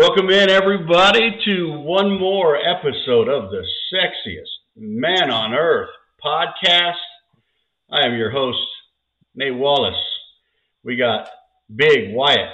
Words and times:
Welcome 0.00 0.30
in, 0.30 0.48
everybody, 0.48 1.40
to 1.44 1.72
one 1.80 2.20
more 2.20 2.56
episode 2.56 3.26
of 3.28 3.50
the 3.50 3.64
sexiest 3.92 4.46
man 4.76 5.28
on 5.28 5.54
earth 5.54 5.88
podcast. 6.24 6.94
I 7.90 8.06
am 8.06 8.14
your 8.14 8.30
host, 8.30 8.64
Nate 9.34 9.56
Wallace. 9.56 10.00
We 10.84 10.94
got 10.94 11.28
Big 11.74 12.14
Wyatt 12.14 12.52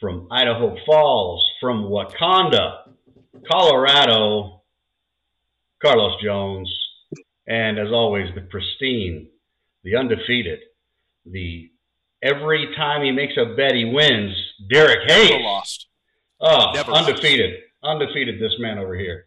from 0.00 0.28
Idaho 0.30 0.74
Falls, 0.86 1.44
from 1.60 1.90
Wakanda, 1.90 2.84
Colorado, 3.52 4.62
Carlos 5.82 6.22
Jones, 6.24 6.74
and 7.46 7.78
as 7.78 7.88
always, 7.92 8.34
the 8.34 8.40
pristine, 8.40 9.28
the 9.84 9.96
undefeated, 9.96 10.60
the 11.26 11.70
every 12.22 12.74
time 12.74 13.04
he 13.04 13.10
makes 13.10 13.34
a 13.36 13.54
bet 13.54 13.74
he 13.74 13.84
wins, 13.84 14.34
Derek 14.70 15.00
Hayes. 15.06 15.32
Never 15.32 15.42
lost. 15.42 15.88
Oh, 16.42 16.72
Never 16.74 16.92
undefeated. 16.92 17.54
Undefeated, 17.84 18.40
this 18.40 18.52
man 18.58 18.78
over 18.78 18.94
here. 18.96 19.24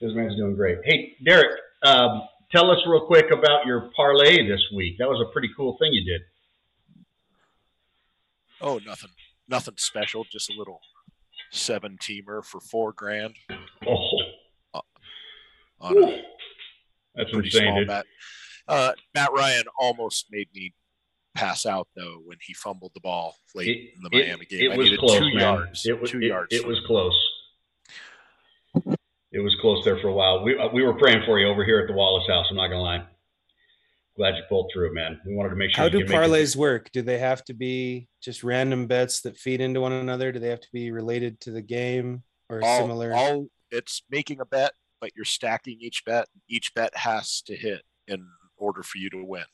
This 0.00 0.12
man's 0.14 0.36
doing 0.36 0.54
great. 0.56 0.78
Hey, 0.84 1.14
Derek, 1.24 1.58
um, 1.82 2.22
tell 2.52 2.70
us 2.70 2.78
real 2.86 3.06
quick 3.06 3.26
about 3.32 3.66
your 3.66 3.90
parlay 3.94 4.46
this 4.48 4.60
week. 4.74 4.96
That 4.98 5.08
was 5.08 5.24
a 5.26 5.32
pretty 5.32 5.50
cool 5.56 5.76
thing 5.80 5.92
you 5.92 6.04
did. 6.04 6.22
Oh, 8.60 8.80
nothing, 8.86 9.10
nothing 9.48 9.74
special. 9.78 10.24
Just 10.30 10.50
a 10.50 10.54
little 10.58 10.80
seven 11.50 11.98
teamer 12.00 12.44
for 12.44 12.60
four 12.60 12.92
grand 12.92 13.34
Oh, 13.86 14.80
on 15.80 15.96
a 16.04 16.22
that's 17.14 17.30
pretty 17.30 17.48
insane, 17.48 17.62
small 17.62 17.78
dude. 17.78 17.88
bet. 17.88 18.04
Uh, 18.68 18.92
Matt 19.14 19.32
Ryan 19.32 19.64
almost 19.78 20.26
made 20.30 20.48
me 20.54 20.74
pass 21.34 21.64
out 21.66 21.86
though 21.96 22.20
when 22.24 22.38
he 22.42 22.52
fumbled 22.54 22.92
the 22.94 23.00
ball 23.00 23.36
late 23.54 23.68
It, 23.68 23.94
in 23.96 24.02
the 24.02 24.10
Miami 24.12 24.42
it- 24.42 24.48
game. 24.48 24.70
it 24.70 24.74
I 24.74 24.76
was 24.76 24.84
needed 24.86 24.98
close, 25.00 25.18
two 25.18 25.24
man. 25.26 25.38
yards. 25.38 25.86
It 25.86 26.00
was 26.00 26.10
two 26.10 26.18
it, 26.18 26.24
yards. 26.24 26.54
It 26.54 26.66
was 26.66 26.80
close. 26.86 27.18
It 29.32 29.38
was 29.38 29.54
close 29.60 29.84
there 29.84 29.98
for 30.00 30.08
a 30.08 30.12
while. 30.12 30.42
We 30.42 30.58
uh, 30.58 30.68
we 30.72 30.82
were 30.82 30.94
praying 30.94 31.22
for 31.24 31.38
you 31.38 31.48
over 31.48 31.64
here 31.64 31.78
at 31.80 31.86
the 31.86 31.92
Wallace 31.94 32.26
house. 32.28 32.46
I'm 32.50 32.56
not 32.56 32.68
gonna 32.68 32.82
lie. 32.82 33.04
Glad 34.16 34.36
you 34.36 34.42
pulled 34.48 34.70
through, 34.72 34.92
man. 34.92 35.20
We 35.24 35.34
wanted 35.34 35.50
to 35.50 35.56
make 35.56 35.70
sure. 35.70 35.84
How 35.84 35.88
do 35.88 35.98
could 35.98 36.08
make 36.08 36.18
parlays 36.18 36.56
work? 36.56 36.90
Do 36.92 37.00
they 37.00 37.18
have 37.18 37.44
to 37.44 37.54
be 37.54 38.08
just 38.20 38.42
random 38.42 38.86
bets 38.86 39.20
that 39.22 39.36
feed 39.36 39.60
into 39.60 39.80
one 39.80 39.92
another? 39.92 40.32
Do 40.32 40.40
they 40.40 40.48
have 40.48 40.60
to 40.60 40.68
be 40.72 40.90
related 40.90 41.40
to 41.42 41.52
the 41.52 41.62
game 41.62 42.22
or 42.48 42.60
all, 42.62 42.80
similar? 42.80 43.14
all 43.14 43.46
it's 43.70 44.02
making 44.10 44.40
a 44.40 44.44
bet, 44.46 44.72
but 45.00 45.12
you're 45.14 45.24
stacking 45.24 45.78
each 45.80 46.04
bet. 46.04 46.26
Each 46.48 46.74
bet 46.74 46.94
has 46.96 47.40
to 47.42 47.54
hit 47.54 47.82
in 48.08 48.26
order 48.56 48.82
for 48.82 48.98
you 48.98 49.10
to 49.10 49.24
win. 49.24 49.44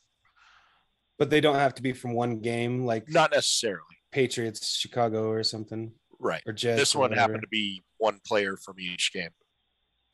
But 1.18 1.30
they 1.30 1.40
don't 1.40 1.56
have 1.56 1.74
to 1.74 1.82
be 1.82 1.92
from 1.92 2.12
one 2.14 2.40
game, 2.40 2.84
like 2.84 3.08
Not 3.08 3.30
necessarily. 3.32 3.82
Patriots, 4.12 4.76
Chicago, 4.76 5.28
or 5.28 5.42
something, 5.42 5.92
Right. 6.18 6.42
or 6.46 6.52
Jets. 6.52 6.78
This 6.80 6.94
or 6.94 7.00
one 7.00 7.10
whatever. 7.10 7.20
happened 7.32 7.42
to 7.42 7.48
be 7.48 7.82
one 7.98 8.20
player 8.26 8.56
from 8.56 8.78
each 8.80 9.12
game. 9.12 9.30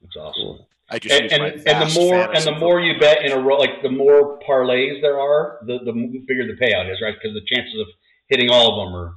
It's 0.04 0.16
awesome. 0.16 0.66
I 0.90 0.98
just 0.98 1.14
and, 1.14 1.30
and, 1.32 1.66
and 1.66 1.90
the 1.90 1.94
more 1.94 2.34
and 2.34 2.44
the 2.44 2.58
more 2.58 2.80
you 2.80 2.98
bet 2.98 3.24
in 3.24 3.32
a 3.32 3.38
row, 3.38 3.56
like 3.56 3.82
the 3.82 3.88
more 3.90 4.38
parlays 4.40 5.00
there 5.00 5.18
are, 5.20 5.60
the 5.66 5.78
the 5.84 5.92
bigger 6.26 6.46
the 6.46 6.54
payout 6.60 6.90
is, 6.92 7.00
right? 7.00 7.14
Because 7.14 7.34
the 7.34 7.44
chances 7.54 7.80
of 7.80 7.86
hitting 8.28 8.50
all 8.50 8.72
of 8.80 8.86
them 8.86 8.94
are 8.94 9.14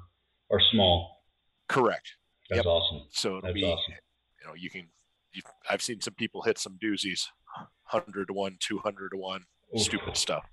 are 0.52 0.62
small. 0.72 1.24
Correct. 1.68 2.14
That's 2.50 2.58
Yep. 2.60 2.66
awesome. 2.68 3.08
So 3.12 3.30
it'll 3.30 3.42
That's 3.42 3.54
be, 3.56 3.64
awesome. 3.64 3.94
you 4.42 4.48
know, 4.48 4.54
you 4.54 4.70
can. 4.70 4.88
You, 5.34 5.42
I've 5.70 5.82
seen 5.82 6.00
some 6.00 6.14
people 6.14 6.44
hit 6.44 6.58
some 6.60 6.78
doozies, 6.82 7.26
hundred 7.84 8.28
to 8.28 8.34
one, 8.34 8.56
two 8.60 8.78
hundred 8.78 9.10
to 9.10 9.18
one, 9.18 9.44
Oof. 9.76 9.82
stupid 9.82 10.16
stuff. 10.16 10.46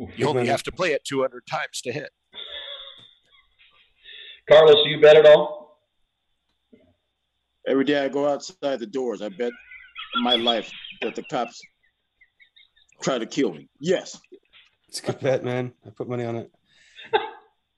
Oof. 0.00 0.10
You 0.18 0.28
only 0.28 0.46
have 0.46 0.62
to 0.64 0.72
play 0.72 0.92
it 0.92 1.04
two 1.04 1.20
hundred 1.20 1.46
times 1.46 1.80
to 1.82 1.92
hit. 1.92 2.10
Carlos, 4.48 4.76
do 4.84 4.90
you 4.90 5.00
bet 5.00 5.16
at 5.16 5.26
all? 5.26 5.78
Every 7.66 7.84
day 7.84 8.04
I 8.04 8.08
go 8.08 8.28
outside 8.28 8.78
the 8.78 8.86
doors, 8.86 9.22
I 9.22 9.30
bet 9.30 9.52
my 10.22 10.34
life 10.34 10.70
that 11.00 11.14
the 11.14 11.22
cops 11.24 11.60
try 13.02 13.18
to 13.18 13.26
kill 13.26 13.54
me. 13.54 13.68
Yes. 13.80 14.20
It's 14.88 15.00
a 15.00 15.06
good 15.06 15.20
bet, 15.20 15.44
man. 15.44 15.72
I 15.86 15.90
put 15.90 16.08
money 16.08 16.24
on 16.24 16.36
it. 16.36 16.50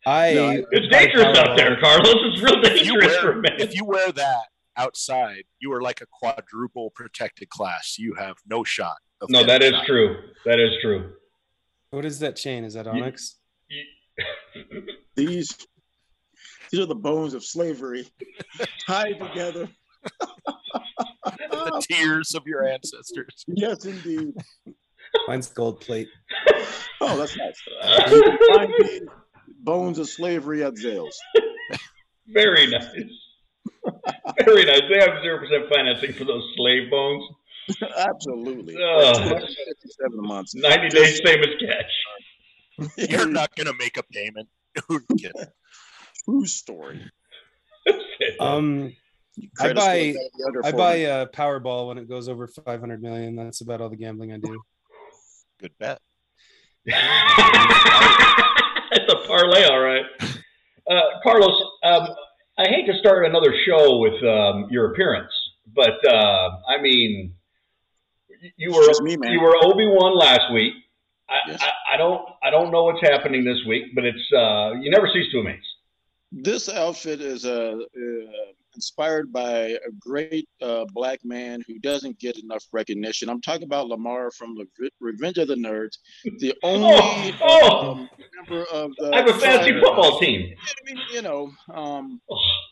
I 0.05 0.33
No, 0.35 0.47
I- 0.51 0.63
It's 0.73 0.89
dangerous 0.89 1.39
out 1.39 1.57
there, 1.57 1.79
Carlos. 1.81 2.15
It's 2.17 2.43
real 2.43 2.63
If 2.65 2.85
you 2.87 2.99
dangerous 3.01 3.17
for 3.19 3.27
wear, 3.31 3.39
a 3.39 3.43
man. 3.43 3.61
if 3.61 3.75
you 3.77 3.85
wear 3.85 4.11
that 4.13 4.45
outside, 4.77 5.45
you 5.61 5.73
are 5.73 5.81
like 5.81 6.01
a 6.01 6.07
quadruple 6.07 6.91
protected 6.91 7.49
class. 7.49 7.97
You 7.99 8.15
have 8.15 8.37
no 8.47 8.65
shot. 8.65 8.97
Of 9.21 9.31
No, 9.31 9.45
that 9.45 9.63
is 9.63 9.71
shot. 9.71 9.87
true. 9.87 10.17
That 10.45 10.59
is 10.59 10.71
true. 10.83 11.13
What 11.91 12.05
is 12.05 12.19
that 12.21 12.37
chain? 12.37 12.65
Is 12.65 12.75
that 12.75 12.87
Onyx? 12.87 13.37
These 15.17 15.57
these 16.71 16.81
are 16.81 16.87
the 16.87 16.95
bones 16.95 17.35
of 17.35 17.45
slavery 17.45 18.07
tied 18.87 19.19
together. 19.21 19.69
The 21.25 21.87
tears 21.89 22.35
of 22.35 22.47
your 22.47 22.67
ancestors. 22.67 23.45
yes, 23.47 23.85
indeed. 23.85 24.35
Mine's 25.29 25.49
gold 25.49 25.81
plate. 25.81 26.09
Oh, 27.01 27.17
that's 27.17 27.37
nice. 27.37 27.61
Uh, 27.83 28.11
You 28.11 28.23
can 28.23 28.39
find 28.57 28.73
these 28.81 29.03
bones 29.61 29.99
of 29.99 30.09
slavery 30.09 30.65
at 30.65 30.75
Zales. 30.75 31.15
very 32.27 32.67
nice. 32.67 32.85
Very 34.45 34.65
nice. 34.65 34.83
They 34.93 34.99
have 35.01 35.23
zero 35.23 35.39
percent 35.39 35.65
financing 35.73 36.13
for 36.15 36.25
those 36.25 36.43
slave 36.57 36.91
bones. 36.91 37.25
Absolutely. 37.99 38.77
Oh. 38.79 39.13
257 39.15 40.27
months. 40.27 40.55
Ninety 40.55 40.89
days, 40.89 41.21
same 41.25 41.41
as 41.41 41.49
catch. 41.61 42.91
You're 43.11 43.27
not 43.29 43.55
going 43.57 43.67
to 43.67 43.75
make 43.79 43.97
a 43.97 44.03
payment. 44.03 44.49
True 46.25 46.47
story. 46.47 47.01
Um, 48.41 48.93
I 49.61 49.73
buy- 49.73 50.13
score 50.13 50.23
gotta 50.23 50.31
be 50.37 50.45
under 50.47 50.67
I 50.67 50.73
buy 50.73 50.95
a 50.95 51.27
Powerball 51.27 51.89
when 51.89 51.99
it 51.99 52.09
goes 52.09 52.29
over 52.29 52.47
500 52.47 53.03
million. 53.03 53.37
That's 53.37 53.61
about 53.61 53.81
all 53.81 53.89
the 53.89 53.97
gambling 53.97 54.33
I 54.33 54.39
do. 54.39 54.63
Good 55.61 55.73
bet. 55.79 56.01
it's 56.85 56.97
a 59.13 59.27
parlay, 59.27 59.65
all 59.65 59.81
right. 59.81 60.05
Uh, 60.89 61.01
Carlos, 61.23 61.61
um, 61.85 62.09
I 62.59 62.69
hate 62.69 62.87
to 62.87 62.99
start 62.99 63.27
another 63.27 63.53
show 63.67 63.99
with 63.99 64.23
um, 64.25 64.69
your 64.71 64.93
appearance, 64.93 65.33
but 65.75 65.95
uh, 66.09 66.51
I 66.69 66.81
mean, 66.81 67.35
you 68.57 68.73
were 68.73 69.03
me, 69.03 69.17
man. 69.17 69.33
you 69.33 69.41
were 69.41 69.57
Obi 69.63 69.87
Wan 69.87 70.17
last 70.17 70.53
week. 70.53 70.73
I, 71.29 71.35
Yes. 71.49 71.63
I, 71.63 71.95
I 71.95 71.97
don't 71.97 72.23
I 72.43 72.51
don't 72.51 72.71
know 72.71 72.85
what's 72.85 73.03
happening 73.03 73.45
this 73.45 73.59
week, 73.67 73.95
but 73.95 74.05
it's 74.05 74.33
uh, 74.33 74.75
you 74.81 74.91
never 74.91 75.09
cease 75.13 75.31
to 75.33 75.41
amaze. 75.41 75.59
This 76.33 76.69
outfit 76.69 77.21
is 77.21 77.45
uh, 77.45 77.79
uh, 77.79 78.53
inspired 78.75 79.33
by 79.33 79.51
a 79.51 79.91
great 79.99 80.49
uh, 80.61 80.85
black 80.93 81.21
man 81.25 81.63
who 81.67 81.79
doesn't 81.79 82.19
get 82.19 82.39
enough 82.39 82.65
recognition. 82.73 83.29
I'm 83.29 83.41
talking 83.41 83.63
about 83.65 83.89
Lamar 83.89 84.31
from 84.31 84.55
Le- 84.55 84.89
Revenge 85.01 85.39
of 85.39 85.49
the 85.49 85.55
Nerds, 85.55 85.99
the 86.39 86.55
only 86.63 87.35
oh. 87.43 87.93
um, 87.93 88.11
member 88.37 88.65
of 88.73 88.91
the. 88.99 89.11
I 89.13 89.19
have 89.19 89.29
a 89.29 89.39
fantasy 89.39 89.71
tribe. 89.73 89.83
football 89.85 90.19
team. 90.21 90.55
I 90.61 90.93
mean, 90.93 91.03
you 91.13 91.23
know, 91.23 91.51
um, 91.73 92.21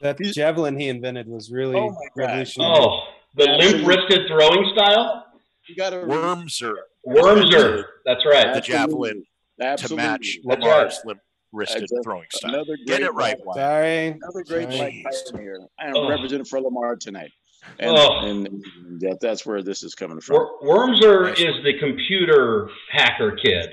That 0.03 0.19
javelin 0.21 0.79
he 0.79 0.89
invented 0.89 1.27
was 1.29 1.51
really 1.51 1.77
Oh 1.77 1.97
revolutionary. 2.17 2.77
Oh, 2.77 3.01
the 3.37 3.47
limp 3.47 3.87
wristed 3.87 4.29
throwing 4.29 4.71
style. 4.75 5.25
You 5.69 5.77
got 5.77 5.91
to 5.91 6.05
Worms 6.05 6.61
are 6.63 6.77
Wormser. 7.07 7.85
That's 8.05 8.25
right. 8.27 8.55
the 8.55 8.61
javelin 8.61 9.25
to 9.59 9.95
match 9.97 10.39
That's 10.45 10.61
Lamar's 10.63 11.01
limp 11.05 11.21
wristed 11.53 11.83
Exactly. 11.83 12.03
throwing 12.03 12.27
style. 12.33 12.55
Another 12.55 12.77
Get 12.87 13.03
it 13.03 13.13
right, 13.15 13.37
black- 13.45 13.57
Wyatt. 13.57 13.57
Sorry. 13.57 14.07
Another 14.09 14.45
great 14.45 14.69
black 14.69 14.93
Jeez. 14.93 15.33
pioneer. 15.33 15.59
I 15.79 15.87
am 15.89 15.97
Oh. 15.97 16.09
representing 16.09 16.45
for 16.45 16.61
Lamar 16.61 16.97
tonight, 16.97 17.31
and, 17.79 17.97
Oh. 17.97 18.19
and 18.27 18.65
that, 19.01 19.19
that's 19.21 19.47
where 19.47 19.63
this 19.63 19.83
is 19.85 19.95
coming 19.95 20.21
from. 20.21 20.35
Wor- 20.37 20.61
Wormser 20.63 21.33
is 21.33 21.63
the 21.65 21.79
computer 21.79 22.69
hacker 22.91 23.33
kid. 23.37 23.71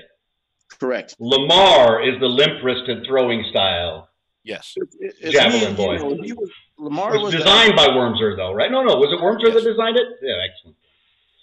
Correct. 0.78 1.16
Lamar 1.18 2.02
is 2.08 2.18
the 2.20 2.28
limp 2.28 2.62
wristed 2.62 3.04
throwing 3.06 3.44
style. 3.50 4.08
Yes. 4.44 4.74
It- 4.76 5.14
it's 5.20 5.32
Javelin 5.32 5.70
me, 5.72 5.76
boy. 5.76 5.92
You 5.94 5.98
know, 6.16 6.22
he 6.22 6.32
was, 6.32 6.48
It 6.48 6.54
Lamar 6.78 7.12
was 7.12 7.22
was 7.22 7.34
designed 7.34 7.76
by 7.76 7.86
Wormser, 7.88 8.36
though, 8.36 8.52
right? 8.52 8.70
No, 8.70 8.82
no. 8.82 8.96
Was 8.96 9.12
it 9.12 9.20
Wormser 9.20 9.52
Yes. 9.54 9.62
that 9.62 9.70
designed 9.70 9.96
it? 9.96 10.06
Yeah, 10.22 10.34
excellent. 10.48 10.76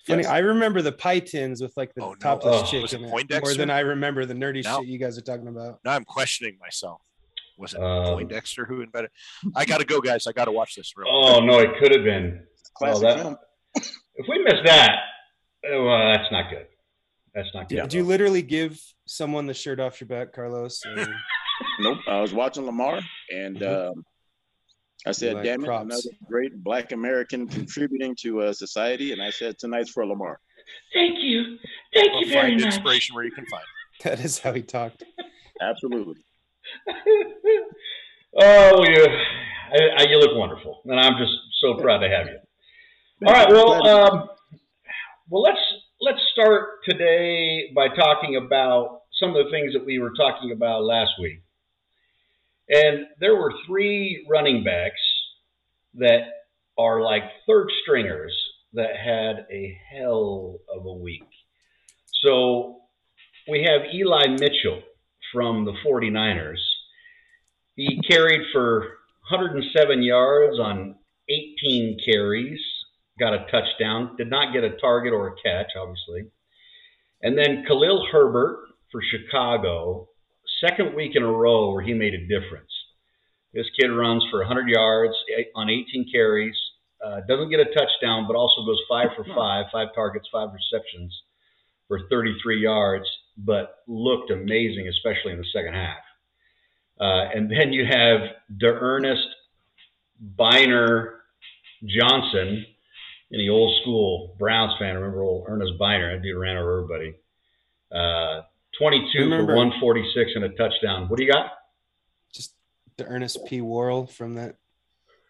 Funny, 0.08 0.24
Yes. 0.24 0.32
I 0.32 0.40
remember 0.40 0.82
the 0.82 0.92
pie 0.92 1.20
tins 1.20 1.62
with 1.62 1.76
like 1.78 1.94
the 1.94 2.04
Oh, 2.04 2.10
no. 2.12 2.16
topless 2.16 2.62
Oh. 2.64 2.66
chick 2.66 2.82
Was 2.82 2.94
it 2.94 3.02
in 3.02 3.10
more 3.10 3.54
than 3.54 3.70
I 3.70 3.80
remember 3.82 4.26
the 4.26 4.34
nerdy 4.34 4.64
No. 4.64 4.80
shit 4.80 4.88
you 4.88 4.98
guys 4.98 5.18
are 5.18 5.22
talking 5.22 5.48
about. 5.48 5.80
Now 5.86 5.92
I'm 5.94 6.06
questioning 6.06 6.58
myself. 6.60 7.02
Was 7.58 7.74
it 7.74 7.82
Um, 7.82 8.06
Poindexter 8.06 8.66
who 8.66 8.82
invented? 8.82 9.12
I 9.56 9.66
got 9.66 9.80
to 9.80 9.86
go, 9.86 10.00
guys. 10.02 10.26
I 10.28 10.32
got 10.32 10.46
to 10.46 10.52
watch 10.52 10.76
this. 10.76 10.94
Real 10.96 11.08
Oh 11.10 11.40
no, 11.42 11.60
it 11.60 11.78
could 11.80 11.92
have 11.94 12.04
been. 12.04 12.46
classic 12.74 13.02
that- 13.04 13.20
film. 13.22 13.38
If 13.76 14.26
we 14.28 14.40
miss 14.44 14.60
that, 14.66 14.92
uh, 15.66 15.82
well, 15.84 16.14
that's 16.14 16.32
not 16.32 16.50
good. 16.50 16.68
That's 17.36 17.50
not 17.54 17.70
good. 17.70 17.76
Did 17.82 17.94
you 17.94 18.04
literally 18.04 18.42
give 18.42 18.80
someone 19.06 19.46
the 19.46 19.54
shirt 19.54 19.80
off 19.80 20.00
your 20.02 20.08
back, 20.08 20.34
Carlos? 20.34 20.82
Or- 20.86 21.06
Nope. 21.82 21.98
I 22.08 22.22
was 22.22 22.34
watching 22.34 22.66
Lamar, 22.66 23.02
and 23.34 23.62
um, 23.64 24.06
I 25.08 25.12
said, 25.12 25.36
Like 25.36 25.46
"Damn 25.46 25.64
it, 25.64 25.66
props. 25.66 25.86
another 25.86 26.18
great 26.28 26.62
Black 26.64 26.92
American 26.92 27.48
contributing 27.48 28.16
to 28.22 28.42
uh, 28.42 28.54
society." 28.54 29.12
And 29.14 29.22
I 29.22 29.30
said, 29.30 29.58
"Tonight's 29.58 29.90
for 29.92 30.06
Lamar." 30.06 30.40
Thank 30.94 31.20
you. 31.22 31.58
Thank 31.94 32.12
Well, 32.12 32.22
you 32.22 32.28
very 32.30 32.50
find 32.50 32.62
much. 32.62 32.66
inspiration 32.76 33.16
where 33.16 33.24
you 33.24 33.32
can 33.32 33.46
find. 33.48 33.64
it. 33.64 34.04
that 34.04 34.20
is 34.20 34.40
how 34.40 34.54
he 34.54 34.62
talked. 34.62 35.04
Absolutely. 35.62 36.16
oh, 38.42 38.84
you. 38.88 39.06
I, 39.72 40.02
I, 40.04 40.04
you 40.10 40.18
look 40.18 40.36
wonderful, 40.36 40.82
and 40.86 41.00
I'm 41.00 41.18
just 41.18 41.32
so 41.62 41.76
proud 41.76 42.00
to 42.00 42.10
have 42.10 42.28
you. 42.28 42.38
All 43.28 43.34
right, 43.34 43.50
well, 43.50 43.88
um, 43.88 44.30
well, 45.30 45.42
let's 45.44 45.60
let's 46.02 46.20
start 46.32 46.80
today 46.88 47.72
by 47.76 47.88
talking 47.90 48.36
about 48.38 49.02
some 49.20 49.36
of 49.36 49.44
the 49.46 49.52
things 49.52 49.74
that 49.74 49.86
we 49.86 50.00
were 50.00 50.14
talking 50.16 50.52
about 50.52 50.84
last 50.84 51.12
week. 51.22 51.42
And 52.70 53.08
there 53.20 53.36
were 53.36 53.54
three 53.66 54.26
running 54.30 54.64
backs 54.64 55.02
that 55.96 56.22
are 56.78 57.02
like 57.02 57.24
third 57.48 57.70
stringers 57.82 58.34
that 58.74 58.96
had 58.96 59.48
a 59.52 59.78
hell 59.92 60.60
of 60.74 60.86
a 60.86 60.94
week. 60.94 61.28
So 62.24 62.82
we 63.48 63.64
have 63.64 63.94
Eli 63.94 64.28
Mitchell 64.40 64.84
from 65.34 65.66
the 65.66 65.74
49ers. 65.86 66.60
He 67.76 68.02
carried 68.08 68.42
for 68.52 68.82
107 69.30 70.04
yards 70.04 70.60
on 70.60 70.96
18 71.30 71.98
carries, 72.06 72.60
got 73.20 73.34
a 73.34 73.46
touchdown, 73.52 74.16
did 74.18 74.30
not 74.30 74.54
get 74.54 74.64
a 74.64 74.78
target 74.78 75.14
or 75.14 75.28
a 75.28 75.36
catch, 75.44 75.72
obviously. 75.80 76.32
And 77.22 77.38
then 77.38 77.64
Khalil 77.68 78.06
Herbert 78.12 78.68
for 78.92 79.02
Chicago, 79.02 80.09
second 80.64 80.96
week 80.96 81.16
in 81.16 81.24
a 81.24 81.32
row 81.32 81.72
where 81.72 81.84
he 81.84 81.94
made 81.94 82.14
a 82.14 82.28
difference. 82.28 82.72
This 83.54 83.66
kid 83.80 83.88
runs 83.88 84.24
for 84.30 84.40
100 84.40 84.70
yards 84.70 85.14
on 85.56 85.70
18 85.70 86.10
carries, 86.12 86.56
uh, 87.04 87.22
doesn't 87.28 87.50
get 87.50 87.60
a 87.60 87.66
touchdown, 87.66 88.28
but 88.28 88.36
also 88.36 88.66
goes 88.66 88.80
five 88.88 89.10
for 89.16 89.26
five, 89.36 89.66
five 89.72 89.88
targets, 89.96 90.28
five 90.32 90.50
receptions 90.54 91.14
for 91.88 92.02
33 92.10 92.62
yards, 92.62 93.06
but 93.38 93.78
looked 93.88 94.32
amazing, 94.32 94.88
especially 94.88 95.32
in 95.32 95.38
the 95.40 95.48
second 95.54 95.74
half. 95.74 95.98
Uh, 97.00 97.30
and 97.34 97.50
then 97.50 97.72
you 97.74 97.86
have 97.86 98.22
D'Ernest 98.58 99.28
Byner 100.20 101.22
Johnson, 101.86 102.66
any 103.34 103.48
old 103.48 103.74
school 103.82 104.36
Browns 104.38 104.74
fan. 104.78 104.96
Remember 104.96 105.24
old 105.24 105.46
Ernest 105.48 105.80
Byner? 105.80 106.16
That 106.16 106.24
dude 106.24 106.38
ran 106.38 106.58
over 106.58 106.80
everybody. 106.80 107.16
Uh, 107.92 108.42
22 108.80 109.20
remember, 109.20 109.54
for 109.54 109.58
146 109.58 110.32
and 110.36 110.46
a 110.46 110.50
touchdown. 110.50 111.08
What 111.08 111.18
do 111.18 111.24
you 111.24 111.32
got? 111.32 111.52
Just 112.34 112.56
the 112.98 113.06
Ernest 113.06 113.46
P. 113.46 113.62
Worrell 113.62 114.08
from 114.08 114.36
that 114.36 114.56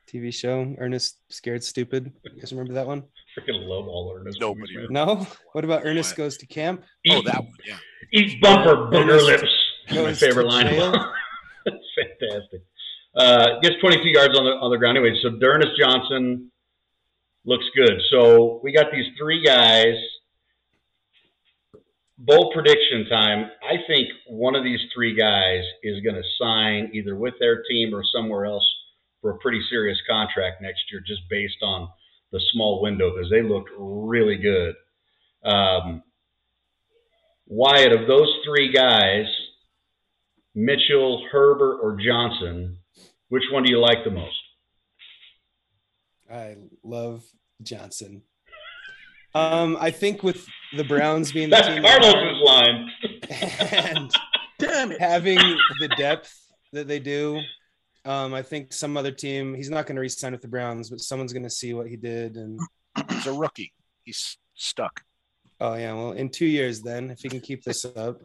TV 0.07 0.33
show, 0.33 0.75
Ernest 0.77 1.17
Scared 1.29 1.63
Stupid. 1.63 2.13
You 2.23 2.39
guys 2.39 2.51
remember 2.51 2.73
that 2.73 2.87
one? 2.87 3.03
Freaking 3.37 3.67
love 3.67 3.87
all 3.87 4.15
Ernest. 4.17 4.39
Nobody. 4.39 4.87
No. 4.89 5.27
What 5.53 5.63
about 5.63 5.81
Ernest 5.83 6.15
Goes 6.15 6.37
to 6.37 6.47
Camp? 6.47 6.83
Eat, 7.05 7.13
oh, 7.15 7.21
that 7.23 7.43
one. 7.43 7.53
Yeah. 7.65 7.77
Eat 8.13 8.41
bumper 8.41 8.89
booger 8.91 9.23
lips. 9.23 9.51
My 9.91 10.13
favorite 10.13 10.47
line. 10.47 10.65
That's 10.65 11.77
fantastic. 12.19 12.61
Uh, 13.15 13.59
gets 13.61 13.75
22 13.81 14.07
yards 14.09 14.37
on 14.37 14.45
the 14.45 14.51
on 14.51 14.71
the 14.71 14.77
ground 14.77 14.97
anyway. 14.97 15.15
So 15.21 15.31
D'Ernest 15.31 15.71
Johnson 15.79 16.51
looks 17.45 17.65
good. 17.75 17.99
So 18.11 18.59
we 18.63 18.71
got 18.71 18.91
these 18.91 19.05
three 19.19 19.43
guys. 19.43 19.95
Bold 22.21 22.53
prediction 22.53 23.07
time. 23.09 23.49
I 23.63 23.75
think 23.87 24.09
one 24.27 24.53
of 24.53 24.63
these 24.63 24.81
three 24.93 25.15
guys 25.15 25.63
is 25.83 26.03
going 26.03 26.15
to 26.15 26.29
sign 26.37 26.91
either 26.93 27.15
with 27.15 27.33
their 27.39 27.63
team 27.63 27.95
or 27.95 28.03
somewhere 28.13 28.45
else 28.45 28.65
for 29.21 29.31
a 29.31 29.37
pretty 29.37 29.61
serious 29.69 29.97
contract 30.09 30.61
next 30.61 30.81
year, 30.91 31.01
just 31.05 31.21
based 31.29 31.61
on 31.61 31.87
the 32.33 32.41
small 32.51 32.81
window 32.81 33.13
because 33.13 33.31
they 33.31 33.41
looked 33.41 33.69
really 33.77 34.35
good. 34.35 34.75
Um, 35.45 36.03
Wyatt, 37.47 37.93
of 37.93 38.07
those 38.07 38.31
three 38.45 38.71
guys, 38.71 39.25
Mitchell, 40.53 41.25
Herbert, 41.31 41.79
or 41.81 41.97
Johnson, 41.97 42.77
which 43.29 43.43
one 43.51 43.63
do 43.63 43.71
you 43.71 43.79
like 43.79 44.03
the 44.03 44.11
most? 44.11 44.35
I 46.31 46.57
love 46.83 47.23
Johnson. 47.63 48.23
Um, 49.35 49.77
I 49.79 49.91
think 49.91 50.23
with 50.23 50.45
the 50.75 50.83
Browns 50.83 51.31
being 51.31 51.49
the 51.49 51.57
That's 51.57 51.67
team 51.67 51.83
Carlos's 51.83 52.41
line. 52.43 52.89
and 53.71 54.11
Damn 54.59 54.91
it. 54.91 54.99
having 54.99 55.37
the 55.79 55.87
depth 55.97 56.35
that 56.73 56.87
they 56.87 56.99
do, 56.99 57.39
um, 58.05 58.33
I 58.33 58.41
think 58.41 58.73
some 58.73 58.97
other 58.97 59.11
team. 59.11 59.53
He's 59.53 59.69
not 59.69 59.85
going 59.85 59.95
to 59.95 60.01
re-sign 60.01 60.31
with 60.31 60.41
the 60.41 60.47
Browns, 60.47 60.89
but 60.89 60.99
someone's 60.99 61.33
going 61.33 61.43
to 61.43 61.49
see 61.49 61.73
what 61.73 61.87
he 61.87 61.95
did, 61.95 62.37
and 62.37 62.59
he's 63.09 63.27
a 63.27 63.33
rookie. 63.33 63.71
He's 64.03 64.37
stuck. 64.55 65.01
Oh 65.61 65.75
yeah, 65.75 65.93
well, 65.93 66.13
in 66.13 66.29
two 66.29 66.45
years 66.45 66.81
then, 66.81 67.11
if 67.11 67.19
he 67.19 67.29
can 67.29 67.41
keep 67.41 67.63
this 67.63 67.85
up. 67.85 68.21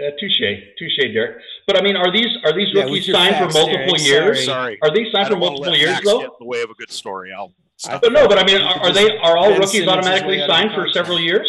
Uh, 0.00 0.10
touche, 0.18 0.40
touche, 0.78 1.12
Derek. 1.12 1.42
But 1.66 1.76
I 1.76 1.82
mean, 1.82 1.96
are 1.96 2.10
these 2.10 2.28
are 2.44 2.52
these 2.52 2.72
rookies 2.74 3.06
yeah, 3.06 3.14
signed 3.14 3.36
for 3.36 3.58
multiple 3.58 3.94
Derek, 3.96 4.00
years? 4.00 4.44
Sorry. 4.44 4.78
Are 4.82 4.94
these 4.94 5.12
signed 5.12 5.28
for 5.28 5.36
multiple 5.36 5.76
years 5.76 6.00
though? 6.02 6.18
Get 6.20 6.26
in 6.26 6.30
the 6.40 6.46
way 6.46 6.62
of 6.62 6.70
a 6.70 6.74
good 6.74 6.90
story. 6.90 7.32
I'll. 7.32 7.52
Stop. 7.80 8.02
But 8.02 8.12
no, 8.12 8.28
but 8.28 8.36
I 8.36 8.44
mean, 8.44 8.60
are, 8.60 8.78
are 8.80 8.92
they 8.92 9.16
are 9.16 9.38
all 9.38 9.48
ben 9.48 9.60
rookies 9.60 9.70
Simmons 9.70 9.88
automatically 9.88 10.38
signed 10.46 10.72
for 10.74 10.86
several 10.92 11.18
years? 11.18 11.48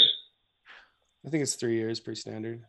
I 1.28 1.30
think 1.30 1.44
it's 1.44 1.56
three 1.56 1.76
years, 1.76 2.00
pretty 2.00 2.22
standard. 2.22 2.64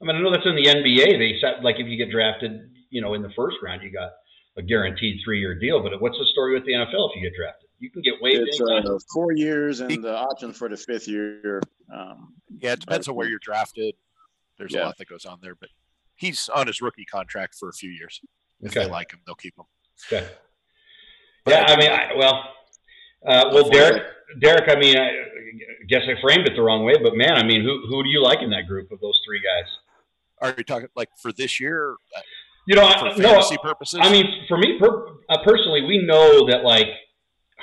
I 0.00 0.04
mean, 0.04 0.14
I 0.14 0.20
know 0.20 0.30
that's 0.30 0.46
in 0.46 0.54
the 0.54 0.66
NBA. 0.66 1.18
They 1.18 1.34
set 1.40 1.64
like 1.64 1.80
if 1.80 1.88
you 1.88 1.96
get 1.96 2.12
drafted, 2.12 2.70
you 2.90 3.02
know, 3.02 3.14
in 3.14 3.22
the 3.22 3.32
first 3.34 3.56
round, 3.60 3.82
you 3.82 3.92
got 3.92 4.12
a 4.56 4.62
guaranteed 4.62 5.18
three-year 5.24 5.58
deal. 5.58 5.82
But 5.82 6.00
what's 6.00 6.16
the 6.16 6.26
story 6.26 6.54
with 6.54 6.64
the 6.64 6.74
NFL 6.74 7.10
if 7.10 7.16
you 7.16 7.22
get 7.22 7.36
drafted? 7.36 7.68
You 7.80 7.90
can 7.90 8.02
get 8.02 8.14
waived. 8.20 8.46
It's 8.46 8.60
uh, 8.60 8.98
four 9.12 9.32
years 9.32 9.80
and 9.80 10.04
the 10.04 10.16
option 10.16 10.52
for 10.52 10.68
the 10.68 10.76
fifth 10.76 11.08
year. 11.08 11.60
Um, 11.92 12.34
yeah, 12.60 12.74
it 12.74 12.80
depends 12.80 13.08
on 13.08 13.16
where 13.16 13.28
you're 13.28 13.40
drafted. 13.40 13.96
There's 14.58 14.74
yeah. 14.74 14.84
a 14.84 14.86
lot 14.86 14.98
that 14.98 15.08
goes 15.08 15.24
on 15.24 15.40
there, 15.42 15.56
but 15.56 15.70
he's 16.14 16.48
on 16.54 16.68
his 16.68 16.80
rookie 16.80 17.04
contract 17.04 17.56
for 17.56 17.68
a 17.68 17.72
few 17.72 17.90
years. 17.90 18.20
If 18.60 18.70
okay. 18.70 18.84
they 18.84 18.90
like 18.90 19.12
him, 19.12 19.18
they'll 19.26 19.34
keep 19.34 19.58
him. 19.58 19.64
Okay. 20.06 20.28
But 21.44 21.50
yeah, 21.54 21.64
I, 21.66 21.72
I 21.72 21.76
mean, 21.76 21.90
I, 21.90 22.10
well, 22.16 22.44
uh, 23.26 23.50
well, 23.52 23.68
Derek, 23.68 24.02
Derek, 24.40 24.68
I 24.68 24.78
mean, 24.78 24.96
I 24.98 25.10
guess 25.88 26.02
I 26.04 26.20
framed 26.20 26.48
it 26.48 26.54
the 26.56 26.62
wrong 26.62 26.84
way, 26.84 26.94
but 27.02 27.14
man, 27.14 27.34
I 27.34 27.44
mean, 27.44 27.62
who 27.62 27.86
who 27.88 28.02
do 28.02 28.10
you 28.10 28.22
like 28.22 28.40
in 28.42 28.50
that 28.50 28.66
group 28.66 28.90
of 28.90 29.00
those 29.00 29.20
three 29.26 29.40
guys? 29.40 29.70
Are 30.40 30.54
you 30.56 30.64
talking 30.64 30.88
like 30.96 31.10
for 31.20 31.32
this 31.32 31.60
year? 31.60 31.96
You 32.66 32.76
know, 32.76 32.88
for 32.92 33.10
fantasy 33.20 33.56
no, 33.56 33.62
purposes. 33.62 34.00
I 34.02 34.10
mean, 34.10 34.26
for 34.48 34.56
me 34.56 34.78
per, 34.78 35.06
uh, 35.28 35.38
personally, 35.44 35.82
we 35.82 36.04
know 36.04 36.46
that 36.48 36.64
like 36.64 36.86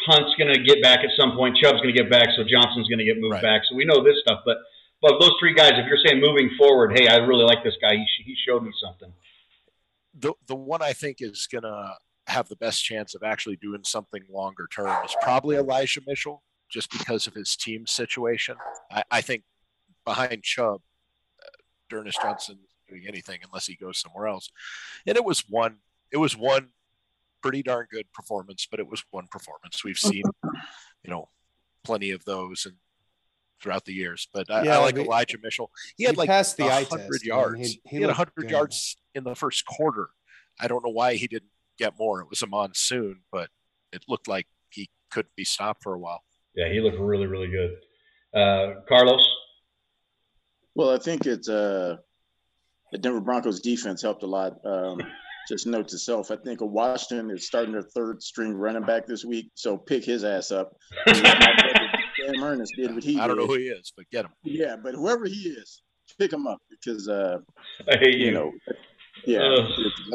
Hunt's 0.08 0.36
going 0.38 0.54
to 0.54 0.64
get 0.64 0.82
back 0.82 1.00
at 1.00 1.12
some 1.18 1.36
point. 1.36 1.58
Chubb's 1.58 1.82
going 1.82 1.94
to 1.94 2.02
get 2.02 2.10
back, 2.10 2.28
so 2.36 2.44
Johnson's 2.44 2.88
going 2.88 3.00
to 3.00 3.06
get 3.06 3.20
moved 3.20 3.34
right. 3.34 3.44
back. 3.44 3.62
So 3.70 3.76
we 3.76 3.86
know 3.86 4.04
this 4.04 4.16
stuff. 4.24 4.42
But 4.46 4.58
but 5.02 5.20
those 5.20 5.32
three 5.40 5.54
guys, 5.54 5.74
if 5.76 5.86
you're 5.88 6.00
saying 6.06 6.22
moving 6.22 6.52
forward, 6.58 6.98
hey, 6.98 7.08
I 7.08 7.18
really 7.18 7.46
like 7.46 7.64
this 7.64 7.76
guy. 7.82 7.96
He, 7.96 8.06
he 8.26 8.36
showed 8.48 8.64
me 8.64 8.72
something. 8.84 9.14
The 10.14 10.34
the 10.48 10.56
one 10.56 10.82
I 10.82 10.94
think 10.94 11.22
is 11.22 11.48
going 11.52 11.64
to 11.64 11.96
have 12.30 12.48
the 12.48 12.56
best 12.56 12.84
chance 12.84 13.16
of 13.16 13.24
actually 13.24 13.56
doing 13.56 13.84
something 13.84 14.24
longer 14.30 14.68
term 14.74 14.96
is 15.04 15.16
probably 15.22 15.56
Elijah 15.56 16.02
Mitchell, 16.06 16.44
just 16.70 16.92
because 16.92 17.28
of 17.28 17.34
his 17.34 17.56
team 17.56 17.88
situation. 17.88 18.56
I, 18.92 19.04
I 19.10 19.22
think 19.22 19.44
behind 20.06 20.44
Chubb, 20.44 20.82
uh, 21.42 21.50
D'Ernest 21.90 22.22
Johnson 22.22 22.60
doing 22.88 23.06
anything 23.08 23.40
unless 23.44 23.66
he 23.66 23.76
goes 23.76 24.00
somewhere 24.00 24.28
else. 24.28 24.52
And 25.08 25.18
it 25.18 25.26
was 25.26 25.44
one. 25.50 25.78
It 26.12 26.18
was 26.18 26.38
one 26.38 26.70
pretty 27.42 27.64
darn 27.64 27.88
good 27.92 28.12
performance, 28.14 28.68
but 28.70 28.80
it 28.80 28.88
was 28.88 29.04
one 29.12 29.28
performance. 29.28 29.84
We've 29.84 29.98
seen, 29.98 30.24
you 31.04 31.10
know, 31.10 31.30
plenty 31.84 32.12
of 32.12 32.26
those 32.26 32.66
and 32.66 32.76
throughout 33.62 33.86
the 33.86 33.94
years. 33.94 34.28
But 34.34 34.50
I, 34.52 34.64
yeah, 34.64 34.78
I 34.78 34.84
like 34.84 34.98
Elijah 34.98 35.38
Mitchell. 35.42 35.72
He 35.98 36.04
had 36.06 36.16
he 36.16 36.20
like 36.20 36.30
passed 36.30 36.58
the 36.58 36.70
hundred 36.70 37.24
yards. 37.24 37.60
He, 37.60 37.82
he, 37.86 37.98
he 37.98 38.02
had 38.02 38.12
hundred 38.12 38.50
yards 38.50 38.98
in 39.16 39.24
the 39.24 39.36
first 39.36 39.66
quarter. 39.66 40.10
I 40.60 40.68
don't 40.68 40.84
know 40.84 40.92
why 40.92 41.16
he 41.16 41.28
didn't 41.28 41.52
get 41.80 41.94
more. 41.98 42.22
It 42.22 42.28
was 42.30 42.42
a 42.42 42.48
monsoon, 42.48 43.22
but 43.32 43.50
it 43.92 44.04
looked 44.08 44.28
like 44.28 44.48
he 44.70 44.90
couldn't 45.10 45.36
be 45.36 45.46
stopped 45.46 45.82
for 45.82 45.94
a 45.94 46.00
while. 46.00 46.22
Yeah, 46.56 46.72
he 46.72 46.82
looked 46.82 47.00
really, 47.00 47.26
really 47.26 47.48
good. 47.48 47.72
Uh, 48.40 48.82
Carlos. 48.88 49.26
Well, 50.76 50.92
I 50.92 51.00
think 51.00 51.26
it's 51.26 51.50
uh, 51.50 51.98
the 52.92 52.98
Denver 52.98 53.22
Broncos 53.22 53.62
defense 53.62 54.02
helped 54.02 54.24
a 54.24 54.28
lot. 54.28 54.54
Um, 54.66 55.02
just 55.50 55.66
note 55.66 55.88
to 55.90 55.98
self, 55.98 56.30
I 56.30 56.36
think 56.36 56.62
Washington 56.62 57.32
is 57.32 57.48
starting 57.48 57.72
their 57.72 57.82
third 57.82 58.22
string 58.22 58.54
running 58.54 58.84
back 58.84 59.08
this 59.08 59.26
week, 59.26 59.50
so 59.56 59.78
pick 59.78 60.06
his 60.06 60.24
ass 60.24 60.52
up. 60.52 60.74
Sam 61.08 62.44
Ernest 62.44 62.74
did 62.78 62.94
what 62.94 63.04
he 63.04 63.20
I 63.20 63.26
don't 63.28 63.38
did. 63.38 63.44
know 63.44 63.54
who 63.54 63.60
he 63.60 63.68
is, 63.68 63.92
but 63.96 64.06
get 64.12 64.26
him. 64.26 64.32
Yeah, 64.44 64.76
but 64.76 64.94
whoever 64.94 65.26
he 65.26 65.50
is, 65.50 65.82
pick 66.20 66.32
him 66.32 66.46
up 66.46 66.60
because 66.70 67.08
uh, 67.08 67.38
I 67.92 67.98
hate 67.98 68.18
you. 68.18 68.26
you 68.28 68.32
know, 68.32 68.52
yeah. 69.26 69.42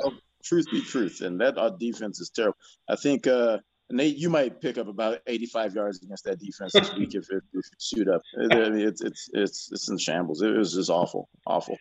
Uh. 0.05 0.11
Truth 0.45 0.67
be 0.71 0.83
truth, 0.83 1.21
and 1.21 1.41
that 1.41 1.59
our 1.59 1.77
defense 1.77 2.21
is 2.21 2.31
terrible. 2.31 2.57
I 2.89 2.97
think 2.97 3.27
uh, 3.27 3.59
Nate, 3.91 4.17
you 4.17 4.31
might 4.31 4.61
pick 4.61 4.79
up 4.79 4.89
about 4.89 5.19
85 5.27 5.75
yards 5.75 6.03
against 6.03 6.25
that 6.25 6.39
defense 6.39 6.73
this 6.73 6.95
week 6.95 7.15
if 7.15 7.31
it 7.31 7.43
if 7.53 7.67
it 7.67 7.83
shoot 7.83 8.09
up. 8.09 8.23
I 8.39 8.71
mean, 8.71 8.81
it's 8.81 9.01
it's 9.03 9.29
it's 9.33 9.71
it's 9.73 9.89
in 9.89 9.99
shambles. 9.99 10.43
It 10.43 10.57
was 10.57 10.75
just 10.75 10.91
awful, 10.91 11.29
awful. 11.47 11.77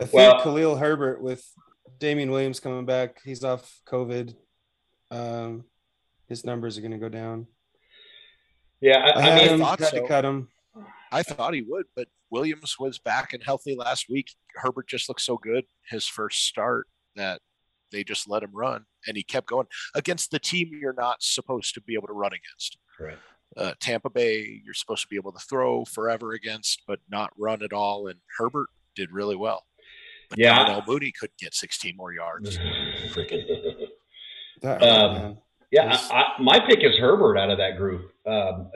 I 0.00 0.04
think 0.04 0.14
well, 0.14 0.40
Khalil 0.42 0.76
Herbert 0.76 1.22
with 1.22 1.44
Damien 1.98 2.30
Williams 2.30 2.60
coming 2.60 2.84
back. 2.84 3.20
He's 3.24 3.44
off 3.44 3.80
COVID. 3.86 4.34
Um, 5.10 5.64
his 6.28 6.44
numbers 6.44 6.76
are 6.76 6.80
going 6.80 6.92
to 6.92 6.98
go 6.98 7.08
down. 7.08 7.46
Yeah, 8.80 8.98
I, 8.98 9.20
I, 9.20 9.30
I 9.30 9.48
mean, 9.48 9.60
had 9.60 9.84
so. 9.84 10.00
to 10.02 10.08
cut 10.08 10.24
him. 10.24 10.48
I 11.12 11.22
thought 11.22 11.54
he 11.54 11.62
would, 11.62 11.86
but 11.94 12.08
Williams 12.30 12.76
was 12.78 12.98
back 12.98 13.32
and 13.32 13.42
healthy 13.42 13.74
last 13.76 14.06
week. 14.10 14.30
Herbert 14.54 14.88
just 14.88 15.08
looked 15.08 15.20
so 15.22 15.38
good 15.38 15.64
his 15.88 16.06
first 16.06 16.44
start 16.44 16.86
that 17.14 17.40
they 17.92 18.04
just 18.04 18.28
let 18.28 18.42
him 18.42 18.50
run, 18.54 18.84
and 19.06 19.16
he 19.16 19.22
kept 19.22 19.46
going 19.48 19.66
against 19.94 20.30
the 20.30 20.38
team 20.38 20.70
you're 20.80 20.92
not 20.92 21.22
supposed 21.22 21.74
to 21.74 21.80
be 21.80 21.94
able 21.94 22.08
to 22.08 22.12
run 22.12 22.32
against. 22.32 22.78
Right. 22.98 23.18
Uh, 23.56 23.72
Tampa 23.80 24.10
Bay, 24.10 24.60
you're 24.64 24.74
supposed 24.74 25.02
to 25.02 25.08
be 25.08 25.16
able 25.16 25.32
to 25.32 25.38
throw 25.38 25.84
forever 25.84 26.32
against, 26.32 26.82
but 26.86 26.98
not 27.08 27.30
run 27.38 27.62
at 27.62 27.72
all. 27.72 28.08
And 28.08 28.18
Herbert 28.38 28.68
did 28.96 29.12
really 29.12 29.36
well. 29.36 29.64
But 30.28 30.38
Yeah. 30.38 30.56
Darnell 30.56 30.82
Mooney 30.86 31.12
could 31.18 31.30
get 31.38 31.54
16 31.54 31.96
more 31.96 32.12
yards. 32.12 32.58
That, 34.62 34.82
Um. 34.82 35.38
Yeah, 35.70 35.86
Yes. 35.90 36.08
I, 36.10 36.14
I, 36.22 36.40
my 36.42 36.60
pick 36.60 36.78
is 36.82 36.96
Herbert 36.98 37.36
out 37.36 37.50
of 37.50 37.58
that 37.58 37.76
group. 37.76 38.10
Um, 38.24 38.70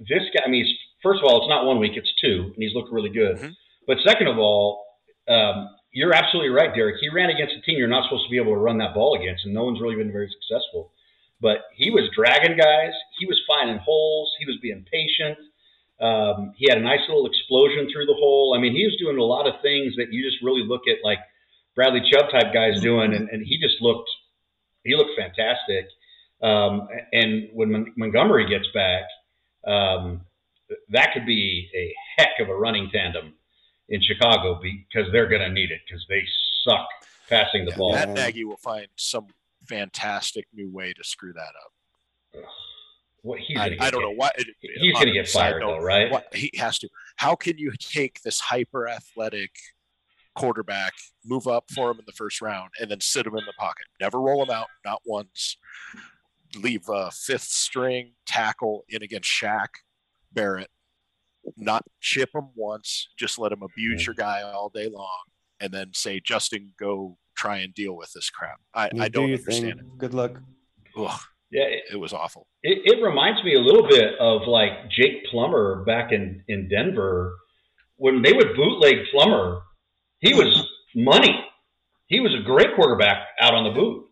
this 0.00 0.22
guy, 0.34 0.42
I 0.44 0.48
mean, 0.48 0.66
first 1.02 1.18
of 1.22 1.24
all, 1.24 1.38
it's 1.42 1.48
not 1.48 1.66
one 1.66 1.78
week; 1.78 1.92
it's 1.94 2.12
two, 2.20 2.44
and 2.54 2.54
he's 2.56 2.74
looked 2.74 2.90
really 2.90 3.10
good. 3.10 3.36
Mhm. 3.36 3.54
But 3.86 3.98
second 4.04 4.26
of 4.26 4.38
all, 4.38 4.84
um, 5.28 5.68
you're 5.92 6.14
absolutely 6.14 6.50
right, 6.50 6.74
Derek. 6.74 6.96
He 7.00 7.08
ran 7.08 7.30
against 7.30 7.54
a 7.56 7.60
team 7.62 7.78
you're 7.78 7.88
not 7.88 8.04
supposed 8.04 8.24
to 8.24 8.30
be 8.30 8.38
able 8.38 8.54
to 8.54 8.60
run 8.60 8.78
that 8.78 8.94
ball 8.94 9.18
against, 9.20 9.44
and 9.44 9.54
no 9.54 9.64
one's 9.64 9.80
really 9.80 9.96
been 9.96 10.12
very 10.12 10.30
successful. 10.30 10.92
But 11.40 11.66
he 11.74 11.90
was 11.90 12.10
dragging 12.14 12.56
guys. 12.56 12.92
He 13.18 13.26
was 13.26 13.40
finding 13.48 13.78
holes. 13.78 14.32
He 14.38 14.46
was 14.46 14.58
being 14.62 14.84
patient. 14.90 15.38
Um, 16.00 16.52
he 16.56 16.66
had 16.68 16.78
a 16.78 16.82
nice 16.82 17.00
little 17.08 17.26
explosion 17.26 17.88
through 17.92 18.06
the 18.06 18.14
hole. 18.14 18.54
I 18.56 18.60
mean, 18.60 18.72
he 18.72 18.84
was 18.84 18.96
doing 18.98 19.18
a 19.18 19.22
lot 19.22 19.46
of 19.46 19.60
things 19.62 19.94
that 19.96 20.12
you 20.12 20.22
just 20.22 20.42
really 20.42 20.62
look 20.64 20.82
at 20.88 21.04
like 21.04 21.18
Bradley 21.74 22.00
Chubb 22.10 22.30
type 22.30 22.54
guys 22.54 22.80
doing, 22.80 23.14
and, 23.14 23.28
and 23.28 23.44
he 23.44 23.58
just 23.60 23.80
looked 23.80 24.08
he 24.84 24.96
looked 24.96 25.18
fantastic. 25.18 25.88
Um, 26.42 26.88
and 27.12 27.50
when 27.52 27.72
Mon- 27.72 27.92
Montgomery 27.96 28.48
gets 28.48 28.66
back, 28.72 29.02
um, 29.66 30.22
that 30.90 31.12
could 31.12 31.26
be 31.26 31.68
a 31.74 31.94
heck 32.16 32.40
of 32.40 32.48
a 32.48 32.54
running 32.54 32.88
tandem 32.90 33.34
in 33.90 34.00
Chicago 34.00 34.58
because 34.62 35.10
they're 35.12 35.28
going 35.28 35.42
to 35.42 35.50
need 35.50 35.70
it 35.70 35.80
because 35.86 36.04
they 36.08 36.22
suck 36.64 36.86
passing 37.28 37.64
the 37.64 37.72
Yeah, 37.72 37.76
ball. 37.76 37.92
Matt 37.92 38.08
Nagy 38.10 38.44
will 38.44 38.56
find 38.56 38.86
some 38.96 39.26
fantastic 39.68 40.46
new 40.54 40.70
way 40.70 40.92
to 40.92 41.04
screw 41.04 41.32
that 41.32 41.52
up. 42.44 42.44
What 43.22 43.40
he's 43.40 43.58
I, 43.58 43.76
I 43.78 43.90
don't 43.90 44.00
know 44.00 44.12
why. 44.12 44.30
He's 44.62 44.94
going 44.94 45.06
to 45.06 45.12
get 45.12 45.28
fired 45.28 45.60
though, 45.60 45.78
right? 45.78 46.10
What 46.10 46.34
he 46.34 46.50
has 46.56 46.78
to. 46.78 46.88
How 47.16 47.34
can 47.34 47.58
you 47.58 47.72
take 47.78 48.22
this 48.22 48.40
hyper 48.40 48.88
athletic 48.88 49.50
quarterback, 50.34 50.94
move 51.26 51.46
up 51.46 51.64
for 51.74 51.90
him 51.90 51.98
in 51.98 52.04
the 52.06 52.12
first 52.12 52.40
round, 52.40 52.70
and 52.80 52.90
then 52.90 53.00
sit 53.00 53.26
him 53.26 53.36
in 53.36 53.44
the 53.44 53.52
pocket? 53.58 53.86
Never 54.00 54.18
roll 54.18 54.42
him 54.42 54.50
out, 54.50 54.68
not 54.86 55.02
once. 55.04 55.58
Leave 56.56 56.88
a 56.88 57.10
fifth 57.10 57.42
string 57.42 58.12
tackle 58.26 58.84
in 58.88 59.02
against 59.02 59.28
Shaq 59.30 59.68
Barrett. 60.32 60.70
Not 61.56 61.84
chip 62.00 62.30
him 62.34 62.48
once. 62.54 63.08
Just 63.18 63.38
let 63.38 63.52
him 63.52 63.62
abuse 63.62 64.02
Yeah. 64.02 64.06
your 64.06 64.14
guy 64.14 64.42
all 64.42 64.68
day 64.68 64.88
long, 64.88 65.22
and 65.60 65.72
then 65.72 65.92
say, 65.94 66.20
"Justin, 66.20 66.72
go 66.78 67.16
try 67.36 67.58
and 67.58 67.72
deal 67.74 67.96
with 67.96 68.12
this 68.14 68.28
crap." 68.30 68.60
I, 68.74 68.86
I 68.98 69.08
do 69.08 69.20
don't 69.20 69.28
your 69.28 69.38
understand 69.38 69.80
thing. 69.80 69.92
Good 69.98 70.14
luck. 70.14 70.32
it. 70.32 71.00
Ugh, 71.00 71.20
Yeah, 71.50 71.62
it, 71.64 71.82
it 71.92 71.96
was 71.96 72.12
awful. 72.12 72.46
it, 72.62 72.78
it 72.84 73.02
reminds 73.02 73.42
me 73.44 73.54
a 73.54 73.60
little 73.60 73.86
bit 73.88 74.14
of 74.18 74.42
like 74.46 74.90
Jake 74.90 75.24
Plummer 75.30 75.84
back 75.84 76.12
in, 76.12 76.42
in 76.48 76.68
Denver 76.68 77.36
when 77.96 78.22
they 78.22 78.32
would 78.32 78.54
bootleg 78.56 78.96
Plummer. 79.12 79.62
He 80.20 80.34
was 80.34 80.66
money. 80.94 81.44
He 82.06 82.20
was 82.20 82.34
a 82.34 82.42
great 82.44 82.74
quarterback 82.74 83.18
out 83.40 83.54
on 83.54 83.64
the 83.64 83.70
boot, 83.70 84.06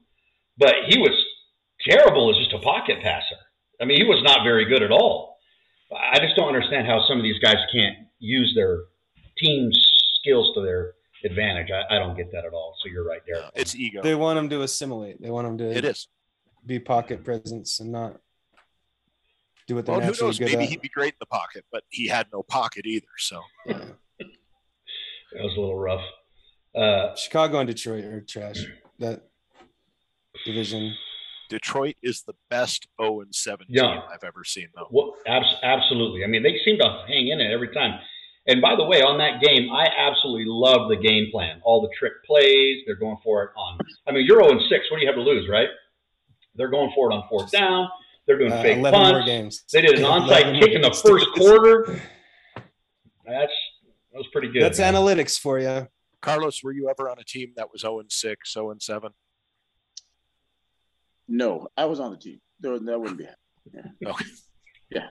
but 0.57 0.75
he 0.89 0.99
was 0.99 1.13
terrible 1.89 2.31
as 2.31 2.37
just 2.39 2.53
a 2.55 2.59
pocket 2.61 3.03
passer. 3.03 3.37
I 3.81 3.85
mean, 3.85 3.99
he 3.99 4.05
was 4.05 4.23
not 4.25 4.45
very 4.45 4.65
good 4.65 4.83
at 4.83 4.91
all. 4.91 5.28
I 5.93 6.19
just 6.21 6.37
don't 6.37 6.49
understand 6.49 6.87
how 6.87 7.03
some 7.09 7.17
of 7.17 7.23
these 7.23 7.39
guys 7.39 7.57
can't 7.73 7.97
use 8.19 8.53
their 8.55 8.85
team 9.39 9.71
skills 10.21 10.53
to 10.55 10.61
their 10.61 10.93
advantage. 11.25 11.69
I, 11.71 11.97
I 11.97 11.99
don't 11.99 12.17
get 12.17 12.31
that 12.33 12.45
at 12.45 12.53
all. 12.53 12.75
So 12.83 12.91
you're 12.91 13.07
right 13.07 13.23
there. 13.27 13.49
It's 13.55 13.75
ego. 13.75 14.03
They 14.03 14.15
want 14.15 14.37
them 14.37 14.49
to 14.51 14.63
assimilate. 14.63 15.21
They 15.23 15.31
want 15.31 15.47
them 15.47 15.59
to 15.59 15.77
It 15.77 15.85
is. 15.85 16.09
be 16.67 16.79
pocket 16.79 17.25
presence 17.25 17.81
and 17.81 17.91
not 17.93 18.21
do 19.67 19.75
what 19.77 19.87
they're 19.87 19.97
Well, 19.99 20.13
who 20.13 20.25
knows? 20.25 20.39
good 20.39 20.47
Maybe 20.51 20.65
at. 20.65 20.69
he'd 20.71 20.81
be 20.83 20.89
great 20.89 21.15
in 21.15 21.19
the 21.21 21.27
pocket, 21.27 21.65
but 21.73 21.85
he 21.89 22.07
had 22.09 22.27
no 22.33 22.43
pocket 22.43 22.85
either. 22.87 23.07
So 23.19 23.41
Yeah. 23.67 23.79
That 24.19 25.43
was 25.43 25.55
a 25.57 25.61
little 25.61 25.77
rough. 25.79 26.01
Uh, 26.75 27.15
Chicago 27.17 27.59
and 27.59 27.67
Detroit 27.69 28.05
are 28.05 28.21
trash. 28.23 28.65
That 28.99 29.29
division. 30.47 30.95
Detroit 31.49 31.97
is 32.03 32.23
the 32.23 32.35
best 32.51 32.87
0 33.01 33.21
and 33.21 33.35
7 33.35 33.67
Yeah. 33.69 33.83
team 33.83 34.03
I've 34.11 34.25
ever 34.25 34.45
seen, 34.45 34.69
though. 34.75 34.89
Well, 34.91 35.15
abs- 35.27 35.57
absolutely. 35.63 36.25
I 36.25 36.27
mean, 36.27 36.43
they 36.43 36.59
seem 36.65 36.79
to 36.79 37.05
hang 37.09 37.29
in 37.29 37.41
it 37.41 37.51
every 37.53 37.73
time. 37.75 37.99
And 38.47 38.63
by 38.63 38.77
the 38.77 38.85
way, 38.85 39.03
on 39.03 39.19
that 39.19 39.43
game, 39.43 39.71
I 39.71 39.87
absolutely 39.97 40.47
love 40.47 40.89
the 40.89 40.97
game 40.97 41.29
plan. 41.31 41.61
All 41.65 41.83
the 41.83 41.91
trick 41.99 42.13
plays, 42.25 42.83
they're 42.87 42.97
going 42.97 43.19
for 43.23 43.45
it 43.45 43.51
on. 43.57 43.79
I 44.07 44.13
mean, 44.13 44.25
you're 44.27 44.43
0 44.43 44.59
6. 44.69 44.91
What 44.91 44.97
do 44.99 45.01
you 45.03 45.07
have 45.07 45.17
to 45.17 45.23
lose, 45.23 45.49
right? 45.51 45.69
They're 46.55 46.71
going 46.71 46.91
for 46.95 47.11
it 47.11 47.15
on 47.15 47.29
fourth 47.29 47.51
down. 47.51 47.89
They're 48.27 48.39
doing 48.39 48.53
Uh, 48.53 48.63
fake 48.63 48.79
11 48.79 49.01
more 49.01 49.11
punts. 49.13 49.27
games. 49.27 49.65
They 49.73 49.81
did 49.83 49.99
an 49.99 50.05
11 50.05 50.29
onside 50.29 50.53
more 50.53 50.61
kick 50.63 50.73
in 50.75 50.81
the 50.83 50.89
games. 50.89 51.03
first 51.03 51.27
quarter. 51.37 52.01
That's 53.27 53.53
that 54.13 54.19
was 54.19 54.27
pretty 54.33 54.49
good. 54.49 54.63
That's 54.63 54.79
man. 54.79 54.95
analytics 54.95 55.39
for 55.39 55.59
you. 55.59 55.89
Carlos, 56.21 56.63
were 56.65 56.73
you 56.73 56.89
ever 56.89 57.09
on 57.09 57.19
a 57.19 57.25
team 57.25 57.53
that 57.57 57.71
was 57.71 57.83
0 57.83 58.01
and 58.01 58.11
6, 58.11 58.53
0 58.53 58.71
and 58.71 58.83
7? 58.83 59.13
No, 61.29 61.69
I 61.77 61.85
was 61.85 62.01
on 62.01 62.11
the 62.13 62.17
team. 62.17 62.41
There, 62.61 62.79
that 62.79 62.99
wouldn't 62.99 63.19
be 63.19 63.25
happening. 63.25 63.95
Okay. 64.07 64.25
Yeah. 64.91 65.09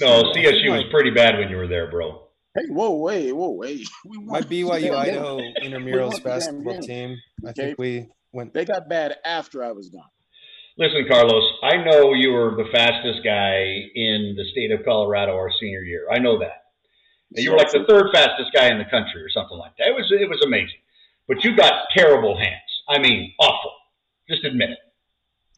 No, 0.00 0.22
CSU 0.34 0.70
was 0.70 0.84
pretty 0.90 1.10
bad 1.10 1.38
when 1.38 1.48
you 1.48 1.56
were 1.56 1.66
there, 1.66 1.90
bro. 1.90 2.28
Hey, 2.54 2.66
whoa, 2.68 2.96
wait, 2.96 3.32
whoa, 3.32 3.50
wait. 3.50 3.88
We 4.04 4.18
My 4.18 4.40
BYU 4.42 4.80
they- 4.80 4.90
Idaho 4.90 5.36
We 5.36 5.54
intramurals 5.62 6.00
won 6.00 6.10
the 6.10 6.16
damn 6.16 6.22
basketball 6.24 6.80
team. 6.80 7.16
I 7.46 7.50
Okay. 7.50 7.62
think 7.66 7.78
we 7.78 8.08
went. 8.32 8.52
They 8.54 8.64
got 8.64 8.88
bad 8.88 9.16
after 9.24 9.64
I 9.64 9.72
was 9.72 9.88
gone. 9.88 10.04
Listen, 10.78 11.04
Carlos, 11.08 11.44
I 11.62 11.76
know 11.84 12.14
you 12.14 12.32
were 12.32 12.54
the 12.56 12.68
fastest 12.72 13.22
guy 13.24 13.62
in 13.94 14.34
the 14.36 14.44
state 14.52 14.70
of 14.70 14.84
Colorado 14.84 15.32
our 15.36 15.50
senior 15.60 15.82
year. 15.82 16.06
I 16.10 16.18
know 16.18 16.38
that. 16.38 16.64
And 17.34 17.44
you 17.44 17.52
were 17.52 17.58
like 17.58 17.70
the 17.72 17.84
third 17.88 18.06
fastest 18.12 18.52
guy 18.54 18.68
in 18.68 18.78
the 18.78 18.84
country 18.86 19.22
or 19.22 19.28
something 19.30 19.56
like 19.58 19.76
that. 19.78 19.88
It 19.88 19.94
was 19.94 20.10
it 20.10 20.28
was 20.28 20.40
amazing. 20.44 20.80
But 21.28 21.44
you 21.44 21.54
got 21.56 21.88
terrible 21.94 22.36
hands. 22.38 22.60
I 22.88 22.98
mean, 22.98 23.32
awful. 23.38 23.72
Just 24.28 24.44
admit 24.44 24.70
it. 24.70 24.78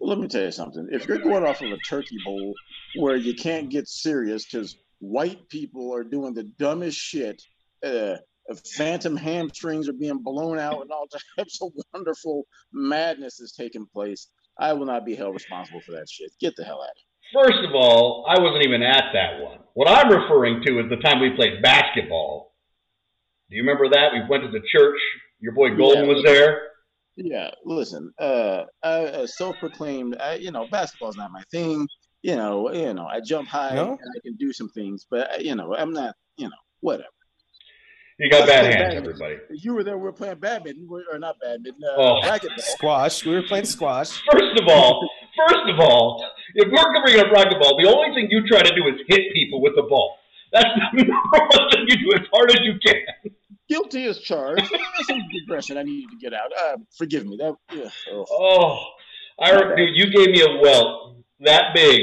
Well, 0.00 0.10
let 0.10 0.18
me 0.18 0.28
tell 0.28 0.42
you 0.44 0.50
something. 0.50 0.88
If 0.90 1.06
you're 1.06 1.18
going 1.18 1.44
off 1.44 1.62
of 1.62 1.72
a 1.72 1.78
turkey 1.78 2.18
bowl 2.24 2.56
where 2.92 3.16
you 3.16 3.34
can't 3.34 3.70
get 3.70 3.88
serious 3.88 4.44
because 4.44 4.76
white 4.98 5.48
people 5.48 5.94
are 5.94 6.04
doing 6.04 6.34
the 6.34 6.44
dumbest 6.44 6.98
shit, 6.98 7.42
uh, 7.84 8.16
phantom 8.76 9.16
hamstrings 9.16 9.88
are 9.88 9.94
being 9.94 10.18
blown 10.22 10.58
out, 10.58 10.82
and 10.82 10.90
all 10.90 11.06
types 11.38 11.60
of 11.62 11.72
wonderful 11.92 12.44
madness 12.72 13.40
is 13.40 13.52
taking 13.52 13.86
place, 13.86 14.28
I 14.58 14.72
will 14.72 14.86
not 14.86 15.04
be 15.04 15.14
held 15.14 15.34
responsible 15.34 15.80
for 15.80 15.92
that 15.92 16.08
shit. 16.08 16.30
Get 16.40 16.54
the 16.56 16.64
hell 16.64 16.82
out 16.82 16.90
of 16.90 16.96
here. 16.96 17.42
First 17.42 17.64
of 17.68 17.74
all, 17.74 18.26
I 18.28 18.38
wasn't 18.40 18.64
even 18.64 18.82
at 18.82 19.04
that 19.12 19.42
one. 19.42 19.58
What 19.74 19.88
I'm 19.88 20.08
referring 20.10 20.62
to 20.66 20.80
is 20.80 20.90
the 20.90 20.96
time 20.96 21.20
we 21.20 21.30
played 21.30 21.62
basketball. 21.62 22.54
Do 23.50 23.56
you 23.56 23.62
remember 23.62 23.88
that? 23.88 24.12
We 24.12 24.20
went 24.28 24.44
to 24.44 24.50
the 24.50 24.64
church. 24.70 25.00
Your 25.40 25.52
boy 25.52 25.74
Golden 25.76 26.04
Yeah. 26.04 26.14
was 26.14 26.22
there. 26.24 26.68
Yeah, 27.16 27.50
listen, 27.64 28.12
uh, 28.18 28.64
I, 28.82 29.04
uh, 29.04 29.26
self-proclaimed, 29.26 30.16
I, 30.20 30.34
you 30.34 30.50
know, 30.50 30.66
basketball's 30.70 31.16
not 31.16 31.30
my 31.30 31.42
thing. 31.50 31.86
You 32.22 32.36
know, 32.36 32.72
you 32.72 32.92
know, 32.94 33.06
I 33.06 33.20
jump 33.20 33.48
high 33.48 33.74
No? 33.74 33.90
and 33.90 34.10
I 34.16 34.20
can 34.22 34.34
do 34.36 34.52
some 34.52 34.68
things, 34.70 35.06
but 35.10 35.30
uh, 35.32 35.36
you 35.38 35.54
know, 35.54 35.74
I'm 35.76 35.92
not, 35.92 36.14
you 36.36 36.46
know, 36.48 36.56
whatever. 36.80 37.08
You 38.18 38.30
got 38.30 38.46
bad 38.46 38.64
hands, 38.64 38.76
badminton. 38.76 38.98
everybody. 39.04 39.36
You 39.50 39.74
were 39.74 39.82
there. 39.84 39.96
We 39.98 40.04
were 40.04 40.12
playing 40.12 40.36
badminton, 40.38 40.86
we- 40.90 41.04
or 41.12 41.18
not 41.18 41.36
badminton, 41.40 41.80
uh, 41.84 41.96
Oh. 41.96 42.20
racquetball. 42.24 42.60
Squash. 42.60 43.24
We 43.26 43.34
were 43.34 43.42
playing 43.42 43.64
squash. 43.66 44.10
First 44.30 44.60
of 44.60 44.68
all, 44.68 45.08
first 45.36 45.68
of 45.68 45.80
all, 45.80 46.24
if 46.54 46.68
we're 46.70 47.02
bringing 47.02 47.20
up 47.20 47.26
racquetball, 47.32 47.50
the 47.50 47.58
ball, 47.60 47.76
the 47.82 47.88
only 47.88 48.14
thing 48.14 48.28
you 48.30 48.46
try 48.46 48.62
to 48.62 48.74
do 48.74 48.86
is 48.88 49.00
hit 49.08 49.32
people 49.34 49.60
with 49.60 49.74
the 49.76 49.82
ball. 49.82 50.16
That's 50.52 50.64
the 50.96 51.04
number 51.04 51.46
one 51.58 51.70
thing 51.70 51.84
you 51.88 51.96
do 52.10 52.12
as 52.20 52.26
hard 52.32 52.50
as 52.52 52.60
you 52.62 52.74
can. 52.84 53.32
Guilty 53.68 54.04
as 54.04 54.18
charged. 54.20 54.70
Some 55.06 55.20
digression 55.32 55.76
I 55.78 55.82
need 55.82 56.06
to 56.10 56.16
get 56.20 56.34
out. 56.34 56.50
Uh, 56.58 56.76
forgive 56.96 57.26
me. 57.26 57.36
That. 57.38 57.54
Yeah, 57.72 57.88
oh. 58.12 58.24
Oh, 58.30 58.84
I 59.40 59.50
re- 59.52 59.76
dude, 59.76 59.96
you 59.96 60.06
gave 60.10 60.28
me 60.34 60.42
a 60.42 60.60
welt 60.60 61.16
that 61.40 61.74
big. 61.74 62.00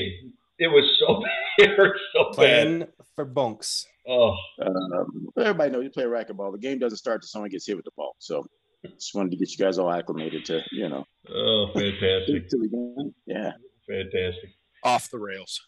It 0.60 0.68
was 0.68 0.84
so 1.00 1.24
it 1.64 1.70
hurt 1.78 1.98
so 2.14 2.26
bad. 2.30 2.34
Playing 2.36 2.88
for 3.16 3.26
bunks. 3.26 3.86
Oh, 4.08 4.36
Um, 4.60 5.28
everybody 5.38 5.70
knows 5.72 5.84
you 5.84 5.90
play 5.92 6.06
racquetball. 6.06 6.52
The 6.52 6.58
game 6.58 6.80
doesn't 6.80 6.98
start 6.98 7.18
until 7.18 7.28
someone 7.28 7.50
gets 7.52 7.68
hit 7.68 7.76
with 7.76 7.86
the 7.86 7.92
ball. 7.96 8.16
So, 8.18 8.44
just 8.84 9.14
wanted 9.14 9.30
to 9.32 9.38
get 9.38 9.52
you 9.52 9.58
guys 9.64 9.78
all 9.78 9.92
acclimated 9.92 10.44
to, 10.46 10.60
you 10.72 10.90
know, 10.90 11.06
oh, 11.30 11.68
fantastic, 11.74 12.50
to 12.50 12.58
the 12.58 12.68
game. 12.68 13.14
Yeah. 13.28 13.52
fantastic. 13.88 14.50
Off 14.84 15.10
the 15.12 15.20
rails. 15.20 15.62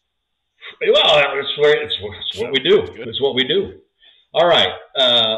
Well, 0.82 1.38
it's 1.38 1.58
what 1.60 1.78
it's, 1.78 2.02
what- 2.02 2.18
it's 2.18 2.40
what 2.40 2.52
we 2.52 2.60
do. 2.60 2.82
It's 3.04 3.22
what 3.22 3.36
we 3.36 3.44
do. 3.44 3.80
All 4.34 4.48
right. 4.48 4.70
Uh, 4.98 5.36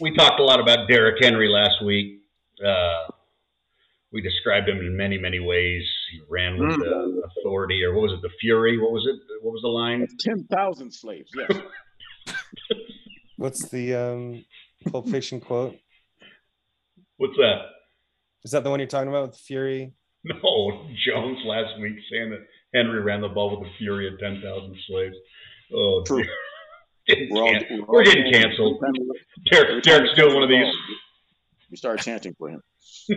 we 0.00 0.14
talked 0.14 0.40
a 0.40 0.44
lot 0.44 0.60
about 0.60 0.88
Derrick 0.88 1.16
Henry 1.22 1.48
last 1.48 1.84
week. 1.84 2.22
Uh, 2.64 3.04
we 4.12 4.20
described 4.22 4.68
him 4.68 4.78
in 4.78 4.96
many, 4.96 5.18
many 5.18 5.40
ways. 5.40 5.82
He 6.12 6.20
ran 6.28 6.58
with 6.58 6.78
the 6.78 7.22
authority, 7.40 7.82
or 7.84 7.92
what 7.94 8.02
was 8.02 8.12
it, 8.12 8.22
the 8.22 8.30
fury? 8.40 8.78
What 8.78 8.92
was 8.92 9.06
it? 9.06 9.20
What 9.42 9.52
was 9.52 9.62
the 9.62 9.68
line? 9.68 10.06
Ten 10.18 10.44
thousand 10.44 10.92
slaves. 10.92 11.30
Yes. 11.34 11.60
What's 13.36 13.68
the 13.68 13.94
um, 13.94 14.44
Pulp 14.90 15.08
Fiction 15.08 15.40
quote? 15.40 15.76
What's 17.18 17.36
that? 17.36 17.62
Is 18.44 18.52
that 18.52 18.64
the 18.64 18.70
one 18.70 18.78
you're 18.78 18.86
talking 18.88 19.08
about 19.08 19.28
with 19.28 19.38
Fury? 19.38 19.92
No, 20.24 20.86
Jones 21.04 21.38
last 21.44 21.78
week 21.80 21.96
saying 22.10 22.30
that 22.30 22.46
Henry 22.74 23.00
ran 23.00 23.20
the 23.20 23.28
ball 23.28 23.50
with 23.50 23.68
the 23.68 23.72
fury 23.78 24.08
of 24.12 24.18
10,000 24.18 24.76
slaves. 24.88 25.14
Oh, 25.72 26.02
True. 26.04 26.22
dear. 26.22 26.32
Getting 27.06 27.28
We're 27.32 27.42
all, 27.42 27.50
can- 27.50 27.66
we're 27.86 27.88
We're 27.98 28.04
getting 28.04 28.32
canceled. 28.32 28.82
Every 28.86 29.00
Derek, 29.50 29.68
every 29.70 29.82
time 29.82 30.02
we 30.02 30.08
Derek's 30.08 30.16
doing 30.18 30.34
one 30.34 30.42
of 30.42 30.48
these. 30.48 30.72
We 31.70 31.76
start 31.76 32.00
chanting 32.00 32.34
for 32.38 32.48
him. 32.50 32.62
We 33.08 33.16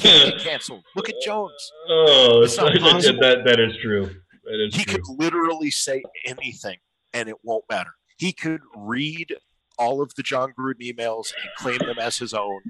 can't 0.00 0.32
get 0.32 0.38
canceled. 0.40 0.84
Look 0.96 1.08
at 1.08 1.14
Jones. 1.24 1.52
Oh, 1.88 2.42
It's 2.42 2.56
not 2.56 2.72
that, 2.72 3.16
that, 3.20 3.44
that 3.44 3.60
is 3.60 3.76
true. 3.82 4.10
That 4.44 4.66
is 4.66 4.74
He 4.74 4.84
true. 4.84 4.94
could 4.94 5.02
literally 5.18 5.70
say 5.70 6.02
anything 6.26 6.76
and 7.12 7.28
it 7.28 7.36
won't 7.42 7.64
matter. 7.70 7.90
He 8.16 8.32
could 8.32 8.60
read 8.76 9.36
all 9.78 10.02
of 10.02 10.14
the 10.16 10.22
Jon 10.22 10.52
Gruden 10.58 10.80
emails 10.80 11.32
and 11.40 11.50
claim 11.58 11.78
them 11.78 11.98
as 11.98 12.16
his 12.16 12.32
own, 12.32 12.60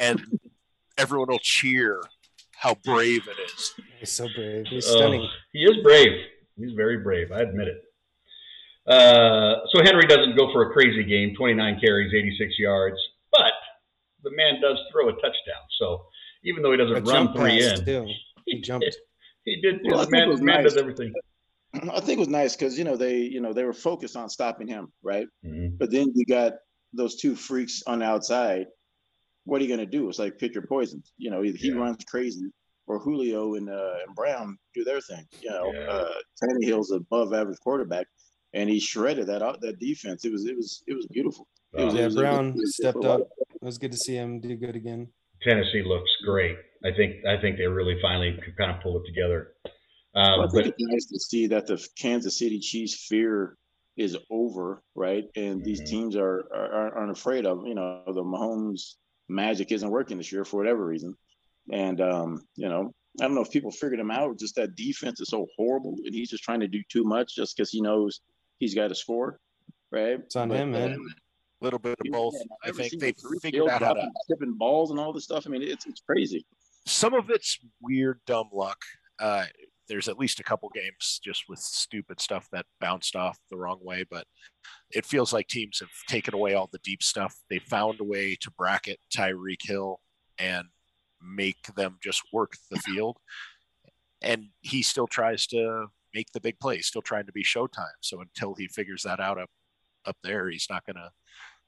and 0.00 0.20
everyone 0.98 1.28
will 1.28 1.38
cheer 1.40 2.02
how 2.56 2.74
brave 2.84 3.28
it 3.28 3.36
is. 3.54 3.72
He's 4.00 4.10
so 4.10 4.26
brave. 4.34 4.66
He's 4.66 4.86
Oh, 4.88 4.96
stunning. 4.96 5.28
he 5.52 5.60
is 5.60 5.80
brave. 5.82 6.24
He's 6.60 6.72
very 6.72 6.98
brave. 6.98 7.32
I 7.32 7.40
admit 7.40 7.68
it. 7.68 7.82
Uh, 8.86 9.60
so 9.72 9.82
Henry 9.82 10.06
doesn't 10.06 10.36
go 10.36 10.52
for 10.52 10.70
a 10.70 10.72
crazy 10.72 11.04
game, 11.04 11.34
29 11.36 11.80
carries, 11.80 12.12
86 12.14 12.58
yards, 12.58 12.96
but 13.30 13.52
the 14.22 14.30
man 14.32 14.60
does 14.60 14.78
throw 14.90 15.08
a 15.08 15.12
touchdown. 15.12 15.62
So 15.78 16.06
even 16.44 16.62
though 16.62 16.72
he 16.72 16.78
doesn't 16.78 17.04
run 17.04 17.32
three 17.34 17.62
in, 17.64 17.84
too. 17.84 18.06
He 18.46 18.60
jumped. 18.62 18.86
he 19.44 19.60
did. 19.60 19.80
Well, 19.84 20.00
I 20.00 20.04
the 20.04 20.10
think 20.10 20.14
it 20.14 20.18
man, 20.20 20.28
was 20.28 20.40
man 20.40 20.54
nice. 20.62 20.72
does 20.72 20.76
everything. 20.80 21.12
I 21.74 22.00
think 22.00 22.16
it 22.16 22.18
was 22.18 22.28
nice 22.28 22.56
because 22.56 22.76
you 22.78 22.84
know 22.84 22.96
they 22.96 23.18
you 23.18 23.40
know 23.40 23.52
they 23.52 23.64
were 23.64 23.72
focused 23.74 24.16
on 24.16 24.28
stopping 24.28 24.66
him, 24.66 24.90
right? 25.02 25.26
Mhm. 25.46 25.78
But 25.78 25.90
then 25.92 26.10
you 26.14 26.24
got 26.24 26.54
those 26.92 27.16
two 27.16 27.36
freaks 27.36 27.82
on 27.86 28.00
the 28.00 28.06
outside. 28.06 28.66
What 29.44 29.60
are 29.60 29.64
you 29.64 29.68
going 29.74 29.86
to 29.88 29.98
do? 29.98 30.08
It's 30.08 30.18
like 30.18 30.38
pick 30.38 30.54
your 30.54 30.66
poison. 30.66 31.02
You 31.16 31.30
know, 31.30 31.44
either 31.44 31.58
he 31.58 31.68
Yeah. 31.68 31.76
runs 31.76 32.02
crazy 32.04 32.50
or 32.90 32.98
Julio 32.98 33.54
and 33.54 33.68
uh, 33.70 33.94
and 34.06 34.14
Brown 34.16 34.58
do 34.74 34.82
their 34.84 35.00
thing. 35.00 35.24
You 35.40 35.50
know, 35.50 35.72
Yeah. 35.72 35.80
uh, 35.88 36.12
Tannehill's 36.42 36.90
above 36.90 37.32
average 37.32 37.58
quarterback, 37.60 38.06
and 38.52 38.68
he 38.68 38.80
shredded 38.80 39.26
that 39.28 39.42
out 39.42 39.60
that 39.60 39.78
defense. 39.78 40.24
It 40.24 40.32
was 40.32 40.44
it 40.46 40.56
was 40.56 40.82
it 40.88 40.94
was 40.94 41.06
beautiful. 41.06 41.46
It 41.72 41.84
was, 41.84 41.94
Uh, 41.94 41.96
Yeah, 41.98 42.02
it 42.02 42.06
was- 42.06 42.16
Brown 42.16 42.48
it 42.48 42.54
was- 42.56 42.76
stepped 42.76 43.04
up. 43.04 43.20
It 43.20 43.64
was 43.64 43.78
good 43.78 43.92
to 43.92 43.98
see 43.98 44.14
him 44.16 44.40
do 44.40 44.56
good 44.56 44.74
again. 44.74 45.08
Tennessee 45.42 45.82
looks 45.84 46.10
great. 46.24 46.56
I 46.84 46.90
think. 46.92 47.24
I 47.26 47.40
think 47.40 47.56
they 47.58 47.66
really 47.66 47.96
finally 48.02 48.32
could 48.44 48.56
kind 48.56 48.72
of 48.72 48.82
pull 48.82 48.98
it 49.00 49.06
together. 49.06 49.54
Well, 50.14 50.40
I 50.40 50.44
Um, 50.44 50.50
think 50.50 50.52
but 50.52 50.66
it's 50.66 50.76
nice 50.94 51.06
to 51.06 51.18
see 51.20 51.46
that 51.48 51.66
the 51.68 51.78
Kansas 51.96 52.36
City 52.38 52.58
Chiefs 52.58 53.06
fear 53.06 53.56
is 53.96 54.16
over, 54.30 54.82
right? 54.96 55.24
And 55.36 55.62
these 55.64 55.80
Mhm. 55.82 55.86
teams 55.92 56.16
are, 56.16 56.38
are 56.52 56.98
aren't 56.98 57.12
afraid 57.12 57.46
of 57.46 57.64
you 57.66 57.74
know 57.74 58.02
the 58.06 58.24
Mahomes 58.24 58.96
magic 59.28 59.70
isn't 59.70 59.90
working 59.90 60.16
this 60.18 60.32
year 60.32 60.44
for 60.44 60.56
whatever 60.56 60.84
reason, 60.84 61.14
and 61.72 62.00
um, 62.00 62.42
you 62.56 62.68
know 62.68 62.92
I 63.20 63.24
don't 63.24 63.34
know 63.34 63.42
if 63.42 63.50
people 63.50 63.70
figured 63.70 64.00
him 64.00 64.10
out. 64.10 64.38
Just 64.38 64.54
that 64.56 64.76
defense 64.76 65.20
is 65.20 65.28
so 65.28 65.46
horrible, 65.56 65.96
and 66.04 66.14
he's 66.14 66.30
just 66.30 66.44
trying 66.44 66.60
to 66.60 66.68
do 66.68 66.82
too 66.90 67.04
much 67.04 67.34
just 67.34 67.56
because 67.56 67.70
he 67.70 67.80
knows 67.80 68.20
he's 68.58 68.74
got 68.74 68.88
to 68.88 68.94
score, 68.94 69.38
right? 69.90 70.20
It's 70.20 70.36
on 70.36 70.48
But, 70.48 70.58
him, 70.58 70.72
man. 70.72 70.92
A 70.92 71.64
little 71.64 71.78
bit 71.78 71.98
of 72.04 72.12
both. 72.12 72.34
yeah, 72.36 72.70
I 72.70 72.72
think 72.72 72.98
they 73.00 73.12
Tyreek 73.12 73.42
figured 73.42 73.68
out 73.68 73.82
how 73.82 73.88
to. 73.88 73.94
dropping, 73.94 74.12
tipping 74.30 74.54
balls 74.56 74.90
and 74.90 74.98
all 75.00 75.12
this 75.12 75.24
stuff. 75.24 75.44
I 75.46 75.50
mean, 75.50 75.62
it's 75.62 75.86
it's 75.86 76.00
crazy. 76.00 76.46
Some 76.86 77.12
of 77.14 77.28
it's 77.30 77.58
weird, 77.82 78.20
dumb 78.26 78.48
luck. 78.52 78.78
Uh, 79.18 79.44
there's 79.86 80.08
at 80.08 80.18
least 80.18 80.40
a 80.40 80.44
couple 80.44 80.70
games 80.70 81.20
just 81.22 81.44
with 81.48 81.58
stupid 81.58 82.20
stuff 82.20 82.48
that 82.52 82.64
bounced 82.80 83.16
off 83.16 83.36
the 83.50 83.56
wrong 83.58 83.78
way, 83.82 84.04
but 84.08 84.24
it 84.92 85.04
feels 85.04 85.32
like 85.32 85.48
teams 85.48 85.80
have 85.80 85.90
taken 86.08 86.32
away 86.32 86.54
all 86.54 86.68
the 86.72 86.78
deep 86.84 87.02
stuff. 87.02 87.34
They 87.50 87.58
found 87.58 88.00
a 88.00 88.04
way 88.04 88.36
to 88.40 88.50
bracket 88.52 88.98
Tyreek 89.14 89.60
Hill 89.62 90.00
and 90.38 90.68
make 91.22 91.74
them 91.76 91.98
just 92.02 92.22
work 92.32 92.54
the 92.70 92.78
field. 92.78 93.18
And 94.22 94.48
he 94.60 94.82
still 94.82 95.06
tries 95.06 95.46
to 95.48 95.86
make 96.14 96.30
the 96.32 96.40
big 96.40 96.58
play, 96.60 96.80
still 96.80 97.02
trying 97.02 97.26
to 97.26 97.32
be 97.32 97.42
Showtime. 97.42 97.86
So 98.00 98.20
until 98.20 98.54
he 98.54 98.68
figures 98.68 99.02
that 99.04 99.20
out 99.20 99.38
up 99.38 99.48
up 100.06 100.16
there, 100.22 100.48
he's 100.50 100.66
not 100.70 100.84
gonna. 100.86 101.10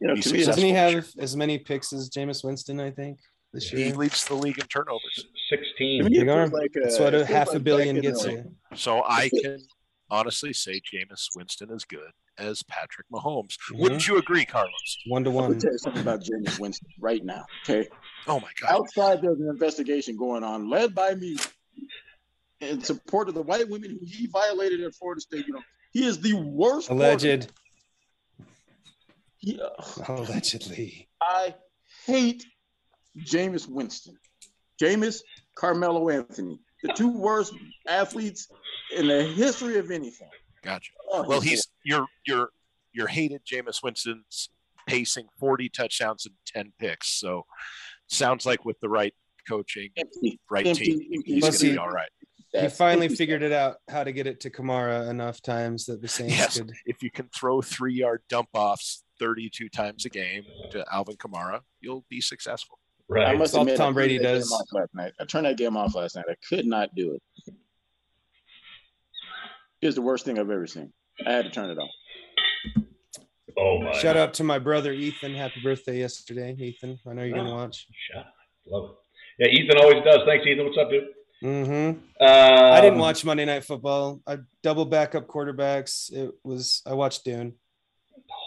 You 0.01 0.09
know, 0.09 0.15
He's 0.17 0.25
to 0.25 0.33
me, 0.33 0.39
Doesn't 0.45 0.63
he 0.63 0.71
successful, 0.71 1.01
have 1.01 1.23
as 1.23 1.37
many 1.37 1.59
picks 1.59 1.93
as 1.93 2.11
Jameis 2.11 2.43
Winston? 2.45 2.81
I 2.81 2.91
think 2.91 3.21
this 3.53 3.73
year 3.73 3.81
He 3.83 3.87
year. 3.89 3.97
leads 3.97 4.25
the 4.27 4.35
league 4.35 4.59
in 4.59 4.67
turnovers. 4.67 5.27
sixteen. 5.49 6.05
me, 6.05 6.19
it 6.19 6.25
Big 6.27 6.53
like, 6.53 6.77
uh, 6.77 6.81
That's 6.83 6.99
what 6.99 7.15
a 7.15 7.19
feels 7.19 7.29
half 7.29 7.55
a 7.55 7.61
billion 7.61 8.01
gets 8.01 8.25
you. 8.27 8.45
So 8.75 9.05
I 9.07 9.29
can 9.43 9.59
honestly 10.13 10.53
say 10.53 10.81
Jameis 10.81 11.29
Winston 11.35 11.71
is 11.71 11.85
good 11.85 12.11
as 12.39 12.63
Patrick 12.65 13.07
Mahomes. 13.13 13.57
Wouldn't 13.73 14.07
you 14.07 14.19
agree, 14.19 14.45
Carlos? 14.45 14.99
One 15.09 15.25
to 15.25 15.31
one. 15.31 15.45
Let 15.45 15.49
me 15.49 15.55
one. 15.55 15.61
tell 15.61 15.73
you 15.73 15.79
something 15.79 16.03
about 16.03 16.23
James 16.23 16.61
Winston 16.61 16.89
right 17.01 17.25
now. 17.25 17.45
Okay. 17.65 17.89
Oh 18.29 18.39
my 18.39 18.49
God. 18.61 18.73
Outside, 18.73 19.23
there's 19.23 19.41
an 19.41 19.49
investigation 19.49 20.17
going 20.17 20.45
on, 20.45 20.71
led 20.71 20.95
by 20.95 21.15
me, 21.15 21.37
in 22.61 22.83
support 22.83 23.29
of 23.29 23.35
the 23.35 23.43
white 23.43 23.69
women 23.69 23.91
who 23.91 24.07
he 24.07 24.27
violated 24.27 24.83
at 24.83 24.95
Florida 24.95 25.21
State. 25.21 25.47
You 25.47 25.55
know, 25.55 25.63
he 25.93 26.07
is 26.07 26.21
the 26.21 26.35
worst. 26.35 26.91
Alleged. 26.91 27.51
He, 29.39 29.61
uh, 29.61 29.69
Allegedly. 30.07 31.09
I 31.21 31.55
hate 32.07 32.45
Jameis 33.19 33.69
Winston. 33.69 34.17
Jameis, 34.81 35.23
Carmelo 35.57 36.09
Anthony, 36.11 36.61
the 36.83 36.93
two 36.95 37.11
worst 37.11 37.55
athletes 37.89 38.49
in 38.97 39.09
the 39.09 39.23
history 39.25 39.79
of 39.79 39.91
anything. 39.91 40.29
Gotcha. 40.63 40.93
Oh, 41.11 41.25
Well, 41.27 41.41
he's 41.41 41.67
your 41.85 42.07
your 42.27 42.51
your 42.93 43.07
hated 43.09 43.43
Jameis 43.45 43.83
Winston's 43.83 44.51
pacing 44.87 45.29
40 45.39 45.69
touchdowns 45.71 46.27
and 46.27 46.35
10 46.47 46.73
picks. 46.79 47.09
So 47.09 47.45
sounds 48.09 48.45
like 48.45 48.65
with 48.65 48.79
the 48.81 48.89
right 48.89 49.15
coaching, 49.49 49.91
empty, 49.97 50.39
right 50.51 50.67
empty, 50.67 50.85
team, 50.85 51.11
empty. 51.15 51.33
he's 51.35 51.43
gonna 51.61 51.73
be 51.73 51.79
all 51.79 51.89
right. 51.89 52.11
He 52.55 52.69
finally 52.69 53.09
figured 53.09 53.43
it 53.43 53.51
out 53.53 53.77
how 53.89 54.05
to 54.05 54.13
get 54.13 54.27
it 54.27 54.41
to 54.41 54.51
Kamara 54.51 55.09
enough 55.09 55.41
times 55.41 55.87
that 55.87 56.03
the 56.03 56.09
Saints 56.09 56.37
Yes. 56.37 56.59
could. 56.59 56.73
If 56.85 57.03
you 57.03 57.11
can 57.11 57.31
throw 57.35 57.63
three 57.63 57.95
yard 57.95 58.21
dump 58.29 58.51
offs 58.53 59.05
32 59.19 59.71
times 59.71 60.05
a 60.05 60.11
game 60.11 60.45
to 60.71 60.85
Alvin 60.93 61.17
Kamara, 61.17 61.61
you'll 61.81 62.05
be 62.11 62.21
successful. 62.21 62.79
I 63.17 63.35
must 63.37 63.55
all 63.55 63.63
admit, 63.63 63.77
Tom 63.77 63.91
I 63.91 63.93
Brady 63.93 64.19
turned 64.19 64.27
that 64.27 64.33
game 64.33 64.39
does. 64.41 64.53
off 64.53 64.67
Last 64.73 64.95
night. 64.95 65.13
I 65.21 65.25
turned 65.25 65.47
that 65.47 65.57
game 65.57 65.77
off 65.77 65.95
last 65.95 66.17
night. 66.17 66.25
I 66.29 66.35
could 66.49 66.67
not 66.67 66.95
do 66.95 67.15
it. 67.15 67.55
It's 69.81 69.97
the 69.97 70.03
worst 70.03 70.25
thing 70.25 70.39
I've 70.39 70.51
ever 70.51 70.67
seen. 70.67 70.93
I 71.27 71.33
had 71.33 71.45
to 71.45 71.51
turn 71.51 71.71
it 71.71 71.79
off. 71.79 71.91
Oh 73.59 73.83
my. 73.83 73.93
Shout 73.93 74.17
out 74.17 74.35
to 74.35 74.45
my 74.45 74.59
brother 74.59 74.93
Ethan. 74.93 75.35
Happy 75.35 75.61
birthday 75.63 75.99
yesterday, 75.99 76.55
Ethan. 76.59 76.99
I 77.07 77.13
know 77.13 77.23
you're 77.23 77.37
gonna 77.37 77.53
watch. 77.53 77.87
Shut 78.11 78.21
up. 78.21 78.35
Love 78.67 78.91
it. 78.91 78.97
Yeah, 79.39 79.63
Ethan 79.63 79.79
always 79.79 80.03
does. 80.05 80.21
Thanks, 80.27 80.47
Ethan. 80.47 80.65
What's 80.65 80.79
up, 80.79 80.91
dude? 80.91 81.09
Mm-hmm. 81.43 81.73
Um, 81.73 81.99
I 82.21 82.81
didn't 82.81 83.01
watch 83.01 83.25
Monday 83.25 83.45
Night 83.45 83.65
Football. 83.65 84.21
I 84.27 84.39
double 84.63 84.85
backup 84.85 85.27
quarterbacks. 85.27 86.13
It 86.13 86.31
was 86.45 86.83
I 86.87 86.95
watched 86.95 87.25
Dune. 87.25 87.55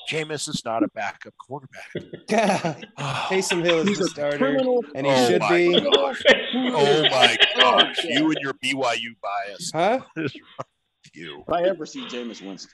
Jameis 0.10 0.48
is 0.48 0.63
not 0.65 0.84
a 0.84 0.88
backup 0.89 1.34
quarterback. 1.38 1.89
Taysom 3.30 3.63
Hill 3.63 3.80
is 3.80 3.88
He's 3.89 4.00
the 4.00 4.06
a 4.06 4.08
starter, 4.08 4.38
criminal. 4.38 4.84
and 4.94 5.06
he 5.06 5.12
Oh 5.12 5.28
should 5.28 5.41
my 5.41 5.58
be. 5.58 5.80
gosh. 5.80 6.24
Oh 6.56 7.02
my 7.10 7.38
gosh. 7.58 8.04
You 8.04 8.26
and 8.32 8.38
your 8.41 8.54
BYU 8.54 9.15
bias. 9.22 9.72
Huh? 9.74 10.00
You. 11.13 11.44
If 11.48 11.54
I 11.54 11.63
ever 11.63 11.86
see 11.86 12.06
Jameis 12.08 12.46
Winston, 12.46 12.72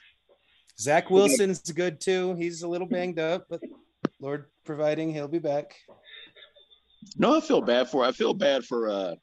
Zach 0.79 1.09
Wilson's 1.09 1.59
good 1.71 1.99
too. 2.01 2.33
He's 2.35 2.63
a 2.63 2.67
little 2.67 2.87
banged 2.87 3.19
up, 3.19 3.45
but 3.49 3.61
Lord 4.19 4.45
providing, 4.65 5.13
he'll 5.13 5.27
be 5.27 5.39
back. 5.39 5.75
no, 7.17 7.37
I 7.37 7.41
feel 7.41 7.61
bad 7.61 7.89
for. 7.89 8.03
I 8.03 8.11
feel 8.11 8.33
bad 8.33 8.65
for. 8.65 8.89
uh 8.89 9.15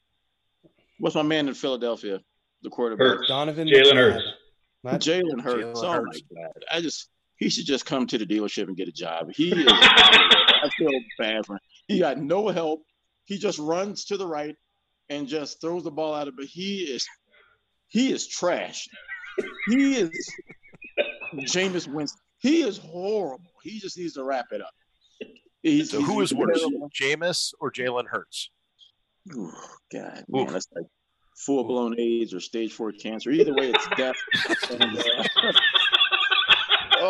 What's 0.99 1.15
my 1.15 1.21
man 1.21 1.47
in 1.47 1.53
Philadelphia, 1.53 2.19
the 2.61 2.69
quarterback, 2.69 3.07
Hurts. 3.07 3.27
Donovan 3.29 3.67
Jalen 3.67 3.93
Hurts. 3.95 4.25
Not- 4.83 4.99
Jalen 5.01 5.41
Hurts. 5.41 5.79
Oh 5.83 6.03
my 6.03 6.19
god! 6.35 6.63
I 6.71 6.81
just 6.81 7.09
he 7.39 7.49
should 7.49 7.65
just 7.65 7.85
come 7.85 8.05
to 8.07 8.17
the 8.17 8.25
dealership 8.25 8.67
and 8.67 8.77
get 8.77 8.87
a 8.87 8.91
job. 8.91 9.31
He 9.33 9.51
is. 9.51 9.65
I 9.69 10.69
feel 10.77 10.91
bad 11.17 11.45
for 11.45 11.53
him. 11.53 11.59
He 11.87 11.99
got 11.99 12.17
no 12.17 12.49
help. 12.49 12.81
He 13.25 13.37
just 13.37 13.59
runs 13.59 14.05
to 14.05 14.17
the 14.17 14.27
right 14.27 14.55
and 15.09 15.27
just 15.27 15.61
throws 15.61 15.83
the 15.83 15.91
ball 15.91 16.13
out 16.13 16.27
of. 16.27 16.35
But 16.35 16.45
he 16.45 16.81
is 16.81 17.07
he 17.87 18.11
is 18.11 18.27
trash. 18.27 18.87
He 19.69 19.95
is 19.95 20.11
Jameis 21.33 21.87
Winston. 21.87 22.19
He 22.39 22.61
is 22.61 22.77
horrible. 22.77 23.51
He 23.63 23.79
just 23.79 23.97
needs 23.97 24.13
to 24.13 24.23
wrap 24.23 24.47
it 24.51 24.61
up. 24.61 24.71
He's, 25.63 25.91
So 25.91 25.99
he's 25.99 26.07
who 26.07 26.21
is 26.21 26.33
worse. 26.33 26.63
Jameis 26.99 27.53
or 27.59 27.71
Jalen 27.71 28.07
Hurts? 28.07 28.49
Ooh, 29.33 29.51
God, 29.91 30.19
Oof. 30.21 30.45
man, 30.45 30.47
that's 30.53 30.67
like 30.73 30.85
full 31.35 31.63
blown 31.65 31.99
AIDS 31.99 32.33
or 32.33 32.39
stage 32.39 32.73
four 32.73 32.91
cancer. 32.91 33.31
Either 33.31 33.53
way, 33.53 33.71
it's 33.71 33.87
death. 33.95 34.15
And, 34.71 34.97
uh, 34.97 35.51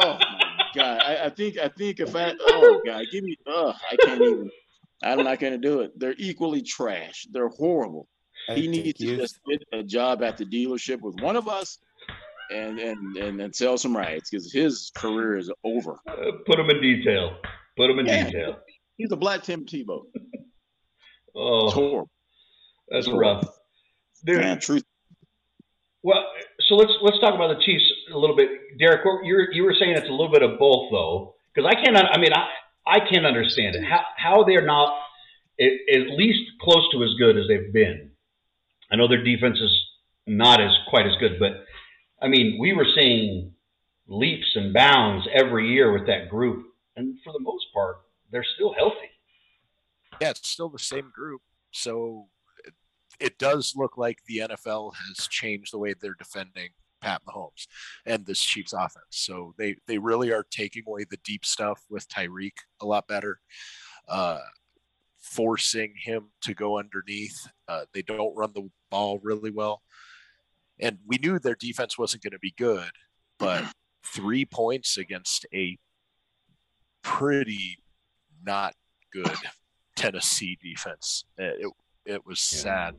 oh 0.04 0.18
my 0.20 0.64
God, 0.76 1.02
I, 1.04 1.26
I 1.26 1.30
think 1.30 1.58
I 1.58 1.70
think 1.70 2.00
if 2.00 2.16
I 2.16 2.34
oh 2.40 2.82
God, 2.86 3.06
give 3.12 3.24
me 3.24 3.36
oh 3.48 3.74
I 3.92 3.96
can't 3.98 4.22
even. 4.22 4.50
I'm 5.02 5.24
not 5.24 5.40
going 5.40 5.54
to 5.54 5.58
do 5.58 5.80
it. 5.80 5.98
They're 5.98 6.14
equally 6.18 6.62
trash. 6.62 7.26
They're 7.32 7.48
horrible. 7.48 8.10
I 8.50 8.56
He 8.56 8.68
needs 8.68 9.00
to 9.00 9.06
you've- 9.06 9.22
just 9.22 9.40
get 9.50 9.62
a 9.72 9.82
job 9.82 10.22
at 10.24 10.36
the 10.38 10.44
dealership 10.46 11.00
with 11.00 11.16
one 11.22 11.38
of 11.38 11.48
us, 11.48 11.78
and 12.52 12.78
and 12.80 13.16
and, 13.18 13.40
and 13.42 13.56
sell 13.56 13.78
some 13.78 13.96
rides 13.96 14.30
because 14.30 14.52
his 14.52 14.92
career 14.96 15.38
is 15.38 15.50
over. 15.64 15.94
Uh, 16.06 16.16
put 16.46 16.60
him 16.60 16.70
in 16.70 16.82
detail. 16.82 17.38
Put 17.78 17.90
him 17.90 18.00
in 18.00 18.08
Yeah. 18.08 18.26
detail. 18.26 18.60
He's 18.98 19.12
a 19.14 19.16
black 19.16 19.44
Tim 19.44 19.66
Tebow. 19.66 20.02
Oh, 21.36 21.66
It's 21.68 21.74
horrible. 21.76 22.10
that's 22.90 23.08
It's 23.08 23.16
rough, 23.16 23.48
dude. 24.26 24.42
Man, 24.42 24.60
truth. 24.60 24.84
Well, 26.04 26.26
so 26.68 26.76
let's 26.76 26.92
let's 27.02 27.20
talk 27.20 27.36
about 27.36 27.56
the 27.56 27.64
Chiefs 27.64 27.90
a 28.12 28.18
little 28.18 28.36
bit, 28.36 28.50
Derek. 28.78 29.02
You 29.24 29.64
were 29.64 29.76
saying 29.80 29.96
it's 29.96 30.08
a 30.08 30.12
little 30.12 30.32
bit 30.32 30.44
of 30.44 30.60
both, 30.60 30.92
though, 30.92 31.36
because 31.54 31.70
I 31.70 31.76
can't. 31.76 31.98
I 31.98 32.18
mean, 32.18 32.34
I 32.34 32.48
I 32.86 33.00
can't 33.00 33.26
understand 33.26 33.76
it. 33.76 33.84
How 33.84 34.02
how 34.18 34.44
they're 34.44 34.66
not 34.66 34.98
at, 35.60 35.72
at 35.94 36.10
least 36.12 36.50
close 36.62 36.90
to 36.92 37.04
as 37.04 37.12
good 37.20 37.38
as 37.38 37.48
they've 37.48 37.72
been. 37.72 38.12
I 38.92 38.96
know 38.96 39.08
their 39.08 39.24
defense 39.24 39.60
is 39.60 39.72
not 40.26 40.62
as 40.62 40.72
quite 40.90 41.06
as 41.06 41.16
good, 41.20 41.40
but 41.40 41.66
I 42.22 42.28
mean, 42.28 42.58
we 42.60 42.74
were 42.74 42.88
seeing 42.96 43.54
leaps 44.08 44.56
and 44.56 44.74
bounds 44.74 45.28
every 45.34 45.72
year 45.72 45.92
with 45.92 46.08
that 46.08 46.30
group, 46.30 46.66
and 46.96 47.18
for 47.24 47.32
the 47.34 47.40
most 47.40 47.66
part, 47.74 47.98
they're 48.32 48.46
still 48.56 48.74
healthy. 48.74 49.10
Yeah, 50.22 50.32
it's 50.32 50.48
still 50.48 50.70
the 50.70 50.80
same 50.80 51.12
group. 51.14 51.42
So 51.72 52.28
it, 52.66 52.74
it 53.20 53.38
does 53.38 53.74
look 53.76 53.98
like 53.98 54.20
the 54.26 54.40
NFL 54.40 54.94
has 55.08 55.28
changed 55.28 55.72
the 55.72 55.78
way 55.78 55.94
they're 55.94 56.16
defending 56.18 56.70
Pat 57.02 57.22
Mahomes 57.28 57.68
and 58.06 58.26
this 58.26 58.42
Chiefs 58.42 58.74
offense. 58.74 59.04
So 59.10 59.54
they 59.58 59.76
they 59.88 59.98
really 59.98 60.32
are 60.32 60.46
taking 60.50 60.84
away 60.88 61.06
the 61.10 61.20
deep 61.24 61.46
stuff 61.46 61.82
with 61.90 62.08
Tyreek 62.10 62.54
a 62.82 62.86
lot 62.86 63.08
better. 63.08 63.40
Uh, 64.08 64.40
forcing 65.20 65.94
him 66.02 66.32
to 66.42 66.54
go 66.54 66.80
underneath. 66.80 67.48
Uh, 67.68 67.86
they 67.94 68.02
don't 68.02 68.36
run 68.36 68.52
the 68.54 68.70
ball 68.90 69.20
really 69.22 69.52
well. 69.52 69.82
And 70.80 70.98
we 71.06 71.18
knew 71.18 71.40
their 71.40 71.56
defense 71.56 71.98
wasn't 71.98 72.24
going 72.24 72.32
to 72.32 72.40
be 72.40 72.54
good, 72.58 72.90
but 73.38 73.64
three 74.06 74.46
points 74.46 74.98
against 74.98 75.46
a 75.54 75.78
pretty 77.04 77.78
not 78.44 78.74
good 79.12 79.38
Tennessee 79.96 80.58
defense. 80.62 81.26
It, 81.38 81.72
it, 82.06 82.26
was 82.26 82.40
sad. 82.40 82.96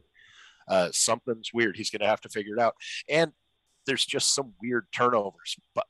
Uh, 0.69 0.91
something's 0.93 1.53
weird. 1.53 1.77
He's 1.77 1.91
going 1.91 2.01
to 2.01 2.07
have 2.07 2.21
to 2.21 2.29
figure 2.29 2.55
it 2.55 2.61
out. 2.61 2.75
And 3.09 3.33
there's 3.87 4.05
just 4.05 4.35
some 4.35 4.55
weird 4.61 4.87
turnovers, 4.93 5.57
but 5.75 5.87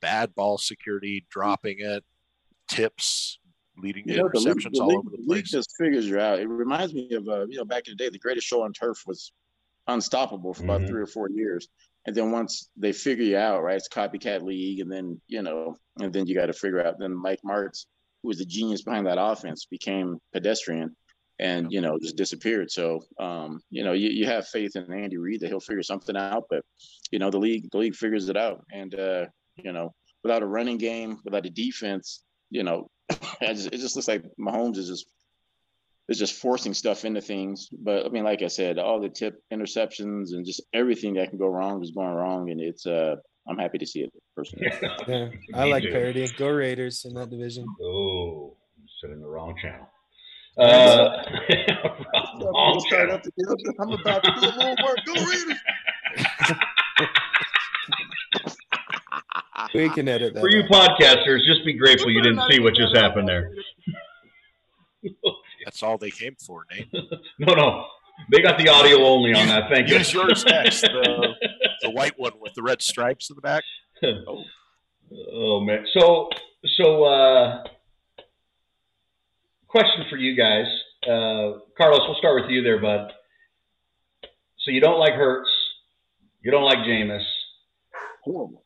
bad 0.00 0.34
ball 0.34 0.58
security, 0.58 1.26
dropping 1.30 1.76
it, 1.80 2.04
tips, 2.68 3.38
leading 3.78 4.04
to 4.06 4.12
You 4.14 4.22
know, 4.22 4.28
the 4.32 4.40
league, 4.40 4.56
interceptions 4.56 4.72
the 4.72 4.80
all 4.82 4.98
over 4.98 5.10
the 5.10 5.16
the 5.18 5.22
place. 5.26 5.50
just 5.50 5.74
figures 5.78 6.06
you 6.06 6.18
out. 6.18 6.38
It 6.40 6.48
reminds 6.48 6.94
me 6.94 7.12
of 7.12 7.28
uh, 7.28 7.46
you 7.46 7.58
know 7.58 7.64
back 7.64 7.86
in 7.88 7.92
the 7.92 7.96
day, 8.04 8.08
the 8.10 8.18
greatest 8.18 8.46
show 8.46 8.62
on 8.62 8.72
turf 8.72 9.02
was 9.06 9.32
unstoppable 9.86 10.52
for 10.54 10.64
about 10.64 10.82
Mhm. 10.82 10.86
three 10.88 11.02
or 11.02 11.06
four 11.06 11.30
years, 11.30 11.68
and 12.06 12.14
then 12.16 12.30
once 12.32 12.70
they 12.76 12.92
figure 12.92 13.24
you 13.24 13.36
out, 13.36 13.62
right, 13.62 13.76
it's 13.76 13.88
copycat 13.88 14.42
league, 14.42 14.80
and 14.80 14.90
then 14.90 15.20
you 15.28 15.42
know, 15.42 15.76
and 16.00 16.12
then 16.12 16.26
you 16.26 16.34
got 16.34 16.46
to 16.46 16.52
figure 16.52 16.84
out. 16.84 16.98
Then 16.98 17.14
Mike 17.14 17.40
Martz, 17.44 17.86
who 18.22 18.28
was 18.28 18.38
the 18.38 18.44
genius 18.46 18.82
behind 18.82 19.06
that 19.06 19.18
offense, 19.20 19.66
became 19.66 20.18
pedestrian, 20.32 20.96
and 21.38 21.70
you 21.70 21.80
know 21.80 21.98
just 21.98 22.16
disappeared. 22.16 22.70
So 22.70 23.02
um, 23.18 23.60
you 23.70 23.84
know, 23.84 23.92
you, 23.92 24.08
you 24.08 24.26
have 24.26 24.48
faith 24.48 24.76
in 24.76 24.92
Andy 24.92 25.16
Reid 25.16 25.40
that 25.40 25.48
he'll 25.48 25.60
figure 25.60 25.82
something 25.82 26.16
out, 26.16 26.44
but 26.50 26.62
you 27.10 27.18
know 27.18 27.30
the 27.30 27.38
league 27.38 27.70
the 27.70 27.78
league 27.78 27.94
figures 27.94 28.28
it 28.28 28.36
out, 28.36 28.64
and 28.72 28.94
uh, 28.94 29.26
you 29.56 29.72
know 29.72 29.94
without 30.22 30.42
a 30.42 30.46
running 30.46 30.78
game, 30.78 31.18
without 31.24 31.46
a 31.46 31.50
defense, 31.50 32.22
you 32.50 32.62
know 32.62 32.88
just, 33.42 33.66
it 33.66 33.78
just 33.78 33.96
looks 33.96 34.08
like 34.08 34.24
Mahomes 34.40 34.76
is 34.76 34.88
just 34.88 35.06
is 36.08 36.18
just 36.18 36.34
forcing 36.34 36.74
stuff 36.74 37.04
into 37.04 37.20
things. 37.20 37.68
But 37.72 38.06
I 38.06 38.08
mean, 38.08 38.24
like 38.24 38.42
I 38.42 38.48
said, 38.48 38.78
all 38.78 39.00
the 39.00 39.08
tip 39.08 39.42
interceptions 39.52 40.32
and 40.32 40.46
just 40.46 40.62
everything 40.72 41.14
that 41.14 41.30
can 41.30 41.38
go 41.38 41.48
wrong 41.48 41.82
is 41.82 41.90
going 41.90 42.14
wrong, 42.14 42.50
and 42.50 42.60
it's 42.60 42.86
uh, 42.86 43.16
I'm 43.48 43.58
happy 43.58 43.78
to 43.78 43.86
see 43.86 44.00
it 44.00 44.12
personally. 44.34 44.68
Yeah, 45.08 45.28
I 45.54 45.64
like 45.64 45.84
parody. 45.84 45.90
parity. 45.90 46.28
Go 46.36 46.48
Raiders 46.48 47.04
in 47.04 47.14
that 47.14 47.30
division. 47.30 47.66
Oh, 47.82 48.56
I'm 48.78 48.86
sitting 49.00 49.16
in 49.16 49.22
the 49.22 49.28
wrong 49.28 49.56
channel. 49.60 49.88
Uh, 50.58 51.22
wrong 52.40 52.82
channel. 52.90 53.20
I'm 53.78 53.92
about 53.92 54.24
to 54.24 54.32
do 54.40 54.46
a 54.46 54.54
little 54.56 54.76
work. 54.84 54.98
Go 55.06 55.12
Raiders! 55.14 55.60
We 59.74 59.88
can 59.90 60.08
edit 60.08 60.34
that. 60.34 60.40
For 60.40 60.50
you 60.50 60.62
out. 60.72 60.98
podcasters, 60.98 61.44
just 61.44 61.64
be 61.64 61.74
grateful 61.74 62.10
you 62.10 62.22
didn't 62.22 62.42
see 62.50 62.60
what 62.60 62.74
just 62.74 62.96
happened 62.96 63.28
there. 63.28 63.52
That's 65.64 65.82
all 65.82 65.98
they 65.98 66.10
came 66.10 66.36
for, 66.36 66.64
Nate. 66.72 66.88
No, 67.38 67.54
no, 67.54 67.86
they 68.30 68.40
got 68.40 68.58
the 68.58 68.68
audio 68.68 69.04
only 69.04 69.34
on 69.34 69.46
that. 69.48 69.64
Thank 69.70 69.88
you. 69.88 69.96
Use 69.96 70.12
yours 70.12 70.44
next. 70.46 70.82
The, 70.82 71.34
the 71.82 71.90
white 71.90 72.18
one 72.18 72.32
with 72.40 72.54
the 72.54 72.62
red 72.62 72.80
stripes 72.80 73.28
in 73.28 73.36
the 73.36 73.42
back. 73.42 73.64
Oh 75.32 75.60
man. 75.60 75.84
So 75.92 76.28
so 76.78 77.04
uh 77.04 77.64
question 79.68 80.04
for 80.10 80.16
you 80.16 80.36
guys. 80.36 80.66
Uh 81.02 81.60
Carlos, 81.76 82.00
we'll 82.06 82.18
start 82.18 82.42
with 82.42 82.50
you 82.50 82.62
there, 82.62 82.80
bud. 82.80 83.12
So 84.60 84.70
you 84.70 84.80
don't 84.80 84.98
like 84.98 85.14
Hurts, 85.14 85.50
you 86.42 86.50
don't 86.50 86.64
like 86.64 86.78
Jameis. 86.78 87.24
Horrible. 88.24 88.64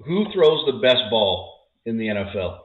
Who 0.00 0.26
throws 0.32 0.64
the 0.66 0.78
best 0.78 1.02
ball 1.10 1.68
in 1.86 1.96
the 1.96 2.06
NFL? 2.08 2.58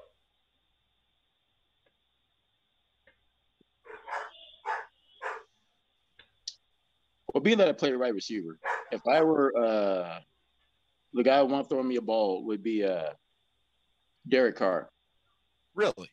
Well, 7.33 7.41
being 7.41 7.57
that 7.57 7.67
I 7.67 7.71
play 7.71 7.91
right 7.93 8.13
receiver, 8.13 8.59
if 8.91 9.01
I 9.07 9.23
were 9.23 9.57
uh, 9.57 10.19
the 11.13 11.23
guy 11.23 11.39
who 11.39 11.45
want 11.45 11.67
to 11.67 11.69
throw 11.73 11.81
me 11.81 11.95
a 11.95 12.01
ball 12.01 12.45
would 12.45 12.61
be 12.61 12.83
uh, 12.83 13.09
Derek 14.27 14.57
Carr. 14.57 14.89
Really? 15.73 16.11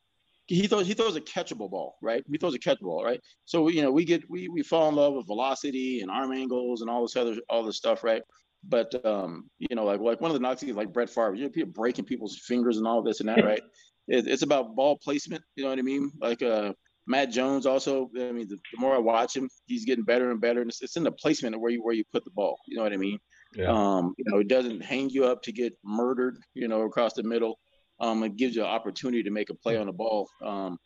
He 0.51 0.67
throws 0.67 0.87
he 0.87 0.95
throws 0.95 1.15
a 1.15 1.21
catchable 1.21 1.71
ball, 1.71 1.97
right? 2.03 2.25
He 2.29 2.37
throws 2.37 2.57
a 2.57 2.59
catchable 2.59 2.91
ball, 2.91 3.05
right? 3.05 3.21
So 3.45 3.69
you 3.69 3.83
know 3.83 3.93
we 3.93 4.05
get 4.05 4.29
we 4.29 4.49
we 4.49 4.63
fall 4.63 4.89
in 4.89 4.97
love 4.97 5.15
with 5.15 5.27
velocity 5.27 6.01
and 6.01 6.11
arm 6.11 6.33
angles 6.33 6.81
and 6.81 6.91
all 6.91 7.03
this 7.03 7.15
other 7.15 7.37
all 7.49 7.63
this 7.63 7.77
stuff, 7.77 8.03
right? 8.03 8.23
But 8.69 8.93
um, 9.07 9.49
you 9.59 9.77
know, 9.77 9.85
like 9.85 10.01
like 10.01 10.21
one 10.21 10.31
of 10.31 10.35
the 10.35 10.41
knocks 10.41 10.65
like 10.65 10.93
Brett 10.93 11.09
Favre, 11.09 11.35
you 11.35 11.45
know, 11.45 11.51
people 11.51 11.73
breaking 11.73 12.05
people's 12.05 12.39
fingers 12.39 12.79
and 12.79 12.87
all 12.87 13.01
this 13.01 13.21
and 13.21 13.29
that, 13.29 13.45
right? 13.45 13.63
It, 14.09 14.27
it's 14.27 14.43
about 14.43 14.75
ball 14.75 14.99
placement, 14.99 15.43
you 15.55 15.63
know 15.63 15.71
what 15.71 15.79
I 15.79 15.83
mean? 15.83 16.11
Like 16.21 16.43
uh, 16.43 16.73
Mac 17.07 17.31
Jones 17.31 17.65
also. 17.65 18.11
I 18.17 18.33
mean, 18.33 18.49
the, 18.49 18.57
the 18.57 18.79
more 18.79 18.95
I 18.95 18.99
watch 18.99 19.37
him, 19.37 19.49
he's 19.67 19.85
getting 19.85 20.05
better 20.05 20.33
and 20.33 20.41
better, 20.41 20.63
and 20.63 20.71
it's, 20.71 20.83
it's 20.83 20.97
in 20.97 21.05
the 21.05 21.13
placement 21.13 21.55
of 21.55 21.61
where 21.61 21.71
you 21.71 21.83
where 21.83 21.95
you 21.95 22.05
put 22.13 22.25
the 22.25 22.33
ball. 22.33 22.59
You 22.67 22.77
know 22.77 22.83
what 22.83 22.93
I 22.93 22.97
mean? 22.97 23.19
Yeah. 23.55 23.71
Um, 23.71 24.15
you 24.19 24.25
know, 24.27 24.41
it 24.41 24.49
doesn't 24.49 24.83
hang 24.83 25.11
you 25.11 25.27
up 25.27 25.43
to 25.43 25.53
get 25.53 25.79
murdered, 25.85 26.39
you 26.55 26.69
know, 26.69 26.83
across 26.83 27.15
the 27.15 27.23
middle. 27.23 27.59
Um, 28.01 28.23
it 28.25 28.37
gives 28.37 28.57
you 28.57 28.63
an 28.63 28.69
opportunity 28.69 29.23
to 29.23 29.31
make 29.31 29.51
a 29.51 29.55
play 29.55 29.77
on 29.77 29.87
the 29.87 29.93
ball. 29.93 30.29
Um, 30.43 30.79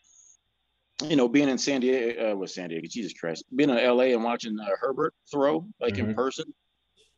you 1.02 1.16
know, 1.16 1.28
being 1.28 1.48
in 1.48 1.58
San 1.58 1.80
Diego, 1.80 2.32
uh, 2.32 2.36
with 2.36 2.50
San 2.50 2.68
Diego, 2.68 2.86
Jesus 2.90 3.12
Christ, 3.12 3.44
being 3.54 3.70
in 3.70 3.76
LA 3.76 4.04
and 4.14 4.24
watching 4.24 4.58
uh, 4.58 4.66
Herbert 4.80 5.14
throw 5.30 5.66
like 5.80 5.98
in 5.98 6.06
Mhm. 6.06 6.14
person, 6.14 6.54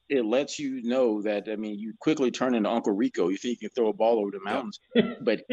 it 0.08 0.24
lets 0.24 0.58
you 0.58 0.82
know 0.82 1.20
that. 1.22 1.48
I 1.48 1.56
mean, 1.56 1.78
you 1.78 1.92
quickly 2.00 2.30
turn 2.30 2.54
into 2.54 2.70
Uncle 2.70 2.92
Rico. 2.92 3.28
You 3.28 3.36
think 3.36 3.60
you 3.60 3.68
can 3.68 3.74
throw 3.74 3.88
a 3.88 3.92
ball 3.92 4.18
over 4.18 4.30
the 4.30 4.40
mountains, 4.40 4.80
but 5.20 5.44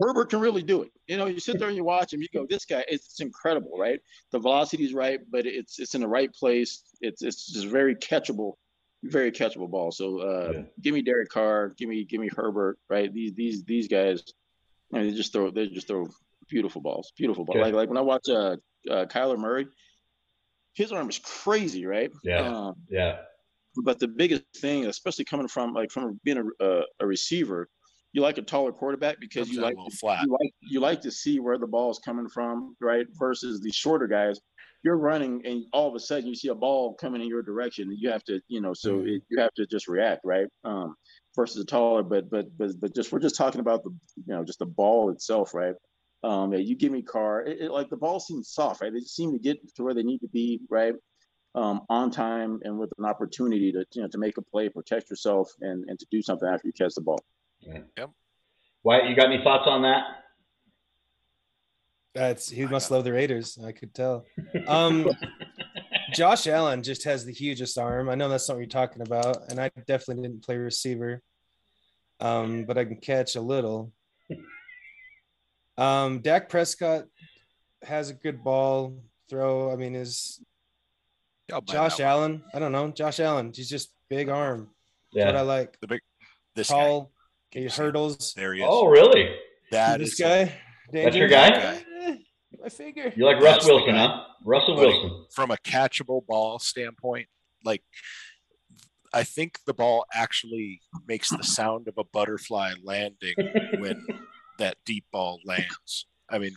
Herbert 0.00 0.30
can 0.30 0.40
really 0.40 0.62
do 0.62 0.82
it. 0.82 0.92
You 1.08 1.16
know, 1.16 1.26
you 1.26 1.40
sit 1.40 1.58
there 1.58 1.68
and 1.68 1.76
you 1.76 1.84
watch 1.84 2.12
him. 2.12 2.22
You 2.22 2.28
go, 2.32 2.46
this 2.48 2.64
guy, 2.64 2.84
it's, 2.88 3.06
it's 3.06 3.20
incredible, 3.20 3.76
right? 3.78 4.00
The 4.30 4.38
velocity 4.38 4.84
is 4.84 4.94
right, 4.94 5.20
but 5.30 5.44
it's 5.46 5.78
it's 5.78 5.94
in 5.94 6.00
the 6.00 6.08
right 6.08 6.32
place. 6.32 6.84
It's 7.00 7.22
it's 7.22 7.46
just 7.52 7.66
very 7.66 7.96
catchable, 7.96 8.54
very 9.04 9.30
catchable 9.30 9.70
ball. 9.70 9.90
So 9.92 10.18
uh, 10.18 10.52
Yeah. 10.54 10.62
give 10.80 10.94
me 10.94 11.02
Derek 11.02 11.28
Carr, 11.28 11.70
give 11.70 11.88
me 11.88 12.04
give 12.04 12.20
me 12.20 12.28
Herbert, 12.34 12.78
right? 12.88 13.12
These 13.12 13.34
these 13.34 13.64
these 13.64 13.88
guys, 13.88 14.22
I 14.92 14.98
mean, 14.98 15.10
they 15.10 15.16
just 15.16 15.32
throw 15.32 15.50
they 15.50 15.68
just 15.68 15.86
throw 15.88 16.08
beautiful 16.48 16.80
balls, 16.80 17.12
beautiful 17.16 17.44
ball. 17.44 17.56
Okay. 17.56 17.64
Like 17.64 17.74
like 17.74 17.88
when 17.88 17.98
I 17.98 18.02
watch 18.02 18.28
uh, 18.28 18.56
uh 18.90 19.06
Kyler 19.06 19.38
Murray, 19.38 19.68
his 20.74 20.92
arm 20.92 21.08
is 21.08 21.18
crazy, 21.18 21.86
right? 21.86 22.10
Yeah. 22.22 22.48
Um, 22.48 22.74
Yeah. 22.88 23.18
but 23.84 23.98
the 23.98 24.08
biggest 24.08 24.44
thing, 24.56 24.86
especially 24.86 25.24
coming 25.24 25.48
from 25.48 25.72
like 25.74 25.90
from 25.90 26.20
being 26.24 26.38
a, 26.38 26.64
a, 26.64 26.82
a 27.00 27.06
receiver, 27.06 27.68
you 28.12 28.22
like 28.22 28.38
a 28.38 28.42
taller 28.42 28.72
quarterback 28.72 29.20
because 29.20 29.48
you 29.50 29.60
like 29.60 29.76
little 29.76 29.90
flat. 29.90 30.24
you 30.24 30.32
like 30.32 30.52
you 30.60 30.80
like 30.80 31.00
to 31.02 31.10
see 31.10 31.38
where 31.38 31.58
the 31.58 31.66
ball 31.66 31.90
is 31.90 31.98
coming 31.98 32.28
from, 32.28 32.74
right? 32.80 33.06
Versus 33.18 33.60
the 33.60 33.70
shorter 33.70 34.06
guys, 34.06 34.40
you're 34.82 34.96
running 34.96 35.42
and 35.44 35.64
all 35.72 35.88
of 35.88 35.94
a 35.94 36.00
sudden 36.00 36.26
you 36.26 36.34
see 36.34 36.48
a 36.48 36.54
ball 36.54 36.94
coming 36.94 37.20
in 37.20 37.28
your 37.28 37.42
direction, 37.42 37.88
and 37.88 37.98
you 37.98 38.10
have 38.10 38.24
to, 38.24 38.40
you 38.48 38.60
know, 38.60 38.72
so 38.74 39.00
it, 39.00 39.22
you 39.28 39.38
have 39.38 39.52
to 39.54 39.66
just 39.66 39.88
react, 39.88 40.20
right? 40.24 40.46
Um, 40.64 40.94
versus 41.34 41.62
a 41.62 41.66
taller, 41.66 42.02
but 42.02 42.30
but 42.30 42.46
but 42.56 42.70
but 42.80 42.94
just 42.94 43.12
we're 43.12 43.18
just 43.18 43.36
talking 43.36 43.60
about 43.60 43.82
the, 43.82 43.90
you 44.16 44.34
know, 44.34 44.44
just 44.44 44.58
the 44.58 44.66
ball 44.66 45.10
itself, 45.10 45.54
right? 45.54 45.74
Um, 46.24 46.52
yeah, 46.52 46.58
you 46.58 46.76
give 46.76 46.92
me 46.92 47.02
Carr 47.02 47.42
it, 47.42 47.60
it, 47.62 47.70
like 47.70 47.90
the 47.90 47.96
ball 47.96 48.20
seems 48.20 48.50
soft, 48.50 48.80
right? 48.80 48.92
They 48.92 49.00
seem 49.00 49.32
to 49.32 49.38
get 49.38 49.58
to 49.76 49.82
where 49.82 49.94
they 49.94 50.02
need 50.02 50.18
to 50.20 50.28
be, 50.28 50.60
right? 50.70 50.94
Um, 51.54 51.82
on 51.88 52.10
time 52.10 52.60
and 52.62 52.78
with 52.78 52.90
an 52.98 53.04
opportunity 53.04 53.72
to 53.72 53.84
you 53.92 54.02
know 54.02 54.08
to 54.08 54.18
make 54.18 54.36
a 54.38 54.42
play, 54.42 54.68
protect 54.68 55.10
yourself, 55.10 55.50
and 55.60 55.84
and 55.88 55.98
to 55.98 56.06
do 56.10 56.22
something 56.22 56.48
after 56.48 56.66
you 56.68 56.72
catch 56.72 56.94
the 56.94 57.00
ball. 57.00 57.20
Yep. 57.60 58.10
Wyatt, 58.84 59.08
you 59.10 59.16
got 59.16 59.26
any 59.26 59.42
thoughts 59.42 59.66
on 59.66 59.82
that? 59.82 60.04
That's 62.18 62.50
he 62.50 62.66
must 62.66 62.90
love 62.90 63.04
the 63.04 63.12
Raiders. 63.12 63.58
I 63.64 63.70
could 63.72 63.94
tell. 63.94 64.24
Um, 64.66 65.08
Josh 66.14 66.46
Allen 66.46 66.82
just 66.82 67.04
has 67.04 67.24
the 67.24 67.32
hugest 67.32 67.78
arm. 67.78 68.08
I 68.08 68.14
know 68.16 68.28
that's 68.28 68.48
not 68.48 68.54
what 68.54 68.60
you're 68.60 68.66
talking 68.68 69.02
about, 69.02 69.50
and 69.50 69.60
I 69.60 69.70
definitely 69.86 70.22
didn't 70.24 70.42
play 70.44 70.56
receiver. 70.56 71.22
Um, 72.18 72.64
but 72.64 72.76
I 72.78 72.84
can 72.86 72.96
catch 72.96 73.36
a 73.36 73.40
little. 73.40 73.92
Um, 75.76 76.20
Dak 76.20 76.48
Prescott 76.48 77.04
has 77.82 78.10
a 78.10 78.14
good 78.14 78.42
ball 78.42 79.00
throw. 79.30 79.70
I 79.70 79.76
mean, 79.76 79.94
is 79.94 80.40
Josh 81.66 81.96
that 81.98 82.04
one. 82.04 82.08
Allen? 82.08 82.42
I 82.54 82.58
don't 82.58 82.72
know. 82.72 82.90
Josh 82.90 83.20
Allen. 83.20 83.52
He's 83.54 83.68
just 83.68 83.92
big 84.08 84.28
arm. 84.28 84.70
Yeah, 85.12 85.26
what 85.26 85.36
I 85.36 85.38
Yeah. 85.38 85.42
like. 85.42 85.78
This 86.56 86.70
guy. 86.70 86.84
Tall. 86.84 87.12
Can 87.52 87.60
He 87.60 87.64
you 87.64 87.68
see 87.70 87.80
him? 87.82 87.86
hurdles. 87.86 88.34
There 88.34 88.54
he 88.54 88.60
is. 88.62 88.66
Oh, 88.68 88.86
really? 88.86 89.36
that 89.70 89.98
this 90.00 90.14
is 90.14 90.18
guy. 90.18 90.52
That's 90.92 91.16
your 91.16 91.28
guy? 91.28 91.82
Eh, 92.02 92.16
I 92.64 92.68
figure. 92.68 93.12
You 93.16 93.24
like 93.24 93.40
That's 93.40 93.56
Russ 93.58 93.66
the 93.66 93.74
Wilson, 93.74 93.94
huh? 93.94 94.24
Russell 94.44 94.76
Buddy. 94.76 94.88
Wilson. 94.88 95.26
from 95.32 95.50
a 95.50 95.56
catchable 95.58 96.24
ball 96.26 96.58
standpoint, 96.58 97.28
like 97.64 97.82
I 99.12 99.22
think 99.24 99.58
the 99.66 99.74
ball 99.74 100.04
actually 100.14 100.80
makes 101.06 101.30
the 101.30 101.42
sound 101.42 101.88
of 101.88 101.94
a 101.98 102.04
butterfly 102.04 102.72
landing 102.82 103.34
when 103.78 104.06
that 104.58 104.76
deep 104.84 105.04
ball 105.12 105.40
lands. 105.44 106.06
I 106.30 106.38
mean, 106.38 106.54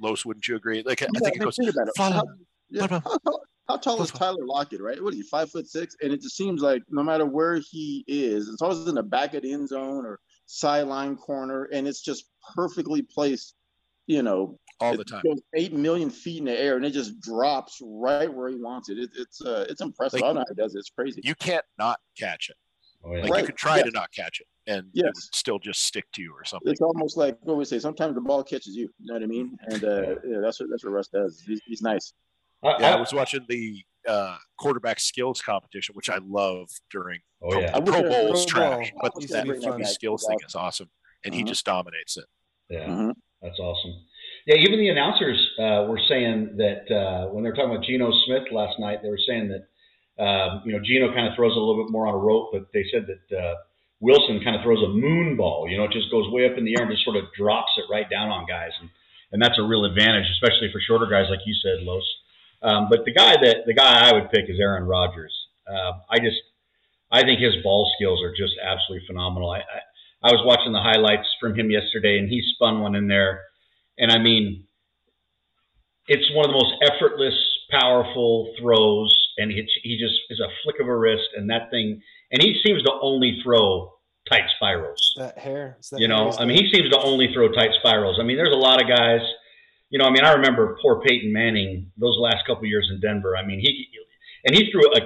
Los, 0.00 0.24
wouldn't 0.24 0.48
you 0.48 0.56
agree? 0.56 0.82
Like 0.84 1.02
I 1.02 1.06
Yeah, 1.12 1.20
think 1.20 1.36
it 1.36 1.38
goes. 1.40 1.56
think 1.56 1.70
about 1.70 1.88
it. 1.88 1.94
How, 1.96 2.22
yeah, 2.70 2.86
how, 2.88 3.18
how, 3.24 3.40
how 3.68 3.76
tall 3.76 4.02
is. 4.02 4.10
Tyler 4.10 4.44
Lockett, 4.46 4.80
right? 4.80 5.02
What 5.02 5.12
is 5.14 5.20
he, 5.20 5.26
five 5.28 5.50
foot 5.50 5.68
six? 5.68 5.94
And 6.02 6.12
it 6.12 6.20
just 6.22 6.36
seems 6.36 6.60
like 6.62 6.82
no 6.88 7.02
matter 7.02 7.24
where 7.26 7.56
he 7.70 8.04
is, 8.08 8.48
it's 8.48 8.62
always 8.62 8.86
in 8.88 8.94
the 8.96 9.02
back 9.02 9.34
of 9.34 9.42
the 9.42 9.52
end 9.52 9.68
zone 9.68 10.04
or 10.06 10.18
sideline 10.46 11.16
corner, 11.16 11.64
and 11.72 11.86
it's 11.86 12.00
just 12.00 12.24
perfectly 12.54 13.02
placed, 13.02 13.54
you 14.06 14.22
know, 14.22 14.58
all 14.80 14.96
the 14.96 15.04
time. 15.04 15.22
goes 15.24 15.40
eight 15.54 15.72
million 15.72 16.10
feet 16.10 16.38
in 16.38 16.44
the 16.46 16.58
air, 16.60 16.76
and 16.76 16.84
it 16.84 16.90
just 16.92 17.20
drops 17.20 17.78
right 17.82 18.32
where 18.32 18.48
he 18.48 18.56
wants 18.56 18.88
it. 18.88 18.98
it 18.98 19.10
it's 19.16 19.40
uh, 19.40 19.66
it's 19.68 19.80
impressive. 19.80 20.20
Like- 20.20 20.24
I 20.24 20.26
don't 20.28 20.34
know 20.36 20.40
how 20.48 20.54
he 20.54 20.60
does 20.62 20.74
it. 20.74 20.78
It's 20.80 20.90
crazy. 20.90 21.20
You 21.24 21.34
can't 21.34 21.64
not 21.78 22.00
catch 22.18 22.50
it. 22.50 22.56
Oh, 23.04 23.14
yeah. 23.14 23.22
Like 23.22 23.30
Right, 23.32 23.40
you 23.40 23.46
could 23.46 23.56
try 23.56 23.76
yes. 23.76 23.86
to 23.86 23.90
not 23.92 24.12
catch 24.12 24.40
it, 24.40 24.46
and 24.70 24.86
Yes. 24.92 25.04
would 25.06 25.16
still 25.16 25.58
just 25.58 25.82
stick 25.84 26.04
to 26.14 26.22
you 26.22 26.32
or 26.32 26.44
something. 26.44 26.70
It's 26.70 26.80
almost 26.80 27.16
like 27.16 27.36
what 27.42 27.56
we 27.56 27.64
say. 27.64 27.78
Sometimes 27.80 28.14
the 28.14 28.20
ball 28.20 28.44
catches 28.44 28.74
you. 28.76 28.88
You 28.98 29.06
know 29.06 29.14
what 29.14 29.22
I 29.22 29.26
mean? 29.26 29.56
And 29.66 29.84
uh, 29.84 30.14
yeah, 30.24 30.38
that's 30.40 30.60
what 30.60 30.68
that's 30.70 30.84
what 30.84 30.92
Russ 30.92 31.08
does. 31.08 31.42
He's, 31.46 31.60
he's 31.66 31.82
nice. 31.82 32.12
I- 32.62 32.76
Yeah, 32.80 32.90
I 32.90 32.92
I- 32.96 33.00
was 33.00 33.12
watching 33.12 33.44
the 33.48 33.82
uh, 34.08 34.36
quarterback 34.58 34.98
skills 35.00 35.40
competition, 35.40 35.94
which 35.94 36.10
I 36.10 36.18
love 36.26 36.68
during 36.90 37.20
oh, 37.42 37.60
yeah. 37.60 37.70
I 37.76 37.80
Pro, 37.80 37.92
wish 38.00 38.00
Pro 38.02 38.10
Bowl 38.10 38.32
is 38.34 38.46
Pro 38.46 38.60
trash, 38.60 38.90
Bowl 38.92 39.00
but 39.02 39.28
that 39.30 39.44
be 39.44 39.50
QB 39.52 39.86
skills 39.86 40.24
thing 40.26 40.38
is 40.46 40.54
awesome, 40.56 40.90
and 41.24 41.32
he 41.34 41.42
Mhm. 41.44 41.46
just 41.48 41.64
dominates 41.64 42.16
it. 42.16 42.24
Yeah. 42.68 42.86
Mhm. 42.88 43.12
That's 43.42 43.58
awesome. 43.58 43.94
Yeah, 44.46 44.56
even 44.56 44.78
the 44.78 44.88
announcers 44.88 45.38
uh, 45.58 45.86
were 45.90 46.00
saying 46.08 46.56
that 46.56 46.86
uh, 46.90 47.28
when 47.30 47.42
they 47.42 47.50
were 47.50 47.56
talking 47.56 47.74
about 47.74 47.84
Geno 47.84 48.10
Smith 48.26 48.50
last 48.50 48.78
night, 48.78 49.02
they 49.02 49.10
were 49.10 49.22
saying 49.26 49.50
that 49.50 49.66
um, 50.22 50.62
you 50.64 50.72
know 50.72 50.80
Geno 50.82 51.12
kind 51.14 51.26
of 51.26 51.34
throws 51.34 51.54
a 51.56 51.58
little 51.58 51.84
bit 51.84 51.90
more 51.90 52.06
on 52.06 52.14
a 52.14 52.18
rope, 52.18 52.50
but 52.52 52.70
they 52.72 52.84
said 52.90 53.06
that 53.06 53.36
uh, 53.36 53.54
Wilson 54.00 54.42
kind 54.42 54.56
of 54.56 54.62
throws 54.62 54.82
a 54.82 54.88
moon 54.88 55.36
ball. 55.36 55.66
You 55.68 55.78
know, 55.78 55.84
it 55.84 55.92
just 55.92 56.10
goes 56.10 56.30
way 56.30 56.46
up 56.46 56.58
in 56.58 56.64
the 56.64 56.74
air 56.78 56.86
and 56.86 56.90
just 56.90 57.04
sort 57.04 57.16
of 57.16 57.24
drops 57.36 57.72
it 57.78 57.90
right 57.90 58.08
down 58.08 58.30
on 58.30 58.46
guys, 58.46 58.72
and 58.80 58.90
and 59.32 59.42
that's 59.42 59.58
a 59.58 59.66
real 59.66 59.84
advantage, 59.84 60.26
especially 60.30 60.70
for 60.72 60.80
shorter 60.80 61.06
guys 61.06 61.30
like 61.30 61.46
you 61.46 61.54
said, 61.62 61.82
Los. 61.82 62.06
Um, 62.62 62.86
but 62.90 63.04
the 63.04 63.12
guy 63.12 63.34
that 63.42 63.66
the 63.66 63.74
guy 63.74 64.08
I 64.08 64.12
would 64.12 64.30
pick 64.30 64.46
is 64.48 64.58
Aaron 64.60 64.84
Rodgers. 64.84 65.34
Uh, 65.66 65.98
I 66.10 66.18
just 66.18 66.38
I 67.10 67.22
think 67.22 67.40
his 67.40 67.62
ball 67.62 67.90
skills 67.98 68.22
are 68.22 68.34
just 68.34 68.54
absolutely 68.62 69.06
phenomenal. 69.06 69.50
I, 69.50 69.58
I 69.58 69.80
I 70.22 70.30
was 70.30 70.42
watching 70.44 70.72
the 70.72 70.80
highlights 70.80 71.28
from 71.40 71.54
him 71.54 71.70
yesterday, 71.70 72.18
and 72.18 72.28
he 72.28 72.42
spun 72.54 72.80
one 72.80 72.94
in 72.94 73.08
there, 73.08 73.40
and 73.98 74.10
I 74.10 74.18
mean, 74.18 74.64
it's 76.06 76.30
one 76.34 76.46
of 76.46 76.52
the 76.52 76.58
most 76.58 76.74
effortless, 76.92 77.34
powerful 77.70 78.54
throws, 78.60 79.12
and 79.38 79.50
he 79.50 79.66
he 79.82 79.98
just 79.98 80.14
is 80.30 80.40
a 80.40 80.48
flick 80.62 80.80
of 80.80 80.88
a 80.88 80.96
wrist, 80.96 81.28
and 81.36 81.50
that 81.50 81.70
thing, 81.70 82.00
and 82.30 82.42
he 82.42 82.60
seems 82.64 82.82
to 82.84 82.92
only 83.00 83.40
throw 83.42 83.92
tight 84.30 84.44
spirals. 84.56 85.14
That 85.16 85.38
hair. 85.38 85.78
That 85.90 86.00
You 86.00 86.08
know, 86.08 86.30
hair 86.30 86.40
I 86.40 86.44
mean, 86.44 86.64
he 86.64 86.70
seems 86.72 86.90
to 86.90 87.00
only 87.00 87.32
throw 87.32 87.50
tight 87.50 87.70
spirals. 87.80 88.18
I 88.20 88.24
mean, 88.24 88.36
there's 88.36 88.54
a 88.54 88.58
lot 88.58 88.82
of 88.82 88.88
guys. 88.88 89.20
You 89.90 89.98
know, 89.98 90.06
I 90.06 90.10
mean, 90.10 90.24
I 90.24 90.32
remember 90.32 90.78
poor 90.80 91.00
Peyton 91.00 91.32
Manning 91.32 91.90
those 91.98 92.16
last 92.18 92.46
couple 92.46 92.64
years 92.64 92.88
in 92.92 93.00
Denver. 93.00 93.36
I 93.36 93.44
mean, 93.44 93.60
he 93.60 93.88
and 94.44 94.56
he 94.56 94.70
threw 94.70 94.90
a 94.92 95.00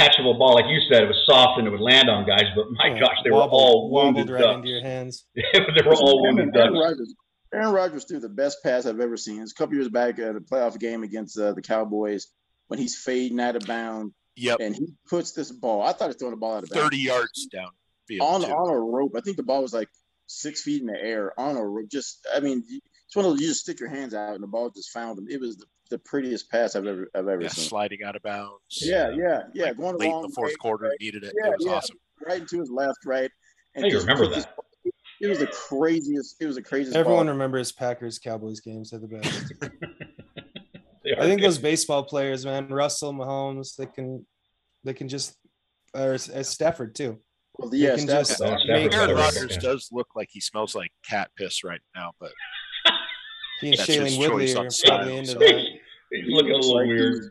catchable 0.00 0.38
ball, 0.38 0.54
like 0.54 0.66
you 0.68 0.80
said, 0.90 1.02
it 1.02 1.06
was 1.06 1.22
soft 1.26 1.58
and 1.58 1.66
it 1.68 1.70
would 1.70 1.80
land 1.80 2.08
on 2.08 2.26
guys. 2.26 2.44
But 2.56 2.66
my 2.72 2.88
yeah, 2.94 3.00
gosh, 3.00 3.16
they 3.24 3.30
wobbled- 3.30 3.50
were 3.52 3.56
all 3.58 3.90
wounded 3.90 4.28
wobbled 4.28 4.30
right 4.30 4.40
ducks. 4.42 4.56
into 4.56 4.68
your 4.68 4.82
hands. 4.82 5.26
they 5.34 5.42
were 5.86 5.94
all 5.94 6.24
Aaron, 6.24 6.36
wounded 6.36 6.56
Aaron 6.56 6.72
ducks. 6.74 6.84
Rodgers. 6.84 7.14
Aaron 7.52 7.72
Rodgers 7.72 8.04
threw 8.04 8.20
the 8.20 8.28
best 8.28 8.58
pass 8.62 8.86
I've 8.86 9.00
ever 9.00 9.16
seen. 9.16 9.42
It's 9.42 9.52
a 9.52 9.54
couple 9.54 9.74
years 9.74 9.88
back 9.88 10.18
at 10.20 10.36
a 10.36 10.40
playoff 10.40 10.78
game 10.78 11.02
against 11.02 11.38
uh, 11.38 11.52
the 11.52 11.62
Cowboys 11.62 12.28
when 12.68 12.78
he's 12.78 12.96
fading 12.96 13.40
out 13.40 13.56
of 13.56 13.66
bounds 13.66 14.14
Yep, 14.36 14.58
and 14.60 14.74
he 14.74 14.86
puts 15.08 15.32
this 15.32 15.50
ball. 15.50 15.82
I 15.82 15.92
thought 15.92 16.04
he 16.04 16.06
was 16.08 16.16
throwing 16.16 16.30
the 16.34 16.38
ball 16.38 16.54
out 16.54 16.62
of 16.62 16.70
bounds. 16.70 16.84
thirty 16.84 16.98
yards 16.98 17.48
downfield 17.52 18.22
on 18.22 18.40
too. 18.42 18.46
on 18.46 18.70
a 18.70 18.78
rope. 18.78 19.12
I 19.16 19.20
think 19.20 19.36
the 19.36 19.42
ball 19.42 19.60
was 19.60 19.74
like 19.74 19.88
six 20.28 20.62
feet 20.62 20.80
in 20.80 20.86
the 20.86 20.96
air 20.96 21.38
on 21.38 21.56
a 21.56 21.64
rope. 21.66 21.88
Just, 21.90 22.26
I 22.34 22.38
mean, 22.40 22.62
it's 22.68 23.16
one 23.16 23.24
of 23.26 23.32
those 23.32 23.40
you 23.40 23.48
just 23.48 23.62
stick 23.62 23.80
your 23.80 23.88
hands 23.90 24.14
out 24.14 24.34
and 24.34 24.42
the 24.42 24.46
ball 24.46 24.70
just 24.70 24.90
found 24.92 25.18
him. 25.18 25.26
It 25.28 25.40
was 25.40 25.56
the, 25.56 25.66
the 25.90 25.98
prettiest 25.98 26.50
pass 26.50 26.76
I've 26.76 26.86
ever 26.86 27.08
I've 27.14 27.28
ever 27.28 27.42
yeah, 27.42 27.48
seen. 27.48 27.64
sliding 27.64 28.02
out 28.04 28.16
of 28.16 28.22
bounds. 28.22 28.60
Yeah, 28.80 29.10
yeah, 29.10 29.42
yeah. 29.52 29.66
Like, 29.66 29.76
going 29.76 29.94
a 29.94 29.98
late 29.98 30.10
in 30.12 30.22
the 30.22 30.32
fourth 30.34 30.50
way, 30.50 30.56
quarter, 30.56 30.88
right, 30.88 30.96
needed 31.00 31.24
it. 31.24 31.34
Yeah, 31.42 31.50
it 31.50 31.56
was 31.58 31.66
yeah. 31.66 31.72
awesome. 31.72 31.96
right 32.26 32.40
into 32.40 32.60
his 32.60 32.70
left, 32.70 32.98
right. 33.04 33.30
I 33.76 33.80
think 33.80 33.92
I 33.92 33.96
just 33.96 34.06
remember 34.06 34.26
put 34.28 34.36
this- 34.36 34.44
that. 34.44 34.54
It 35.20 35.26
was 35.26 35.38
the 35.38 35.48
craziest. 35.48 36.36
It 36.40 36.46
was 36.46 36.56
the 36.56 36.62
craziest. 36.62 36.96
Everyone 36.96 37.26
ball. 37.26 37.34
remembers 37.34 37.72
Packers 37.72 38.18
Cowboys 38.18 38.60
games. 38.60 38.90
They're 38.90 39.00
the 39.00 39.06
best. 39.06 39.52
I 39.62 41.26
think 41.26 41.40
good. 41.40 41.46
those 41.46 41.58
baseball 41.58 42.04
players, 42.04 42.46
man, 42.46 42.68
Russell, 42.68 43.12
Mahomes, 43.12 43.76
they 43.76 43.84
can, 43.84 44.24
they 44.82 44.94
can 44.94 45.08
just, 45.08 45.36
or 45.94 46.14
as 46.14 46.48
Stafford 46.48 46.94
too. 46.94 47.18
Well, 47.58 47.74
yeah, 47.74 47.96
can 47.96 48.06
Stafford- 48.06 48.26
just 48.26 48.40
make 48.40 48.60
Stafford's 48.62 48.94
Aaron 48.96 49.10
got 49.10 49.16
Rodgers 49.16 49.50
yeah. 49.52 49.58
does 49.58 49.88
look 49.92 50.08
like 50.16 50.28
he 50.30 50.40
smells 50.40 50.74
like 50.74 50.90
cat 51.06 51.30
piss 51.36 51.64
right 51.64 51.80
now, 51.94 52.12
but 52.18 52.32
He 53.60 53.68
and 53.68 53.78
That's 53.78 53.88
his 53.88 53.96
Shailene 53.96 54.18
Woodley 54.18 54.46
choice 54.46 54.56
are 54.56 54.60
on 54.60 54.70
style, 54.70 54.96
probably 54.98 55.18
into 55.18 55.34
that. 55.34 55.66
He's 56.10 56.24
looking 56.28 56.52
a 56.52 56.56
little 56.56 56.76
like 56.76 56.86
weird. 56.86 57.14
he's- 57.14 57.30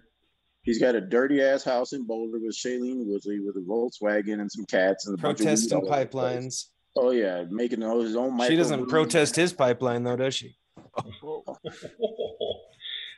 He's 0.63 0.77
got 0.79 0.93
a 0.93 1.01
dirty 1.01 1.41
ass 1.41 1.63
house 1.63 1.93
in 1.93 2.05
Boulder 2.05 2.37
with 2.37 2.53
Shailene 2.55 3.05
Woodley 3.07 3.39
with 3.39 3.55
a 3.55 3.59
Volkswagen 3.61 4.39
and 4.41 4.51
some 4.51 4.65
cats 4.65 5.07
and 5.07 5.17
a 5.17 5.21
bunch 5.21 5.39
of 5.39 5.45
Protesting 5.45 5.77
all 5.77 5.85
over 5.87 5.99
the 6.01 6.05
place. 6.07 6.35
pipelines. 6.37 6.65
Oh 6.97 7.11
yeah, 7.11 7.45
making 7.49 7.81
all 7.81 8.01
his 8.01 8.15
own. 8.15 8.39
She 8.45 8.55
doesn't 8.57 8.81
microbrews. 8.81 8.89
protest 8.89 9.35
his 9.37 9.53
pipeline 9.53 10.03
though, 10.03 10.17
does 10.17 10.35
she? 10.35 10.57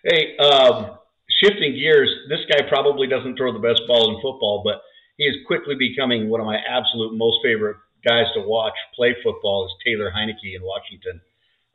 hey, 0.06 0.38
um, 0.38 0.98
shifting 1.42 1.74
gears, 1.74 2.10
this 2.30 2.40
guy 2.50 2.62
probably 2.70 3.08
doesn't 3.08 3.36
throw 3.38 3.52
the 3.52 3.60
best 3.60 3.82
ball 3.88 4.10
in 4.16 4.22
football, 4.22 4.62
but 4.64 4.82
he 5.18 5.26
is 5.26 5.36
quickly 5.48 5.76
becoming 5.76 6.30
one 6.30 6.40
of 6.40 6.46
my 6.46 6.58
absolute 6.58 7.18
most 7.18 7.38
favorite 7.44 7.78
guys 8.06 8.26
to 8.34 8.42
watch 8.42 8.74
play 8.96 9.16
football 9.24 9.66
is 9.66 9.72
Taylor 9.86 10.12
Heinicke 10.16 10.56
in 10.56 10.62
Washington. 10.62 11.22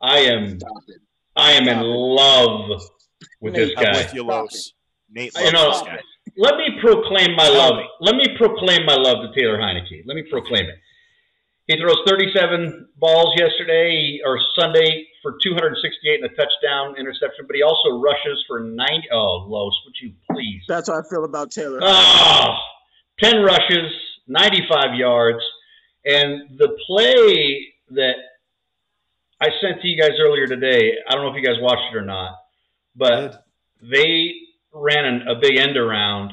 I 0.01 0.19
am 0.19 0.57
I 1.35 1.51
am 1.53 1.67
in 1.67 1.79
it. 1.79 1.83
love 1.83 2.81
with 3.41 3.55
this 3.55 3.71
I'm 3.77 3.83
guy. 3.83 3.97
with 3.97 4.13
you, 4.13 4.23
Los. 4.23 4.73
Nate 5.09 5.33
You 5.37 5.51
know- 5.51 5.71
this 5.71 5.81
guy. 5.81 5.99
Let 6.39 6.57
me 6.57 6.77
proclaim 6.79 7.35
my 7.35 7.47
love. 7.47 7.79
Let 7.99 8.15
me 8.15 8.27
proclaim 8.37 8.85
my 8.85 8.93
love 8.95 9.17
to 9.25 9.39
Taylor 9.39 9.57
Heinicke. 9.57 10.03
Let 10.05 10.13
me 10.15 10.23
proclaim 10.29 10.65
it. 10.65 10.75
He 11.65 11.75
throws 11.81 11.97
37 12.07 12.89
balls 12.97 13.33
yesterday 13.39 14.19
or 14.23 14.39
Sunday 14.55 15.07
for 15.23 15.37
268 15.43 16.21
and 16.23 16.31
a 16.31 16.35
touchdown 16.35 16.95
interception, 16.97 17.45
but 17.47 17.55
he 17.55 17.63
also 17.63 17.97
rushes 17.99 18.43
for 18.47 18.59
90. 18.59 19.07
Oh, 19.11 19.45
Los, 19.47 19.73
would 19.85 19.95
you 20.01 20.13
please? 20.31 20.61
That's 20.67 20.87
how 20.89 20.99
I 20.99 21.01
feel 21.09 21.25
about 21.25 21.49
Taylor. 21.51 21.79
Oh, 21.81 22.55
10 23.19 23.41
rushes, 23.43 23.91
95 24.27 24.95
yards. 24.95 25.39
And 26.05 26.57
the 26.57 26.69
play 26.85 27.67
that 27.91 28.15
I 29.41 29.47
sent 29.59 29.81
to 29.81 29.87
you 29.87 29.99
guys 29.99 30.11
earlier 30.21 30.45
today, 30.47 30.93
I 31.09 31.13
don't 31.15 31.23
know 31.23 31.29
if 31.35 31.35
you 31.41 31.45
guys 31.45 31.59
watched 31.61 31.93
it 31.93 31.97
or 31.97 32.05
not, 32.05 32.31
but 32.97 33.45
Good. 33.79 33.91
they 33.93 34.31
ran 34.73 35.05
an, 35.05 35.27
a 35.27 35.35
big 35.39 35.55
end 35.57 35.77
around, 35.77 36.31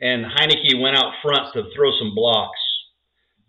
and 0.00 0.24
Heinicke 0.26 0.80
went 0.80 0.96
out 0.96 1.12
front 1.22 1.52
to 1.54 1.62
throw 1.74 1.90
some 1.98 2.14
blocks. 2.14 2.58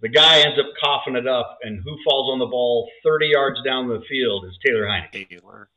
The 0.02 0.10
guy 0.10 0.40
ends 0.40 0.58
up 0.60 0.66
coughing 0.84 1.16
it 1.16 1.28
up, 1.28 1.60
and 1.64 1.82
who 1.84 1.98
falls 2.04 2.32
on 2.32 2.40
the 2.40 2.46
ball 2.48 2.90
30 3.04 3.28
yards 3.28 3.60
down 3.66 3.88
the 3.88 4.02
field 4.10 4.46
is 4.46 4.58
Taylor 4.66 4.84
Heinicke. 4.86 5.30
Taylor. 5.30 5.70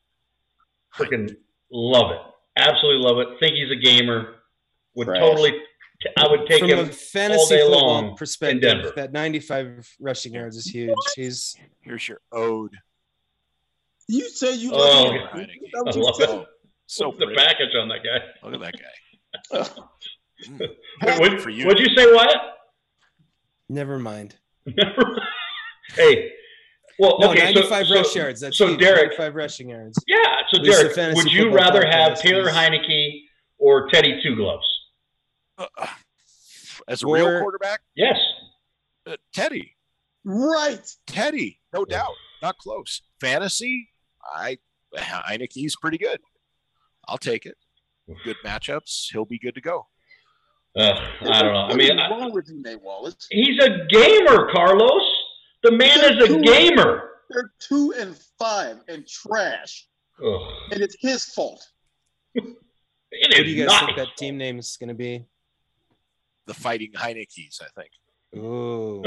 Freaking 0.97 1.35
love 1.71 2.13
it. 2.13 2.21
Absolutely 2.57 3.03
love 3.05 3.19
it. 3.19 3.29
Think 3.41 3.55
he's 3.57 3.71
a 3.71 3.77
gamer. 3.77 4.35
Would 4.95 5.09
Trash. 5.09 5.19
totally, 5.19 5.53
I 6.17 6.29
would 6.29 6.47
take 6.49 6.61
From 6.61 6.71
him 6.71 6.79
a 6.79 6.87
fantasy 6.87 7.57
day 7.57 7.63
football 7.63 7.89
long 7.91 8.17
perspective, 8.17 8.61
Denver. 8.63 8.93
that 8.95 9.13
95 9.13 9.89
rushing 9.99 10.35
yards 10.35 10.57
is 10.57 10.67
huge. 10.67 10.95
He's 11.17 11.57
Here's 11.81 12.09
your 12.09 12.21
ode. 12.31 12.77
You 14.09 14.29
say 14.29 14.55
you 14.55 14.71
Oh, 14.73 14.77
love 14.79 15.15
yeah. 15.15 15.21
him. 15.33 15.41
Heinicke. 15.41 15.71
That 15.73 15.85
was 15.85 16.45
I 16.91 17.03
you 17.03 17.07
love 17.07 17.09
said. 17.09 17.09
it. 17.09 17.09
So 17.09 17.09
What's 17.09 17.19
the 17.19 17.27
pretty. 17.27 17.43
package 17.43 17.75
on 17.81 17.89
that 17.89 18.01
guy? 18.05 18.49
Look 18.49 18.55
at 18.55 18.61
that 18.61 18.75
guy. 18.81 19.69
Mm. 20.49 20.61
Wait, 20.61 21.21
what, 21.21 21.41
For 21.41 21.51
you. 21.51 21.67
What'd 21.67 21.81
you 21.87 21.95
say, 21.97 22.13
what? 22.13 22.37
never 23.69 23.99
mind. 23.99 24.37
hey, 25.95 26.31
well, 26.99 27.19
No, 27.21 27.31
okay, 27.31 27.45
95 27.55 27.87
so, 27.87 27.95
rush 27.95 28.09
so, 28.09 28.19
yards. 28.19 28.41
That's 28.41 28.57
so 28.59 28.67
huge. 28.69 28.81
Derek- 28.81 29.11
95 29.19 29.35
rushing 29.35 29.69
yards. 29.71 29.99
Yeah, 30.07 30.17
so 30.53 30.61
At 30.61 30.65
Derek, 30.95 31.17
would 31.17 31.33
you 31.33 31.51
rather 31.53 31.87
have 31.87 32.21
Taylor 32.21 32.49
is- 32.49 32.55
Heinicke 32.55 33.21
or 33.59 33.89
Teddy 33.91 34.21
Two 34.23 34.37
Gloves? 34.37 34.67
Uh, 35.59 35.67
As 36.89 37.03
a 37.03 37.07
real 37.07 37.41
quarterback, 37.41 37.81
Yes. 37.97 38.19
uh, 39.07 39.17
Teddy. 39.33 39.77
Right. 40.25 40.81
Teddy, 41.07 41.61
no 41.73 41.85
doubt. 41.85 42.13
Not 42.43 42.59
close. 42.59 43.03
Fantasy, 43.21 43.89
I 44.33 44.59
Heinicke's 44.97 45.77
pretty 45.81 45.99
good. 45.99 46.21
I'll 47.09 47.19
take 47.19 47.47
it. 47.47 47.57
Good 48.25 48.37
matchups. 48.45 49.11
He'll 49.13 49.25
be 49.25 49.39
good 49.39 49.55
to 49.55 49.61
go. 49.61 49.87
Uh, 50.77 50.93
I 51.23 51.43
don't 51.43 51.53
know. 51.53 51.69
I 51.71 51.75
mean, 51.75 51.97
What's 51.97 52.11
wrong 52.11 52.33
with 52.33 52.49
you, 52.49 52.61
Nate 52.63 52.83
Wallace? 52.83 53.15
he's 53.31 53.59
a 53.63 53.87
gamer, 53.89 54.51
Carlos. 54.53 55.03
The 55.63 55.73
man 55.73 56.01
is 56.13 56.25
a 56.31 56.39
gamer. 56.41 57.11
They're 57.31 57.53
two 57.61 57.95
and 57.97 58.17
five 58.39 58.79
and 58.89 59.07
trash, 59.07 59.87
Ugh. 60.25 60.41
and 60.73 60.81
it's 60.83 60.97
his 61.01 61.25
fault. 61.25 61.65
It 62.35 62.45
What 62.45 63.31
do 63.31 63.43
you 63.45 63.65
guys 63.65 63.69
not. 63.81 63.87
think 63.87 63.97
that 63.99 64.17
team 64.19 64.37
name 64.37 64.59
is 64.59 64.77
going 64.79 64.89
to 64.89 64.95
be? 64.95 65.25
The 66.47 66.55
Fighting 66.55 66.93
Heinicke's, 66.93 67.61
I 67.63 67.69
think. 67.81 67.91
Ooh, 68.45 69.03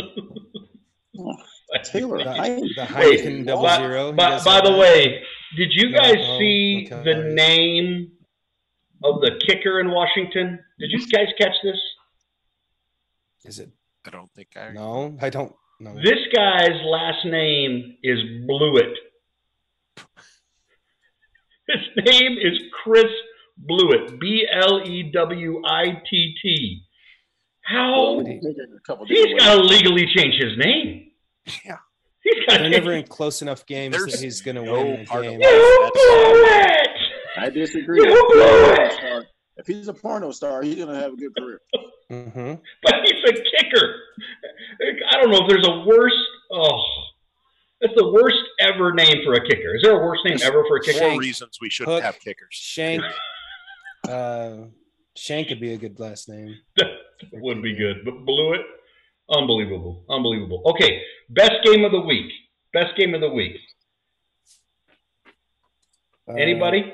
Taylor 1.83 2.17
the, 2.19 2.23
Heinicke. 2.23 2.75
the 2.75 2.95
Wait, 2.97 3.19
Heineken 3.21 3.45
double 3.45 3.63
by, 3.63 3.77
zero. 3.77 4.12
By, 4.13 4.41
by 4.43 4.62
the 4.62 4.69
that. 4.71 4.77
way, 4.79 5.21
did 5.55 5.69
you 5.71 5.89
No, 5.89 5.97
guys 5.99 6.15
no, 6.17 6.39
see 6.39 6.88
no 6.89 6.97
the 7.03 7.13
calories. 7.13 7.36
name 7.36 8.12
of 9.03 9.21
the 9.21 9.39
kicker 9.47 9.79
in 9.79 9.89
Washington? 9.91 10.60
Did 10.79 10.91
you 10.91 11.05
guys 11.07 11.27
catch 11.39 11.55
this? 11.63 11.77
is 13.45 13.60
it? 13.60 13.69
I 14.05 14.10
don't 14.10 14.29
think 14.31 14.49
I. 14.57 14.71
No, 14.73 15.17
I 15.21 15.29
don't. 15.29 15.53
know. 15.79 15.95
This 15.95 16.19
guy's 16.36 16.81
last 16.83 17.25
name 17.25 17.95
is 18.03 18.19
Blewitt. 18.47 18.93
His 21.67 22.05
name 22.05 22.38
is 22.38 22.60
Chris 22.83 23.05
Blewitt. 23.69 24.19
B 24.19 24.45
L 24.51 24.81
E 24.88 25.12
W 25.13 25.62
I 25.65 26.01
T 26.10 26.36
T. 26.41 26.83
How? 27.62 28.21
Take 28.23 28.39
it 28.43 28.55
a 28.75 28.79
couple 28.86 29.05
He's 29.05 29.17
different 29.25 29.39
got 29.39 29.55
to 29.55 29.62
legally 29.63 30.07
change 30.15 30.36
his 30.36 30.57
name. 30.57 31.12
Yeah. 31.65 31.77
He's 32.29 32.45
got 32.45 32.59
They're 32.59 32.69
never 32.69 32.93
in 32.93 33.05
close 33.05 33.41
enough 33.41 33.65
games 33.65 33.95
There's 33.95 34.13
that 34.13 34.21
he's 34.21 34.41
going 34.41 34.55
to 34.55 34.63
no 34.63 34.73
win 34.73 35.01
a 35.01 35.05
part 35.05 35.25
of 35.25 35.31
game. 35.31 35.41
You 35.41 35.91
blew 35.93 36.45
it! 36.45 36.89
I 37.37 37.49
disagree. 37.49 37.99
You 37.99 38.05
blew 38.05 38.73
it! 38.73 39.25
If 39.57 39.65
he's 39.65 39.87
a 39.87 39.93
porno 39.93 40.31
star, 40.31 40.61
he's 40.61 40.75
gonna 40.75 40.99
have 40.99 41.13
a 41.13 41.15
good 41.15 41.35
career. 41.35 41.61
hmm 42.09 42.53
But 42.83 42.95
he's 43.03 43.23
a 43.23 43.33
kicker. 43.33 43.95
I 45.09 45.19
don't 45.19 45.31
know 45.31 45.39
if 45.41 45.49
there's 45.49 45.67
a 45.67 45.83
worse. 45.85 46.25
Oh, 46.51 46.79
that's 47.81 47.93
the 47.95 48.11
worst 48.11 48.37
ever 48.59 48.93
name 48.93 49.15
for 49.25 49.33
a 49.33 49.41
kicker. 49.41 49.75
Is 49.75 49.81
there 49.83 49.99
a 49.99 50.05
worse 50.05 50.19
name 50.25 50.37
ever 50.43 50.63
for 50.67 50.77
a 50.77 50.81
kicker? 50.81 50.99
Four 50.99 51.19
reasons 51.19 51.57
we 51.59 51.69
shouldn't 51.69 51.95
Hook, 51.95 52.03
have 52.03 52.19
kickers. 52.19 52.49
Shank. 52.51 53.03
Uh, 54.07 54.65
Shank 55.15 55.47
could 55.47 55.59
be 55.59 55.73
a 55.73 55.77
good 55.77 55.99
last 55.99 56.29
name. 56.29 56.55
It 57.19 57.41
Would 57.41 57.63
be 57.63 57.73
good, 57.73 58.05
but 58.05 58.23
blew 58.25 58.53
it. 58.53 58.61
Unbelievable, 59.29 60.03
unbelievable. 60.09 60.61
Okay, 60.65 61.01
best 61.29 61.53
game 61.63 61.83
of 61.83 61.91
the 61.91 61.99
week. 61.99 62.31
Best 62.73 62.95
game 62.95 63.13
of 63.13 63.21
the 63.21 63.29
week. 63.29 63.57
Uh, 66.27 66.33
Anybody? 66.33 66.93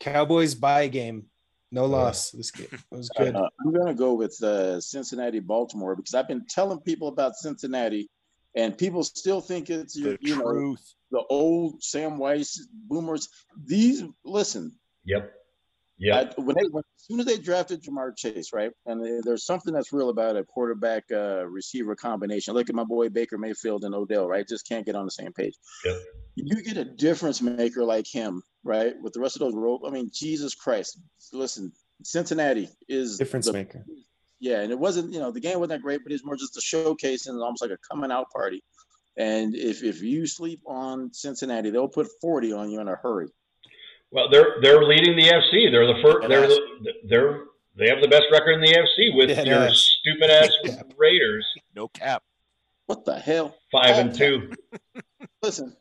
Cowboys 0.00 0.54
buy 0.54 0.88
game. 0.88 1.26
No 1.70 1.86
loss. 1.86 2.30
This 2.32 2.50
game 2.50 2.68
it 2.72 2.80
was 2.90 3.08
good. 3.10 3.34
Uh, 3.34 3.48
I'm 3.60 3.72
gonna 3.72 3.94
go 3.94 4.12
with 4.14 4.42
uh, 4.42 4.80
Cincinnati, 4.80 5.40
Baltimore 5.40 5.96
because 5.96 6.14
I've 6.14 6.28
been 6.28 6.44
telling 6.46 6.80
people 6.80 7.08
about 7.08 7.34
Cincinnati, 7.36 8.10
and 8.54 8.76
people 8.76 9.02
still 9.04 9.40
think 9.40 9.70
it's 9.70 9.94
The 9.94 10.10
you, 10.10 10.18
you 10.20 10.36
know 10.36 10.42
truth. 10.50 10.94
the 11.10 11.22
old 11.30 11.82
Sam 11.82 12.18
Weiss 12.18 12.66
boomers. 12.88 13.28
These 13.64 14.04
listen, 14.24 14.72
Yep. 15.04 15.32
Yep. 16.02 16.34
I, 16.36 16.40
when 16.40 16.56
they 16.56 16.66
when, 16.70 16.82
as 16.98 17.04
soon 17.06 17.20
as 17.20 17.26
they 17.26 17.38
drafted 17.38 17.82
Ja'Marr 17.82 18.16
Chase, 18.16 18.52
right, 18.52 18.72
and 18.86 19.04
there- 19.04 19.22
there's 19.22 19.44
something 19.46 19.72
that's 19.72 19.92
real 19.92 20.08
about 20.08 20.36
a 20.36 20.42
quarterback 20.44 21.04
uh, 21.12 21.46
receiver 21.46 21.94
combination. 21.94 22.54
Look 22.54 22.68
at 22.68 22.74
my 22.74 22.84
boy 22.84 23.08
Baker 23.08 23.38
Mayfield 23.38 23.84
and 23.84 23.94
Odell, 23.94 24.26
right? 24.28 24.46
Just 24.48 24.66
can't 24.68 24.84
get 24.84 24.96
on 24.96 25.04
the 25.04 25.10
same 25.12 25.32
page. 25.32 25.54
Yep. 25.84 25.96
You 26.34 26.62
get 26.62 26.76
a 26.76 26.84
difference 26.84 27.40
maker 27.40 27.84
like 27.84 28.06
him, 28.10 28.42
right? 28.64 28.94
With 29.00 29.12
the 29.12 29.20
rest 29.20 29.36
of 29.36 29.40
those 29.40 29.54
role, 29.54 29.84
I 29.86 29.90
mean, 29.90 30.10
Jesus 30.12 30.54
Christ! 30.54 30.98
Listen, 31.32 31.72
Cincinnati 32.02 32.68
is 32.88 33.18
Difference 33.18 33.46
the- 33.46 33.52
maker. 33.52 33.84
yeah, 34.40 34.60
and 34.62 34.72
it 34.72 34.78
wasn't, 34.78 35.12
you 35.12 35.20
know, 35.20 35.30
the 35.30 35.40
game 35.40 35.58
wasn't 35.60 35.70
that 35.78 35.82
great, 35.82 36.00
but 36.02 36.12
it's 36.12 36.24
more 36.24 36.36
just 36.36 36.56
a 36.56 36.60
showcase 36.60 37.26
and 37.26 37.40
almost 37.40 37.62
like 37.62 37.70
a 37.70 37.78
coming 37.90 38.10
out 38.10 38.26
party. 38.34 38.62
And 39.16 39.54
if 39.54 39.82
if 39.84 40.02
you 40.02 40.26
sleep 40.26 40.60
on 40.66 41.12
Cincinnati, 41.12 41.70
they'll 41.70 41.86
put 41.86 42.08
40 42.22 42.52
on 42.54 42.70
you 42.70 42.80
in 42.80 42.88
a 42.88 42.96
hurry. 42.96 43.28
Well, 44.12 44.28
they're 44.30 44.56
they're 44.60 44.84
leading 44.84 45.16
the 45.16 45.22
FC. 45.28 45.70
They're 45.70 45.86
the 45.86 46.00
first. 46.02 46.28
They're 46.28 46.46
the, 46.46 46.92
they're 47.08 47.40
they 47.76 47.88
have 47.88 48.00
the 48.02 48.08
best 48.08 48.24
record 48.30 48.52
in 48.52 48.60
the 48.60 48.68
FC 48.68 49.16
with 49.16 49.28
Dead 49.28 49.46
your 49.46 49.58
ass. 49.60 49.76
stupid 50.00 50.30
ass 50.30 50.50
Yeah. 50.64 50.82
Raiders, 50.98 51.46
No 51.74 51.88
cap. 51.88 52.22
What 52.86 53.04
the 53.06 53.18
hell? 53.18 53.56
five 53.72 53.96
and 53.96 54.14
two. 54.14 54.52
Listen, 55.42 55.74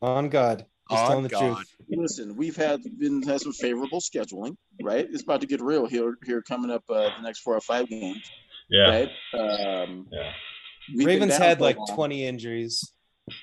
On 0.00 0.28
God. 0.28 0.66
Just 0.90 1.02
On 1.02 1.08
telling 1.08 1.22
the 1.22 1.28
God. 1.28 1.54
truth. 1.56 1.76
listen, 1.90 2.36
we've 2.36 2.56
had 2.56 2.80
been 2.98 3.22
had 3.22 3.40
some 3.40 3.52
favorable 3.52 4.00
scheduling, 4.00 4.56
right? 4.82 5.06
It's 5.10 5.22
about 5.22 5.40
to 5.42 5.46
get 5.46 5.62
real 5.62 5.86
here 5.86 6.16
here 6.26 6.42
coming 6.42 6.70
up 6.72 6.82
uh, 6.90 7.10
the 7.16 7.22
next 7.22 7.40
four 7.40 7.56
or 7.56 7.60
five 7.60 7.88
games, 7.88 8.28
Yeah. 8.68 8.88
right? 8.90 9.08
Um, 9.84 10.08
Yeah. 10.10 10.32
Ravens 11.04 11.36
had 11.36 11.60
like 11.60 11.76
long. 11.78 11.86
20 11.94 12.26
injuries. 12.26 12.92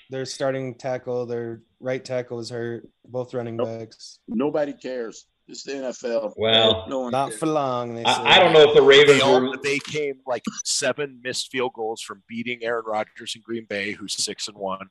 Their 0.09 0.25
starting 0.25 0.75
tackle, 0.75 1.25
their 1.25 1.61
right 1.79 2.03
tackle 2.03 2.37
was 2.37 2.49
hurt. 2.49 2.87
Both 3.05 3.33
running 3.33 3.55
Nope. 3.57 3.67
backs. 3.67 4.19
Nobody 4.27 4.73
cares. 4.73 5.25
It's 5.47 5.63
the 5.63 5.71
NFL. 5.73 6.33
Well, 6.37 6.85
no 6.87 6.99
one 6.99 7.11
Not 7.11 7.29
cares. 7.29 7.39
for 7.39 7.45
long. 7.47 7.95
They 7.95 8.03
I. 8.03 8.35
I 8.35 8.39
don't 8.39 8.53
know 8.53 8.61
if 8.69 8.75
the 8.75 8.83
Ravens 8.83 9.21
all, 9.21 9.41
were. 9.41 9.57
they 9.63 9.79
came 9.79 10.15
like 10.27 10.43
seven 10.63 11.19
missed 11.23 11.49
field 11.51 11.71
goals 11.73 12.01
from 12.01 12.21
beating 12.27 12.59
Aaron 12.63 12.83
Rodgers 12.85 13.33
in 13.35 13.41
Green 13.41 13.65
Bay, 13.65 13.93
who's 13.93 14.13
six 14.23 14.47
and 14.47 14.57
one. 14.57 14.89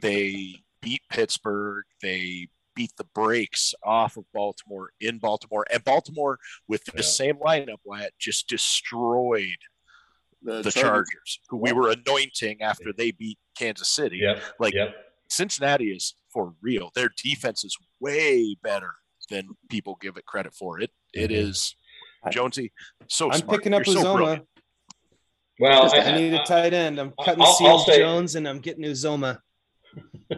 They 0.00 0.56
beat 0.82 1.02
Pittsburgh. 1.10 1.84
They 2.02 2.48
beat 2.74 2.90
the 2.96 3.04
brakes 3.14 3.72
off 3.84 4.16
of 4.16 4.24
Baltimore 4.32 4.90
in 5.00 5.18
Baltimore, 5.18 5.66
and 5.72 5.84
Baltimore 5.84 6.38
with 6.66 6.84
the 6.86 6.92
Yeah. 6.96 7.02
same 7.02 7.36
lineup, 7.36 7.78
Wyatt, 7.84 8.14
just 8.18 8.48
destroyed 8.48 9.58
the, 10.42 10.62
the 10.62 10.70
Chargers. 10.70 10.82
Chargers, 10.82 11.40
who 11.48 11.56
we 11.58 11.72
were 11.72 11.90
anointing 11.90 12.62
after 12.62 12.92
they 12.96 13.10
beat 13.10 13.38
Kansas 13.56 13.88
City. 13.88 14.18
Yep. 14.22 14.42
Like 14.58 14.74
yep. 14.74 14.94
Cincinnati 15.28 15.90
is 15.92 16.14
for 16.32 16.54
real. 16.62 16.90
Their 16.94 17.10
defense 17.22 17.64
is 17.64 17.76
way 18.00 18.56
better 18.62 18.90
than 19.30 19.50
people 19.68 19.96
give 20.00 20.16
it 20.16 20.24
credit 20.26 20.54
for. 20.54 20.80
It 20.80 20.90
it 21.14 21.30
Mhm. 21.30 21.34
is 21.48 21.74
Jonesy. 22.30 22.72
So 23.08 23.30
I'm 23.30 23.38
smart. 23.40 23.58
picking 23.58 23.74
up 23.74 23.86
You're 23.86 23.96
so 23.96 24.02
Uzomah. 24.04 24.16
brilliant. 24.16 24.46
Well, 25.58 25.90
I 25.94 26.16
need 26.16 26.32
a 26.34 26.42
tight 26.44 26.72
end. 26.72 26.98
I'm 26.98 27.12
cutting 27.22 27.42
I'll- 27.42 27.48
I'll 27.48 27.54
Seals 27.54 27.86
say- 27.86 27.98
Jones 27.98 28.34
and 28.34 28.48
I'm 28.48 28.60
getting 28.60 28.84
Uzomah. 28.84 29.40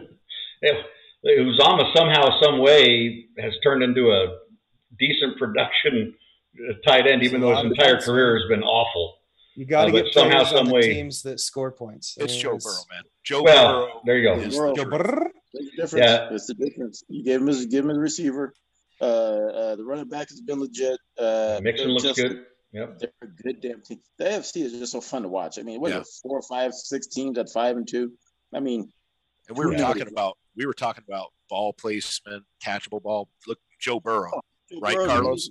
If 0.65 0.77
Uzomah 1.25 1.93
somehow, 1.95 2.39
some 2.41 2.59
way 2.59 3.25
has 3.39 3.53
turned 3.63 3.83
into 3.83 4.11
a 4.11 4.39
decent 4.99 5.37
production 5.37 6.13
uh, 6.69 6.73
tight 6.85 7.05
end, 7.07 7.23
even 7.23 7.41
though 7.41 7.55
his 7.55 7.65
entire 7.65 7.99
career 7.99 8.37
has 8.39 8.47
been 8.47 8.63
awful. 8.63 9.17
You 9.55 9.65
got 9.65 9.85
to 9.85 9.89
Uh, 9.91 10.01
get 10.01 10.13
somehow, 10.13 10.43
some 10.45 10.69
way- 10.69 10.81
teams 10.93 11.21
that 11.23 11.39
score 11.39 11.71
points. 11.71 12.17
I 12.19 12.23
It's 12.23 12.35
Joe 12.35 12.57
Burrow, 12.57 12.73
man. 12.91 13.03
Joe 13.23 13.43
Well, 13.43 13.85
Burrow. 13.85 14.01
there 14.05 14.17
you 14.17 14.23
go. 14.23 14.39
is 14.41 14.55
Burrow. 14.57 14.75
Joe. 14.75 14.85
Burrow. 14.85 15.29
Difference. 15.77 15.93
Yeah. 15.93 16.29
It's 16.33 16.47
the 16.47 16.55
difference. 16.55 17.03
You 17.07 17.23
gave 17.23 17.39
him 17.41 17.47
his, 17.47 17.65
give 17.67 17.85
him 17.85 17.93
the 17.93 17.99
receiver. 17.99 18.53
Uh, 18.99 19.03
uh, 19.05 19.75
the 19.75 19.83
running 19.83 20.07
back 20.09 20.29
has 20.29 20.41
been 20.41 20.59
legit. 20.59 20.99
Uh, 21.17 21.59
Mixon 21.61 21.87
they're 21.87 21.93
looks 21.93 22.03
just- 22.03 22.19
good. 22.19 22.45
Yep. 22.71 22.97
They're 22.99 23.11
a 23.21 23.27
good 23.27 23.61
damn 23.61 23.81
team. 23.83 23.99
The 24.17 24.25
AFC 24.25 24.63
is 24.63 24.71
just 24.73 24.91
so 24.91 24.99
fun 25.01 25.21
to 25.21 25.27
watch. 25.29 25.59
I 25.59 25.61
mean, 25.61 25.79
what 25.79 25.91
Yeah. 25.91 25.99
is 26.01 26.07
it, 26.07 26.27
four, 26.27 26.41
five, 26.41 26.73
six 26.73 27.05
teams 27.05 27.37
at 27.37 27.51
five 27.51 27.77
and 27.77 27.87
two? 27.87 28.13
I 28.53 28.59
mean, 28.59 28.91
And 29.49 29.57
we 29.57 29.65
were 29.65 29.73
Yeah. 29.73 29.79
talking 29.79 30.07
about 30.07 30.37
we 30.55 30.65
were 30.65 30.73
talking 30.73 31.03
about 31.07 31.33
ball 31.49 31.73
placement, 31.73 32.45
catchable 32.65 33.01
ball. 33.03 33.27
Look, 33.45 33.59
Joe 33.79 33.99
Burrow, 33.99 34.41
right, 34.81 34.95
Burrow's 34.95 35.07
Carlos? 35.07 35.49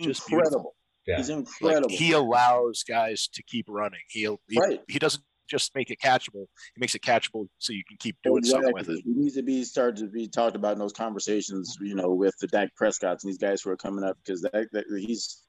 Just 0.00 0.28
incredible. 0.30 0.74
Yeah. 1.06 1.16
He's 1.18 1.28
Like 1.30 1.38
incredible. 1.38 1.88
he 1.90 2.12
allows 2.12 2.82
guys 2.82 3.28
to 3.34 3.42
keep 3.42 3.66
running. 3.68 4.00
He'll 4.08 4.40
he, 4.48 4.58
Right. 4.58 4.80
he 4.88 4.98
doesn't 4.98 5.22
just 5.48 5.74
make 5.76 5.90
it 5.90 6.00
catchable. 6.00 6.46
He 6.74 6.80
makes 6.80 6.94
it 6.96 7.02
catchable 7.02 7.46
so 7.58 7.72
you 7.72 7.84
can 7.86 7.96
keep 7.98 8.16
doing 8.24 8.42
something 8.44 8.72
with 8.72 8.88
Exactly. 8.88 8.96
it. 9.12 9.14
He 9.14 9.22
needs 9.22 9.34
to 9.36 9.42
be 9.42 9.62
started 9.62 9.96
to 9.98 10.06
be 10.08 10.26
talked 10.26 10.56
about 10.56 10.72
in 10.72 10.78
those 10.80 10.92
conversations, 10.92 11.76
you 11.80 11.94
know, 11.94 12.12
with 12.12 12.34
the 12.40 12.48
Dak 12.48 12.70
Prescotts 12.80 13.22
and 13.22 13.30
these 13.30 13.38
guys 13.38 13.62
who 13.62 13.70
are 13.70 13.76
coming 13.76 14.02
up 14.04 14.18
because 14.24 14.40
that, 14.42 14.66
that 14.72 14.84
he's 14.98 15.42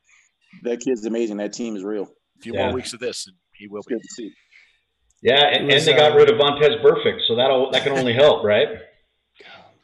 that 0.64 0.80
kid's 0.80 1.06
amazing. 1.06 1.38
That 1.38 1.54
team 1.54 1.76
is 1.76 1.84
real. 1.84 2.04
A 2.38 2.42
few 2.42 2.54
Yeah. 2.54 2.68
more 2.68 2.76
weeks 2.76 2.94
of 2.94 3.00
this, 3.00 3.26
and 3.28 3.36
he 3.54 3.68
will 3.68 3.80
It's 3.80 3.88
be. 3.88 3.96
good 3.96 4.02
to 4.04 4.10
see. 4.14 4.32
Yeah, 5.24 5.48
and, 5.48 5.66
was, 5.66 5.88
and 5.88 5.96
they 5.96 6.00
got 6.00 6.12
uh, 6.12 6.16
rid 6.16 6.30
of 6.30 6.38
Vontaze 6.38 6.80
Burfict, 6.84 7.22
so 7.28 7.36
that'll 7.36 7.72
that 7.72 7.84
can 7.84 7.94
only 7.94 8.14
help, 8.14 8.44
right? 8.44 8.68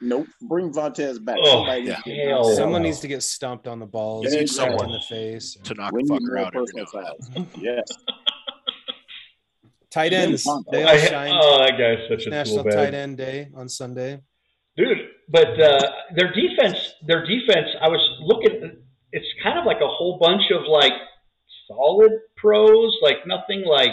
Nope. 0.04 0.28
Bring 0.42 0.72
Vontaze 0.74 1.24
back. 1.24 1.38
Oh, 1.42 1.66
Somebody 1.66 1.82
needs 1.86 2.04
to 2.04 2.12
hell 2.16 2.44
Someone 2.56 2.82
needs 2.84 3.00
to 3.00 3.08
get 3.08 3.24
stomped 3.24 3.68
on 3.68 3.80
the 3.80 3.86
balls, 3.86 4.26
Yeah, 4.26 4.40
cracked 4.40 4.50
someone 4.50 4.86
in 4.88 4.92
the 4.92 5.00
face. 5.02 5.56
to 5.64 5.74
knock 5.76 5.94
We 5.94 6.02
a 6.02 6.06
fucker 6.06 6.40
out 6.40 6.54
every 6.56 6.68
personal 6.68 6.86
now 7.04 7.14
and 7.36 7.48
then. 7.54 7.62
Yes. 7.64 7.86
Tight 9.90 10.12
Yeah, 10.12 10.20
ends, 10.20 10.46
Vontae. 10.46 10.72
they 10.72 10.84
I, 10.84 10.92
all 10.92 10.98
shine. 10.98 11.40
oh, 11.42 11.58
that 11.60 11.78
guy's 11.78 12.00
such 12.10 12.26
a 12.26 12.30
National 12.32 12.64
cool 12.64 12.72
Tight. 12.72 12.94
End 12.94 13.18
Day 13.18 13.50
on 13.56 13.70
Sunday. 13.70 14.20
dude. 14.76 14.98
But 15.30 15.60
uh, 15.62 15.80
their 16.16 16.34
defense, 16.34 16.96
their 17.08 17.26
defense. 17.26 17.68
I 17.82 17.88
was 17.88 18.02
looking. 18.22 18.78
It's 19.14 19.26
kind 19.44 19.58
of 19.58 19.66
like 19.66 19.78
a 19.82 19.88
whole 19.88 20.18
bunch 20.20 20.52
of 20.52 20.64
like 20.68 20.92
solid 21.68 22.12
pros, 22.36 22.98
like 23.02 23.26
nothing 23.26 23.64
like 23.66 23.92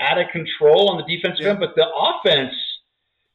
out 0.00 0.18
of 0.18 0.26
control 0.32 0.90
on 0.90 0.98
the 1.02 1.16
defensive 1.16 1.44
Yeah. 1.44 1.50
end. 1.52 1.60
But 1.60 1.76
the 1.76 1.86
offense 1.88 2.52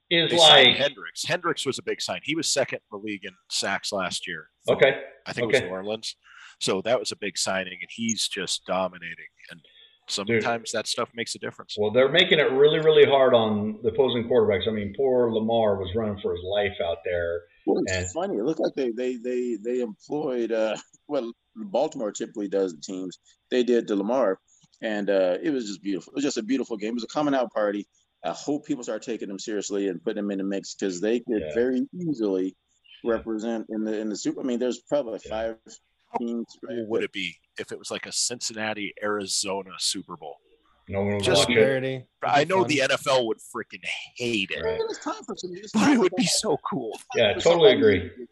is 0.10 0.32
They 0.32 0.38
like 0.38 0.76
Hendricks. 0.78 1.26
Hendricks 1.26 1.66
was 1.66 1.78
a 1.80 1.84
big 1.84 2.01
sign. 2.01 2.20
He 2.24 2.36
was 2.36 2.51
second 2.51 2.80
in 2.91 2.99
the 2.99 3.03
league 3.05 3.26
in 3.26 3.32
sacks 3.49 3.91
last 3.91 4.28
year. 4.28 4.47
from, 4.66 4.78
okay. 4.78 5.01
I 5.26 5.34
think 5.34 5.53
it 5.53 5.55
was. 5.55 5.62
New 5.62 5.68
Orleans. 5.70 6.16
So 6.60 6.82
that 6.82 6.99
was 6.99 7.12
a 7.12 7.16
big 7.16 7.38
signing, 7.38 7.78
and 7.82 7.89
he's 7.89 8.28
just 8.28 8.66
dominating. 8.66 9.16
And 9.51 9.62
sometimes 10.07 10.72
that 10.72 10.88
stuff 10.88 11.10
makes 11.14 11.36
a 11.36 11.39
difference. 11.39 11.76
Well, 11.78 11.91
they're 11.91 12.10
making 12.12 12.39
it 12.39 12.51
really, 12.51 12.80
really 12.80 13.05
hard 13.05 13.34
on 13.34 13.80
the 13.84 13.89
opposing 13.89 14.28
quarterbacks. 14.28 14.68
I 14.68 14.72
mean, 14.72 14.93
poor 14.97 15.32
Lamar 15.32 15.78
was 15.78 15.89
running 15.95 16.20
for 16.22 16.34
his 16.36 16.43
life 16.43 16.76
out 16.86 16.97
there. 17.05 17.41
Well, 17.66 17.82
it's 17.84 17.91
And- 17.93 18.12
funny. 18.12 18.38
It 18.38 18.43
looked 18.43 18.60
like 18.60 18.74
they 18.76 18.91
they 18.91 19.16
they 19.18 19.57
they 19.64 19.80
employed 19.82 20.51
uh 20.51 20.76
well 21.07 21.32
Baltimore 21.55 22.12
typically 22.12 22.47
does 22.47 22.74
the 22.74 22.82
teams. 22.82 23.20
They 23.51 23.64
did 23.64 23.88
to 23.88 23.95
Lamar, 23.95 24.39
and 24.82 25.10
uh 25.10 25.38
it 25.43 25.51
was 25.51 25.68
just 25.68 25.82
beautiful. 25.84 26.12
It 26.12 26.16
was 26.16 26.24
just 26.24 26.38
a 26.38 26.43
beautiful 26.43 26.78
game. 26.78 26.89
It 26.91 26.95
was 26.95 27.03
a 27.03 27.07
coming 27.07 27.36
out 27.36 27.53
party. 27.53 27.88
I 28.24 28.32
hope 28.32 28.66
people 28.66 28.84
start 28.84 29.02
taking 29.02 29.30
them 29.30 29.40
seriously 29.40 29.88
and 29.88 30.04
putting 30.04 30.24
them 30.24 30.32
in 30.32 30.40
the 30.40 30.44
mix 30.44 30.76
because 30.76 31.00
they 31.00 31.20
could 31.22 31.42
Yeah. 31.42 31.54
very 31.54 31.88
easily 31.94 32.56
represent 33.04 33.66
in 33.70 33.84
the 33.84 33.98
in 33.98 34.10
the 34.10 34.16
super. 34.18 34.42
I 34.42 34.44
mean, 34.44 34.60
there's 34.60 34.80
probably 34.82 35.20
Yeah. 35.26 35.30
five 35.30 35.58
teams. 36.18 36.46
Cool 36.68 36.88
would 36.88 37.04
it 37.04 37.12
be 37.14 37.36
if 37.58 37.72
it 37.72 37.80
was 37.80 37.92
like 37.92 38.06
a 38.06 38.12
Cincinnati 38.12 38.94
Arizona 39.02 39.72
Super 39.80 40.18
Bowl? 40.18 40.38
No 40.90 41.02
one 41.04 41.16
was 41.16 41.26
Just 41.26 41.42
watching 41.44 41.56
it. 41.58 41.60
Parody. 41.62 42.06
I 42.24 42.44
know 42.46 42.64
the 42.64 42.80
NFL 42.80 43.28
would 43.28 43.38
freaking 43.38 43.86
hate 44.18 44.50
it, 44.52 44.64
Right. 44.64 44.82
It's 44.90 44.98
time 45.00 45.24
for 45.24 45.36
some. 45.38 45.52
It's 45.54 45.72
but 45.72 45.90
it 45.92 46.00
would 46.00 46.16
be 46.18 46.26
so 46.26 46.58
cool. 46.70 47.00
Yeah, 47.16 47.34
totally 47.36 47.42
somebody- 47.72 47.76
agree. 47.78 48.28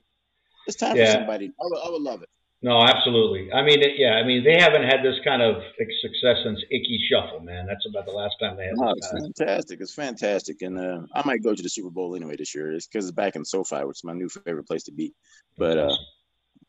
It's 0.67 0.75
time 0.75 0.97
Yeah. 0.97 1.05
for 1.05 1.11
somebody. 1.19 1.45
I 1.47 1.51
would, 1.63 1.77
I 1.85 1.89
would 1.91 2.01
love 2.01 2.23
it. 2.23 2.29
No, 2.63 2.81
absolutely. 2.81 3.51
I 3.53 3.61
mean, 3.61 3.83
it, 3.83 3.93
yeah, 3.97 4.13
I 4.13 4.23
mean, 4.25 4.43
they 4.43 4.57
haven't 4.59 4.83
had 4.83 5.03
this 5.03 5.15
kind 5.23 5.43
of 5.43 5.61
success 6.01 6.37
since 6.43 6.59
Ickey 6.71 6.99
Shuffle, 7.09 7.39
man. 7.41 7.67
That's 7.67 7.85
about 7.87 8.07
the 8.07 8.11
last 8.11 8.35
time 8.39 8.57
they 8.57 8.65
had 8.65 8.73
No, 8.75 8.95
this 8.95 9.11
it's 9.13 9.21
fantastic. 9.37 9.79
It's 9.79 9.93
fantastic, 9.93 10.63
and 10.63 10.79
uh, 10.79 11.01
I 11.13 11.21
might 11.23 11.43
go 11.43 11.53
to 11.53 11.61
the 11.61 11.69
Super 11.69 11.91
Bowl 11.91 12.15
anyway 12.15 12.35
this 12.35 12.55
year. 12.55 12.73
It's 12.73 12.87
because 12.87 13.05
it's 13.05 13.15
back 13.15 13.35
in 13.35 13.45
SoFi, 13.45 13.83
which 13.83 13.97
is 13.97 14.03
my 14.03 14.13
new 14.13 14.27
favorite 14.27 14.65
place 14.65 14.83
to 14.85 14.91
be. 14.91 15.13
But 15.55 15.77
uh, 15.77 15.95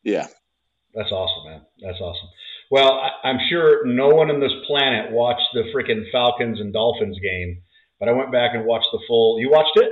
yeah, 0.03 0.27
That's 0.93 1.11
awesome, 1.11 1.51
man. 1.51 1.61
That's 1.81 1.99
awesome. 1.99 2.29
Well, 2.69 2.91
I, 2.91 3.27
I'm 3.27 3.39
sure 3.49 3.83
no 3.87 4.09
one 4.09 4.29
on 4.29 4.39
this 4.39 4.53
planet 4.67 5.11
watched 5.11 5.47
the 5.55 5.63
freaking 5.73 6.03
Falcons 6.11 6.59
and 6.59 6.71
Dolphins 6.71 7.17
game, 7.19 7.63
but 7.99 8.09
I 8.09 8.11
went 8.11 8.31
back 8.31 8.51
and 8.53 8.63
watched 8.63 8.89
the 8.91 8.99
full. 9.07 9.39
You 9.39 9.49
watched 9.49 9.75
it? 9.77 9.91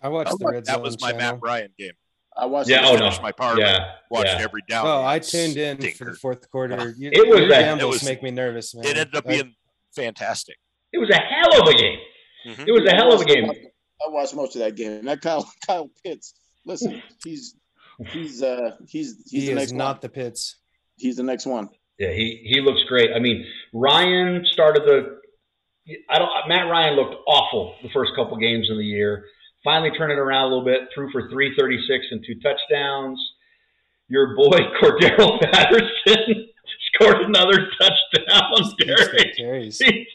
I 0.00 0.08
watched 0.08 0.38
the 0.38 0.46
Red 0.46 0.66
That 0.66 0.74
Zone 0.74 0.82
was 0.82 1.00
my 1.00 1.10
channel. 1.10 1.32
Matt 1.32 1.42
Ryan 1.42 1.72
game. 1.76 1.92
I 2.36 2.46
watched. 2.46 2.68
Yeah, 2.70 2.82
oh, 2.86 2.96
no. 2.96 3.10
My 3.22 3.32
parlay. 3.32 3.62
Yeah, 3.62 3.92
Watched 4.10 4.28
yeah. 4.38 4.42
every 4.42 4.62
down. 4.68 4.86
Oh, 4.86 5.04
I 5.04 5.18
tuned 5.18 5.56
in 5.56 5.76
for 5.92 6.06
the 6.06 6.14
fourth 6.14 6.50
quarter. 6.50 6.94
You, 6.96 7.10
It 7.12 7.28
was 7.28 7.40
your 7.40 7.48
that- 7.50 7.60
gambles 7.62 7.82
it 7.82 7.86
was- 7.98 8.04
make 8.04 8.22
me 8.22 8.30
nervous, 8.30 8.74
man. 8.74 8.84
It 8.86 8.96
ended 8.96 9.14
up 9.16 9.24
I- 9.26 9.30
being 9.32 9.54
fantastic. 9.94 10.56
It 10.92 10.98
was 10.98 11.10
a 11.10 11.16
hell 11.16 11.60
of 11.62 11.68
a 11.68 11.74
game. 11.74 11.98
Mhm. 12.46 12.68
It 12.68 12.72
was 12.72 12.84
a 12.90 12.94
hell 12.94 13.12
of 13.12 13.20
a 13.20 13.24
game. 13.24 13.50
I 13.50 14.08
watched 14.08 14.34
most 14.34 14.56
of 14.56 14.60
that 14.60 14.74
game. 14.76 15.04
That 15.04 15.20
Kyle 15.20 15.50
Kyle 15.66 15.90
Pitts. 16.04 16.34
Listen, 16.64 17.02
he's 17.24 17.54
he's 18.08 18.42
uh 18.42 18.72
he's 18.88 19.16
he's 19.30 19.42
he 19.42 19.46
the 19.46 19.52
is 19.52 19.56
next 19.58 19.72
not 19.72 19.94
one. 19.96 19.98
the 20.02 20.08
Pitts. 20.08 20.56
He's 20.96 21.16
the 21.16 21.22
next 21.22 21.46
one. 21.46 21.68
Yeah, 21.98 22.12
he 22.12 22.40
he 22.52 22.60
looks 22.60 22.82
great. 22.88 23.10
I 23.14 23.18
mean, 23.20 23.44
Ryan 23.74 24.44
started 24.52 24.82
the. 24.84 25.18
I 26.10 26.18
don't. 26.18 26.30
Matt 26.48 26.70
Ryan 26.70 26.94
looked 26.94 27.14
awful 27.26 27.74
the 27.82 27.90
first 27.90 28.12
couple 28.16 28.36
games 28.38 28.70
of 28.70 28.76
the 28.76 28.84
year. 28.84 29.24
Finally 29.64 29.90
turned 29.96 30.12
it 30.12 30.18
around 30.18 30.44
a 30.44 30.48
little 30.54 30.64
bit. 30.64 30.88
Threw 30.94 31.10
for 31.12 31.28
three 31.30 31.54
thirty 31.58 31.78
six 31.88 32.04
and 32.10 32.24
two 32.26 32.34
touchdowns. 32.40 33.18
Your 34.08 34.34
boy 34.36 34.58
Cordarrelle 34.82 35.40
Patterson 35.40 36.48
scored 36.94 37.22
another 37.22 37.68
touchdown. 37.80 38.74
Derek. 38.78 39.30
of 39.30 39.36
carries. 39.36 39.78
He's- 39.84 40.06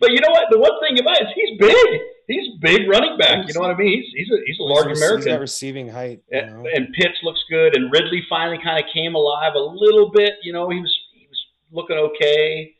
but 0.00 0.12
you 0.12 0.20
know 0.20 0.30
what? 0.30 0.44
The 0.52 0.60
one 0.60 0.78
thing 0.80 0.96
about 1.00 1.20
it 1.20 1.24
is 1.24 1.34
he's 1.34 1.58
big. 1.58 2.00
He's 2.28 2.46
big 2.60 2.88
running 2.88 3.18
back. 3.18 3.48
You 3.48 3.54
know 3.54 3.60
what 3.62 3.72
I 3.72 3.76
mean? 3.76 4.00
He's 4.00 4.12
he's 4.14 4.30
a 4.30 4.38
he's 4.46 4.58
a 4.60 4.62
large 4.62 4.86
He's- 4.86 4.98
American. 5.00 5.32
He's 5.32 5.40
receiving 5.40 5.88
height. 5.88 6.22
You 6.30 6.40
know? 6.46 6.58
And, 6.58 6.66
and 6.68 6.92
Pitts 6.94 7.18
looks 7.24 7.40
good, 7.50 7.74
and 7.76 7.90
Ridley 7.92 8.22
finally 8.30 8.58
kind 8.62 8.78
of 8.78 8.84
came 8.94 9.16
alive 9.16 9.54
a 9.56 9.58
little 9.58 10.12
bit. 10.14 10.34
You 10.44 10.52
know, 10.52 10.70
he 10.70 10.78
was 10.78 10.96
he 11.14 11.26
was 11.28 11.38
looking 11.72 11.96
okay. 11.96 12.74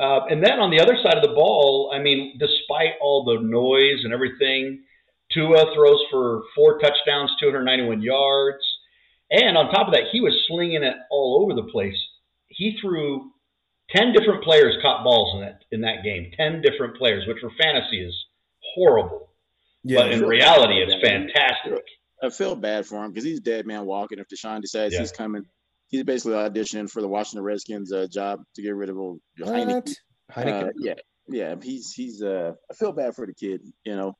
Uh, 0.00 0.26
and 0.26 0.42
then 0.42 0.58
on 0.58 0.70
the 0.72 0.80
other 0.80 0.96
side 1.00 1.14
of 1.16 1.22
the 1.22 1.32
ball, 1.34 1.92
I 1.94 2.00
mean, 2.00 2.36
despite 2.40 2.94
all 3.00 3.22
the 3.24 3.38
noise 3.40 4.02
and 4.02 4.12
everything, 4.12 4.82
Tua 5.34 5.74
throws 5.74 6.00
for 6.10 6.42
four 6.54 6.78
touchdowns, 6.78 7.32
291 7.40 8.00
yards, 8.02 8.62
and 9.30 9.56
on 9.56 9.70
top 9.70 9.88
of 9.88 9.94
that, 9.94 10.04
he 10.12 10.20
was 10.20 10.32
slinging 10.48 10.82
it 10.82 10.94
all 11.10 11.42
over 11.42 11.54
the 11.60 11.68
place. 11.70 11.96
He 12.48 12.76
threw 12.80 13.30
ten 13.90 14.12
different 14.12 14.44
players 14.44 14.76
caught 14.80 15.02
balls 15.04 15.34
in 15.34 15.40
that 15.40 15.60
in 15.72 15.80
that 15.82 16.04
game. 16.04 16.30
Ten 16.36 16.62
different 16.62 16.96
players, 16.96 17.26
which 17.26 17.38
for 17.40 17.50
fantasy 17.60 18.00
is 18.00 18.14
horrible, 18.74 19.28
but 19.84 20.12
in 20.12 20.22
reality, 20.24 20.74
it's 20.80 20.94
fantastic. 21.06 21.82
I 22.22 22.30
feel 22.30 22.54
bad 22.56 22.86
for 22.86 23.04
him 23.04 23.10
because 23.10 23.24
he's 23.24 23.40
dead 23.40 23.66
man 23.66 23.84
walking. 23.84 24.18
If 24.18 24.28
Deshaun 24.28 24.60
decides 24.62 24.94
Yeah. 24.94 25.00
he's 25.00 25.12
coming, 25.12 25.44
he's 25.88 26.04
basically 26.04 26.34
auditioning 26.34 26.90
for 26.90 27.02
the 27.02 27.08
Washington 27.08 27.44
Redskins 27.44 27.92
uh, 27.92 28.06
job 28.10 28.40
to 28.54 28.62
get 28.62 28.74
rid 28.74 28.88
of 28.88 28.96
old 28.98 29.20
Heinicke. 29.38 29.74
What? 29.74 29.96
Heineken. 30.32 30.68
Uh, 30.68 30.72
yeah, 30.78 30.94
yeah. 31.28 31.54
He's 31.62 31.92
he's. 31.92 32.22
Uh, 32.22 32.52
I 32.70 32.74
feel 32.74 32.92
bad 32.92 33.14
for 33.14 33.26
the 33.26 33.34
kid, 33.34 33.60
you 33.84 33.96
know, 33.96 34.16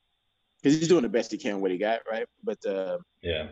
because 0.65 0.79
he's 0.79 0.87
doing 0.87 1.03
the 1.03 1.09
best 1.09 1.31
he 1.31 1.37
can 1.37 1.55
with 1.55 1.61
what 1.61 1.71
he 1.71 1.77
got, 1.77 1.99
right? 2.11 2.25
But 2.43 2.57
uh, 2.65 2.97
Yeah. 3.21 3.49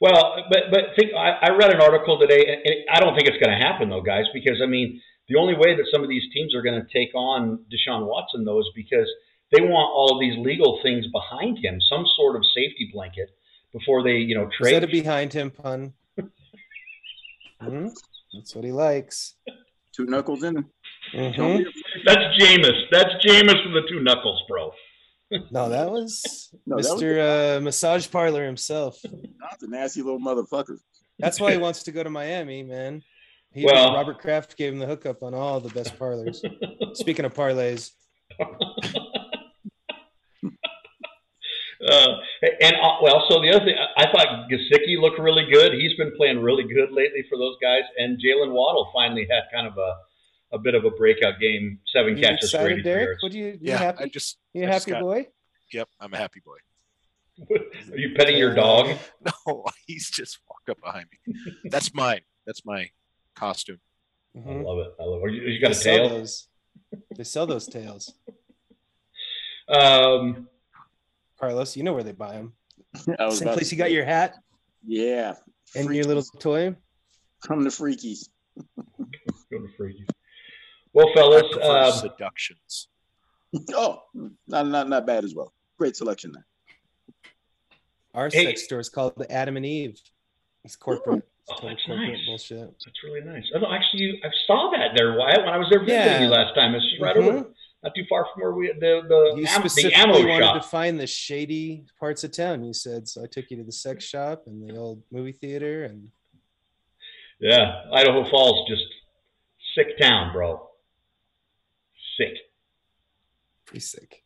Well, 0.00 0.36
but 0.50 0.64
but 0.70 0.80
think 0.96 1.12
I, 1.14 1.30
I 1.42 1.50
read 1.56 1.72
an 1.74 1.80
article 1.80 2.18
today, 2.18 2.44
and 2.46 2.60
and 2.64 2.76
I 2.92 3.00
don't 3.00 3.14
think 3.16 3.26
it's 3.28 3.42
going 3.44 3.58
to 3.58 3.64
happen 3.66 3.88
though, 3.90 4.02
guys, 4.02 4.24
because 4.32 4.60
I 4.62 4.66
mean 4.66 5.00
the 5.28 5.36
only 5.38 5.54
way 5.54 5.74
that 5.74 5.84
some 5.92 6.02
of 6.02 6.08
these 6.08 6.22
teams 6.32 6.54
are 6.54 6.62
going 6.62 6.80
to 6.80 6.86
take 6.92 7.12
on 7.14 7.64
Deshaun 7.72 8.06
Watson 8.06 8.44
though 8.44 8.60
is 8.60 8.68
because 8.76 9.08
they 9.52 9.62
want 9.62 9.90
all 9.94 10.14
of 10.14 10.20
these 10.20 10.38
legal 10.44 10.78
things 10.82 11.06
behind 11.12 11.58
him, 11.58 11.80
some 11.80 12.04
sort 12.16 12.36
of 12.36 12.42
safety 12.54 12.90
blanket 12.92 13.30
before 13.72 14.02
they 14.04 14.16
you 14.18 14.34
know 14.36 14.44
Is 14.46 14.54
trade. 14.60 14.74
that 14.74 14.84
a 14.84 14.86
behind 14.86 15.32
him 15.32 15.50
pun? 15.50 15.94
Hmm? 17.60 17.88
That's 18.32 18.54
what 18.54 18.64
he 18.64 18.72
likes. 18.72 19.34
two 19.94 20.04
knuckles 20.06 20.42
in. 20.42 20.64
Mhm. 21.14 21.36
Don't. 21.36 21.66
That's 22.06 22.24
Jameis. 22.38 22.78
That's 22.90 23.14
Jameis 23.24 23.64
with 23.64 23.74
the 23.84 23.88
two 23.88 24.00
knuckles, 24.02 24.42
bro. 24.48 24.72
No, 25.50 25.68
that 25.68 25.90
was 25.90 26.50
No, 26.66 26.76
that 26.76 26.92
was- 26.92 27.02
Mr. 27.02 27.56
uh, 27.56 27.60
Massage 27.60 28.10
Parlor 28.10 28.44
himself. 28.44 29.00
Not 29.04 29.58
the 29.60 29.68
nasty 29.68 30.02
little 30.02 30.20
motherfucker. 30.20 30.78
That's 31.18 31.40
why 31.40 31.52
he 31.52 31.58
wants 31.66 31.82
to 31.84 31.92
go 31.92 32.02
to 32.02 32.10
Miami, 32.10 32.62
man. 32.62 33.02
He, 33.52 33.64
Well- 33.64 33.94
Robert 33.94 34.18
Kraft 34.18 34.56
gave 34.56 34.72
him 34.72 34.78
the 34.78 34.86
hookup 34.86 35.22
on 35.22 35.34
all 35.34 35.60
the 35.60 35.68
best 35.70 35.98
parlors. 35.98 36.42
Speaking 36.94 37.24
of 37.24 37.34
parlays, 37.34 37.90
Uh, 41.84 42.06
and 42.60 42.76
uh, 42.76 42.94
well, 43.02 43.26
so 43.28 43.42
the 43.42 43.50
other 43.50 43.64
thing, 43.64 43.74
I 43.76 44.04
I 44.04 44.12
thought 44.12 44.48
Gesicki 44.48 45.00
looked 45.00 45.18
really 45.18 45.44
good. 45.52 45.72
He's 45.72 45.94
been 45.94 46.12
playing 46.16 46.38
really 46.38 46.62
good 46.62 46.92
lately 46.92 47.24
for 47.28 47.36
those 47.36 47.56
guys. 47.60 47.82
And 47.98 48.18
Jaylen 48.22 48.52
Waddle 48.52 48.88
finally 48.94 49.26
had 49.28 49.42
kind 49.52 49.66
of 49.66 49.76
a, 49.76 49.94
a 50.52 50.58
bit 50.58 50.74
of 50.74 50.84
a 50.84 50.90
breakout 50.90 51.40
game, 51.40 51.78
seven 51.86 52.16
you 52.16 52.22
catches 52.22 52.50
for 52.50 52.58
excited, 52.58 52.72
83 52.80 52.82
Derek? 52.82 53.06
yards. 53.06 53.22
What 53.22 53.32
do 53.32 53.38
you, 53.38 53.46
you 53.46 53.58
Yeah, 53.62 53.78
happy? 53.78 54.04
I 54.04 54.08
just 54.08 54.38
you 54.52 54.62
I 54.62 54.66
a 54.66 54.72
just 54.72 54.86
happy 54.88 54.92
got- 54.92 55.02
boy? 55.02 55.26
yep, 55.72 55.88
I'm 56.00 56.12
a 56.14 56.16
happy 56.18 56.40
boy. 56.44 56.56
Are 57.92 57.96
you 57.98 58.14
petting 58.14 58.36
your 58.36 58.54
dog? 58.54 58.96
No, 59.46 59.64
he's 59.86 60.10
just 60.10 60.38
walked 60.48 60.68
up 60.68 60.80
behind 60.82 61.06
me. 61.26 61.34
That's 61.70 61.94
mine. 61.94 62.20
That's 62.46 62.64
my 62.64 62.90
costume. 63.34 63.80
I 64.36 64.38
Mhm. 64.40 64.64
love 64.64 64.78
it. 64.78 64.94
I 65.00 65.04
love 65.04 65.20
it. 65.24 65.32
You, 65.32 65.42
you 65.42 65.54
They 65.54 65.58
got 65.60 65.70
a 65.70 65.74
sell 65.74 65.96
tail? 65.96 66.08
those. 66.10 66.48
They 67.16 67.24
sell 67.24 67.46
those 67.46 67.66
tails. 67.66 68.12
Um, 69.68 70.48
Carlos, 71.38 71.76
you 71.76 71.82
know 71.82 71.92
where 71.94 72.02
they 72.02 72.12
buy 72.12 72.32
them. 72.32 72.52
Same 72.96 73.16
place 73.48 73.68
to 73.70 73.74
you 73.74 73.78
got 73.78 73.90
your 73.92 74.04
hat 74.04 74.34
yeah 74.84 75.34
and 75.76 75.94
your 75.94 76.04
little 76.04 76.22
toy. 76.40 76.74
from 77.46 77.62
the 77.64 77.70
freakies. 77.70 78.28
go 78.56 79.58
to 79.58 79.68
freaky. 79.76 80.04
Well, 80.92 81.08
fellas, 81.14 81.42
I 81.44 81.52
prefer 81.52 81.78
um, 81.84 81.92
seductions. 81.92 82.88
Oh, 83.74 84.02
not 84.46 84.66
not 84.66 84.88
not 84.88 85.06
bad 85.06 85.24
as 85.24 85.34
well. 85.34 85.52
Great 85.78 85.96
selection 85.96 86.32
there. 86.32 86.46
Our 88.14 88.28
Hey. 88.32 88.44
sex 88.46 88.64
store 88.64 88.80
is 88.80 88.88
called 88.88 89.14
the 89.16 89.30
Adam 89.30 89.56
and 89.56 89.64
Eve. 89.66 90.00
It's 90.64 90.76
corporate. 90.76 91.18
It's 91.18 91.50
Oh, 91.50 91.54
total 91.54 91.68
that's 91.70 91.84
corporate 91.86 92.10
nice. 92.12 92.26
bullshit. 92.26 92.60
that's 92.84 93.02
really 93.04 93.20
nice. 93.22 93.44
No, 93.54 93.72
actually, 93.72 94.20
I 94.24 94.28
saw 94.46 94.70
that 94.70 94.92
there, 94.96 95.16
Wyatt, 95.18 95.40
when 95.44 95.48
I 95.48 95.56
was 95.58 95.66
there 95.70 95.80
visiting 95.80 95.98
Yeah. 96.06 96.22
you 96.22 96.28
last 96.28 96.54
time. 96.54 96.74
It's 96.74 96.86
right 97.00 97.16
Mhm. 97.16 97.26
over, 97.28 97.54
not 97.82 97.94
too 97.96 98.04
far 98.08 98.26
from 98.32 98.42
where 98.42 98.52
we 98.52 98.68
the 98.68 99.02
the, 99.08 99.34
You 99.40 99.46
am, 99.48 99.62
the 99.62 99.92
ammo 99.94 100.12
wanted 100.28 100.44
shop. 100.44 100.62
to 100.62 100.68
find 100.68 101.00
the 101.00 101.06
shady 101.06 101.84
parts 101.98 102.22
of 102.22 102.30
town. 102.32 102.64
You 102.64 102.72
said 102.72 103.08
so. 103.08 103.24
I 103.24 103.26
took 103.26 103.50
you 103.50 103.56
to 103.56 103.64
the 103.64 103.72
sex 103.72 104.04
shop 104.04 104.46
and 104.46 104.62
the 104.68 104.76
old 104.76 105.02
movie 105.10 105.32
theater, 105.32 105.84
and 105.84 106.10
Yeah, 107.40 107.84
Idaho 107.92 108.28
Falls, 108.30 108.68
just 108.68 108.86
sick 109.74 109.98
town, 109.98 110.32
bro. 110.32 110.68
Sick. 112.16 112.36
pretty 113.66 113.80
sick. 113.80 114.22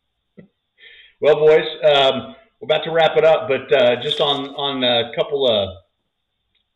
Well, 1.19 1.35
boys, 1.35 1.65
um, 1.83 2.35
we're 2.59 2.65
about 2.65 2.83
to 2.83 2.91
wrap 2.91 3.17
it 3.17 3.23
up, 3.23 3.47
but 3.47 3.71
uh, 3.73 4.01
just 4.01 4.21
on 4.21 4.49
on 4.49 4.83
a 4.83 5.11
couple 5.15 5.47
of 5.47 5.69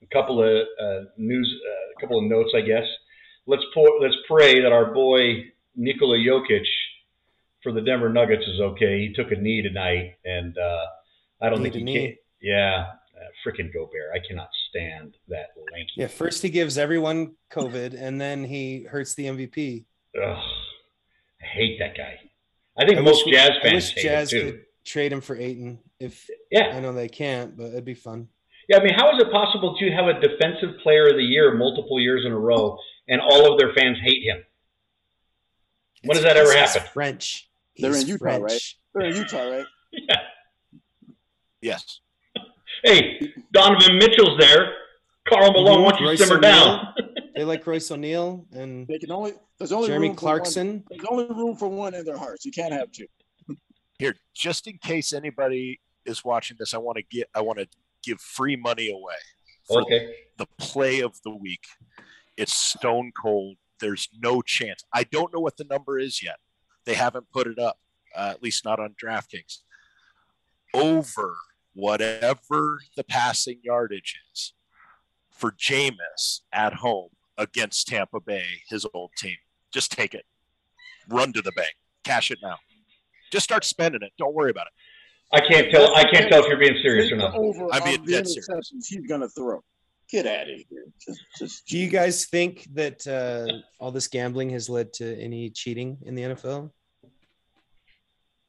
a 0.01 0.07
couple 0.07 0.41
of 0.41 0.68
uh, 0.82 1.05
news, 1.18 1.62
uh, 1.68 1.97
a 1.97 2.01
couple 2.01 2.18
of 2.18 2.26
notes, 2.26 2.51
I 2.55 2.62
guess. 2.62 2.86
Let's 3.47 3.64
pour, 3.74 3.88
let's 3.99 4.16
pray 4.28 4.62
that 4.62 4.72
our 4.72 4.93
boy 4.93 5.45
Nikola 5.76 6.18
Jokic 6.18 6.66
for 7.64 7.72
the 7.72 7.82
Denver 7.82 8.09
Nuggets 8.09 8.47
is 8.47 8.59
okay. 8.59 9.07
He 9.07 9.14
took 9.14 9.32
a 9.32 9.36
knee 9.36 9.62
tonight, 9.62 10.16
and 10.26 10.57
uh, 10.57 10.86
I 11.41 11.49
don't 11.49 11.62
Knee 11.62 11.70
think 11.70 11.88
he 11.88 11.93
can. 11.93 12.18
Yeah, 12.41 12.86
uh, 13.16 13.26
freaking 13.45 13.72
Gobert. 13.74 14.12
I 14.14 14.20
cannot 14.28 14.49
stand 14.70 15.16
that 15.28 15.49
lanky. 15.72 15.91
Yeah, 15.95 16.07
first 16.07 16.41
he 16.41 16.49
gives 16.49 16.78
everyone 16.78 17.36
COVID, 17.51 17.99
and 17.99 18.20
then 18.20 18.43
he 18.43 18.84
hurts 18.84 19.14
the 19.14 19.26
MVP. 19.26 19.86
Ugh, 20.22 20.38
I 21.42 21.46
hate 21.48 21.80
that 21.80 21.96
guy. 21.98 22.20
I 22.78 22.86
think 22.86 22.98
I 23.00 23.02
most 23.02 23.26
wish 23.26 23.26
we- 23.26 23.32
Jazz 23.34 23.50
I 23.60 23.62
fans 23.62 23.74
wish 23.88 23.96
hate 23.96 24.04
Jazz 24.04 24.34
him 24.34 24.39
too. 24.42 24.52
could 24.52 24.66
trade 24.86 25.12
him 25.14 25.22
for 25.22 25.36
Ayton. 25.36 25.80
If 26.00 26.30
Yeah, 26.52 26.68
I 26.76 26.80
know 26.80 26.94
they 26.94 27.10
can't, 27.10 27.56
but 27.58 27.68
it'd 27.68 27.86
be 27.86 27.94
fun. 27.94 28.28
yeah. 28.70 28.78
I 28.80 28.84
mean, 28.84 28.94
how 28.96 29.16
is 29.16 29.22
it 29.22 29.32
possible 29.32 29.76
to 29.78 29.92
have 29.92 30.08
a 30.08 30.20
defensive 30.20 30.80
player 30.82 31.08
of 31.10 31.16
the 31.16 31.24
year 31.24 31.54
multiple 31.56 32.00
years 32.00 32.24
in 32.26 32.32
a 32.32 32.39
row 32.39 32.78
and 33.08 33.22
all 33.22 33.52
of 33.52 33.60
their 33.60 33.74
fans 33.74 33.98
hate 34.04 34.24
him? 34.24 34.44
When 36.04 36.16
does 36.16 36.24
that 36.24 36.38
ever 36.38 36.52
happen? 36.54 36.82
French. 36.94 37.48
They're 37.78 37.92
in 37.92 37.98
He's 37.98 38.10
Utah, 38.10 38.38
right? 38.38 38.62
They're 38.94 39.08
in 39.10 39.16
Utah, 39.16 39.50
right? 39.50 39.66
Yeah. 39.94 40.16
Yes. 41.62 42.00
Hey, 42.84 43.34
Donovan 43.52 43.98
Mitchell's 43.98 44.39
there. 44.39 44.74
Karl 45.28 45.52
Malone, 45.52 45.84
why 45.84 45.92
don't 45.92 46.02
you 46.02 46.08
Royce 46.08 46.20
simmer 46.20 46.38
O'Neale. 46.38 46.52
down? 46.66 46.94
They 47.36 47.44
like 47.44 47.66
Royce 47.66 47.90
O'Neale 47.92 48.46
and 48.54 48.88
They 48.88 49.00
can 49.00 49.12
only 49.12 49.34
there's 49.58 49.72
only 49.72 49.88
Jeremy 49.88 50.10
room 50.10 50.18
for 50.18 50.26
one- 50.26 50.36
Clarkson. 50.38 50.84
there's 50.90 51.06
only 51.10 51.26
room 51.26 51.56
for 51.56 51.68
one 51.68 51.94
in 51.94 52.04
their 52.06 52.18
hearts. 52.18 52.46
You 52.46 52.52
can't 52.52 52.74
have 52.74 52.92
two. 52.92 53.08
Here, 54.00 54.16
just 54.34 54.68
in 54.68 54.78
case 54.80 55.14
anybody 55.14 55.80
is 56.06 56.26
watching 56.26 56.58
this, 56.60 56.74
I 56.74 56.78
want 56.80 56.98
to 56.98 57.04
get 57.04 57.30
I 57.36 57.42
want 57.42 57.60
to 57.60 57.68
give 58.04 58.20
free 58.20 58.56
money 58.56 58.90
away 58.90 59.14
for 59.68 59.82
Okay. 59.84 60.14
the 60.38 60.48
play 60.58 61.02
of 61.02 61.20
the 61.24 61.30
week. 61.36 61.64
It's 62.38 62.54
stone 62.54 63.12
cold. 63.22 63.58
There's 63.80 64.10
no 64.20 64.42
chance. 64.42 64.84
I 64.94 65.04
don't 65.04 65.32
know 65.34 65.40
what 65.40 65.58
the 65.58 65.64
number 65.66 66.00
is 66.00 66.22
yet. 66.24 66.38
They 66.86 66.96
haven't 66.96 67.30
put 67.32 67.46
it 67.48 67.60
up, 67.60 67.80
uh, 68.16 68.30
at 68.32 68.42
least 68.42 68.66
not 68.66 68.80
on 68.80 68.96
DraftKings. 69.02 69.60
Over 70.74 71.36
whatever 71.74 72.80
the 72.96 73.04
passing 73.04 73.60
yardage 73.64 74.20
is 74.34 74.54
for 75.32 75.52
Jameis 75.52 76.42
at 76.52 76.76
home 76.76 77.10
against 77.38 77.88
Tampa 77.88 78.20
Bay, 78.20 78.46
his 78.70 78.86
old 78.94 79.12
team. 79.18 79.38
Just 79.74 79.92
take 79.92 80.14
it. 80.14 80.26
Run 81.10 81.34
to 81.34 81.42
the 81.42 81.52
bank. 81.54 81.74
Cash 82.04 82.32
it 82.32 82.40
now. 82.42 82.58
Just 83.32 83.44
start 83.44 83.64
spending 83.64 84.02
it. 84.02 84.12
Don't 84.18 84.34
worry 84.34 84.52
about 84.52 84.68
it. 84.68 84.74
I 85.34 85.40
can't 85.48 85.72
tell. 85.72 85.96
I 85.96 86.04
can't 86.04 86.30
tell 86.30 86.44
if 86.44 86.48
you're 86.50 86.58
being 86.60 86.78
serious 86.82 87.12
or 87.12 87.16
not. 87.16 87.34
over 87.36 87.68
I'm 87.72 87.82
on 87.82 87.88
being 87.88 88.04
dead 88.06 88.28
serious. 88.28 88.72
he's 88.88 89.08
gonna 89.08 89.30
throw. 89.30 89.64
Get 90.10 90.26
out 90.26 90.42
of 90.42 90.60
here. 90.70 90.86
Just, 91.00 91.22
just 91.40 91.68
Do 91.68 91.78
you 91.78 91.88
guys 91.90 92.26
think 92.26 92.68
that 92.74 93.08
uh, 93.08 93.48
all 93.80 93.92
this 93.92 94.10
gambling 94.10 94.50
has 94.50 94.70
led 94.70 94.92
to 94.94 95.18
any 95.18 95.50
cheating 95.52 95.98
in 96.02 96.16
the 96.16 96.24
NFL? 96.24 96.70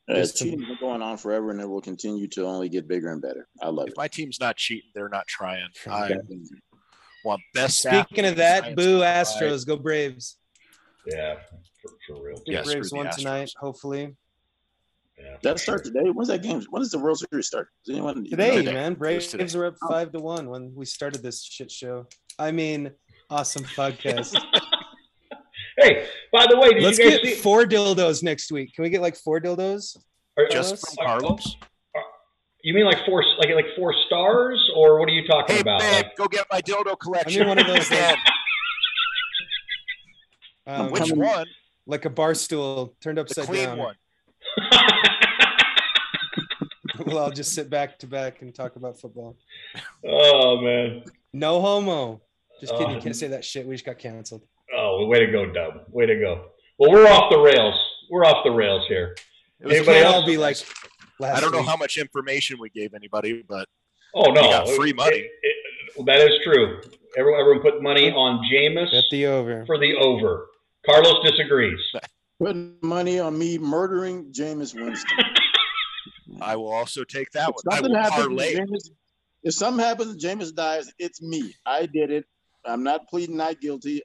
Uh, 0.09 0.15
Just 0.15 0.39
to- 0.39 0.45
cheating's 0.45 0.67
been 0.67 0.79
going 0.81 1.03
on 1.03 1.17
forever, 1.17 1.53
and 1.53 1.61
it 1.61 1.69
will 1.69 1.81
continue 1.81 2.27
to 2.29 2.45
only 2.47 2.69
get 2.69 2.89
bigger 2.89 3.13
and 3.13 3.23
better. 3.23 3.47
I 3.63 3.69
love 3.69 3.87
it. 3.87 3.91
If 3.91 3.93
it. 3.93 3.99
my 3.99 4.09
team's 4.09 4.41
not 4.41 4.57
cheating, 4.57 4.91
they're 4.93 5.09
not 5.09 5.29
trying. 5.29 5.69
I 5.89 6.17
Exactly. 7.25 7.29
want 7.29 7.41
best. 7.55 7.83
Speaking 7.83 8.25
of 8.27 8.37
that, 8.37 8.77
boo 8.77 8.97
applied. 8.97 9.25
Astros, 9.27 9.67
go 9.67 9.77
Braves. 9.77 10.37
Yeah, 11.07 11.37
for, 11.83 11.91
for 12.07 12.23
real. 12.25 12.37
Go 12.37 12.43
Yeah, 12.47 12.63
Braves 12.63 12.91
the 12.91 12.97
won 12.97 13.11
tonight, 13.11 13.51
hopefully. 13.59 14.15
Yeah, 15.19 15.37
That 15.43 15.53
for 15.55 15.59
start 15.59 15.85
sure. 15.85 15.93
today. 15.93 16.11
When's 16.11 16.29
that 16.29 16.43
game? 16.43 16.63
When 16.71 16.81
does 16.83 16.91
the 16.91 16.99
World 16.99 17.19
Series 17.31 17.47
start? 17.47 17.69
Does 17.85 17.95
anyone 17.95 18.25
Today, 18.25 18.57
Today. 18.57 18.73
man. 18.73 18.95
Braves 18.95 19.29
today. 19.29 19.59
were 19.59 19.67
up 19.67 19.77
five 19.89 20.13
to 20.13 20.19
one 20.21 20.49
when 20.49 20.73
we 20.75 20.85
started 20.85 21.23
this 21.23 21.43
shit 21.45 21.71
show. 21.71 22.07
I 22.39 22.51
mean, 22.53 22.91
awesome 23.31 23.65
podcast. 23.65 24.41
Hey, 25.79 26.07
by 26.31 26.47
the 26.49 26.59
way, 26.61 26.75
did 26.75 26.83
Let's 26.83 26.99
you 26.99 27.09
guys 27.11 27.21
get 27.21 27.25
see? 27.27 27.35
four 27.37 27.65
dildos 27.65 28.23
next 28.23 28.53
week. 28.53 28.75
Can 28.75 28.83
we 28.83 28.91
get 28.91 29.01
like 29.01 29.17
four 29.17 29.41
dildos? 29.41 29.97
are- 30.37 30.47
Just 30.49 30.85
Carlos? 30.87 30.95
from 30.95 31.07
Carlos. 31.07 31.57
You 32.63 32.75
mean 32.75 32.85
like 32.85 33.05
four, 33.05 33.25
like 33.39 33.51
like 33.55 33.67
four 33.77 33.93
stars, 34.07 34.71
or 34.77 34.99
what 35.01 35.09
are 35.09 35.13
you 35.13 35.27
talking 35.27 35.57
Hey, 35.57 35.61
about? 35.63 35.81
babe, 35.81 35.93
Like, 36.05 36.17
go 36.17 36.27
get 36.29 36.47
my 36.51 36.61
dildo 36.61 36.93
I 36.93 36.95
collection. 37.01 37.41
mean, 37.41 37.49
one 37.49 37.59
of 37.59 37.67
those 37.67 37.87
Again. 37.89 38.17
like, 40.67 40.79
um, 40.81 40.91
Which 40.91 41.09
coming- 41.09 41.19
one? 41.27 41.47
like 41.87 42.05
a 42.05 42.11
bar 42.11 42.35
stool 42.35 42.95
turned 43.01 43.19
The 43.19 43.23
upside 43.23 43.47
clean 43.47 43.65
down. 43.67 43.79
one. 43.79 43.97
well, 47.07 47.19
I'll 47.19 47.31
just 47.33 47.53
sit 47.55 47.69
back 47.71 47.99
to 48.01 48.07
back 48.07 48.43
and 48.43 48.55
talk 48.55 48.77
about 48.77 49.01
football. 49.01 49.37
oh 50.07 50.61
man. 50.61 51.03
No 51.33 51.61
homo. 51.61 52.21
Just 52.61 52.75
kidding. 52.77 52.95
You 52.95 53.01
can't 53.01 53.17
say 53.17 53.27
that 53.29 53.45
shit. 53.45 53.67
We 53.67 53.75
just 53.75 53.85
got 53.85 53.99
canceled. 53.99 54.43
Oh, 54.77 55.05
way 55.07 55.19
to 55.27 55.33
go, 55.33 55.51
Dub. 55.53 55.85
Way 55.91 56.07
to 56.07 56.15
go. 56.21 56.51
Well, 56.79 56.93
we're 56.93 57.09
off 57.09 57.31
the 57.33 57.39
rails. 57.39 57.75
We're 58.11 58.25
off 58.25 58.45
the 58.45 58.51
rails 58.53 58.85
here. 58.89 59.17
It 59.61 59.67
was 59.67 59.77
Anybody 59.77 59.99
else? 60.01 60.15
all 60.15 60.27
be 60.27 60.37
like 60.37 60.57
last 60.57 60.67
I 61.21 61.41
don't 61.41 61.53
know 61.53 61.59
week. 61.59 61.69
how 61.69 61.77
much 61.77 61.97
information 61.99 62.59
we 62.61 62.71
gave 62.71 62.95
anybody, 62.95 63.43
but 63.49 63.69
Oh 64.15 64.31
no, 64.31 64.43
We 64.43 64.49
got 64.49 64.69
free 64.71 64.93
money. 64.93 65.17
It- 65.19 65.31
it- 65.43 66.07
that 66.07 66.21
is 66.21 66.33
true. 66.43 66.81
Everyone, 67.19 67.41
everyone 67.41 67.61
put 67.63 67.83
money 67.83 68.11
on 68.11 68.43
Jameis 68.51 68.91
Bet 68.91 69.05
the 69.11 69.27
over. 69.27 69.67
for 69.67 69.79
the 69.79 69.95
over. 69.97 70.47
Carlos 70.87 71.23
disagrees. 71.23 71.79
putting 72.43 72.77
money 72.83 73.19
on 73.21 73.39
me 73.39 73.59
murdering 73.59 74.33
Jameis 74.33 74.75
Winston? 74.75 75.19
I 76.41 76.57
will 76.57 76.73
also 76.73 77.05
take 77.05 77.31
that 77.33 77.51
If 77.51 77.55
one. 77.57 77.63
I 77.71 77.77
something 77.77 77.93
will 77.93 78.03
happens, 78.03 78.27
parlay. 78.27 78.55
Jameis, 78.55 78.91
if 79.45 79.55
something 79.55 79.85
happens 79.85 80.11
and 80.13 80.21
Jameis 80.21 80.55
dies, 80.55 80.91
it's 80.99 81.21
me. 81.23 81.55
I 81.67 81.87
did 81.87 82.11
it. 82.11 82.25
I'm 82.65 82.83
not 82.83 83.07
pleading 83.09 83.37
not 83.37 83.61
guilty. 83.61 84.01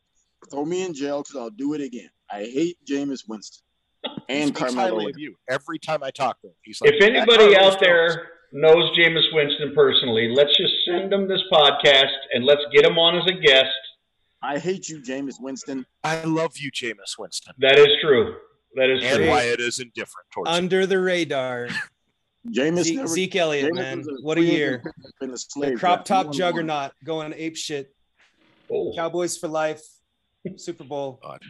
Throw 0.51 0.65
me 0.65 0.83
in 0.85 0.93
jail 0.93 1.21
because 1.23 1.35
I'll 1.37 1.49
do 1.51 1.73
it 1.73 1.81
again. 1.81 2.09
I 2.29 2.39
hate 2.43 2.77
Jameis 2.85 3.21
Winston 3.27 3.63
He 3.65 3.66
and 4.29 4.53
Carmelo. 4.55 5.07
of 5.09 5.17
you 5.17 5.35
every 5.49 5.79
time 5.79 6.03
I 6.03 6.11
talk 6.11 6.39
to 6.41 6.47
him. 6.47 6.53
He's 6.63 6.81
like, 6.81 6.93
If 6.93 7.03
anybody 7.03 7.55
out 7.55 7.71
Jones." 7.73 7.77
there 7.81 8.27
knows 8.53 8.97
Jameis 8.97 9.33
Winston 9.33 9.73
personally, 9.75 10.31
let's 10.35 10.55
just 10.57 10.73
send 10.85 11.11
him 11.11 11.27
this 11.27 11.41
podcast 11.51 12.11
and 12.33 12.45
let's 12.45 12.61
get 12.73 12.85
him 12.85 12.97
on 12.97 13.17
as 13.17 13.25
a 13.27 13.39
guest. 13.39 13.69
I 14.41 14.59
hate 14.59 14.87
you, 14.87 15.01
Jameis 15.01 15.35
Winston. 15.39 15.85
I 16.03 16.23
love 16.23 16.57
you, 16.57 16.71
Jameis 16.71 17.17
Winston, 17.17 17.53
That 17.57 17.77
is 17.79 17.87
true. 18.01 18.35
That 18.75 18.89
is 18.89 19.03
and 19.03 19.17
true. 19.17 19.29
Wyatt 19.29 19.59
is 19.59 19.79
indifferent 19.79 20.27
towards 20.31 20.49
you. 20.51 20.55
Under 20.57 20.85
the 20.85 20.99
radar. 20.99 21.67
Jameis 22.47 22.83
Zeke, 22.83 22.95
never. 22.97 23.07
Zeke 23.07 23.35
Elliott, 23.35 23.71
Jameis 23.73 23.75
man. 23.75 23.97
was 23.99 24.19
What 24.21 24.37
a 24.37 24.41
year. 24.43 24.83
Been 25.19 25.29
a 25.29 25.33
The 25.33 25.37
slave. 25.39 25.79
crop 25.79 26.05
top 26.05 26.31
juggernaut 26.31 26.91
going 27.03 27.33
ape 27.35 27.57
shit. 27.57 27.93
Oh, 28.71 28.93
Cowboys 28.95 29.37
for 29.37 29.47
life. 29.47 29.81
Super 30.55 30.83
Bowl. 30.85 31.19
God. 31.21 31.41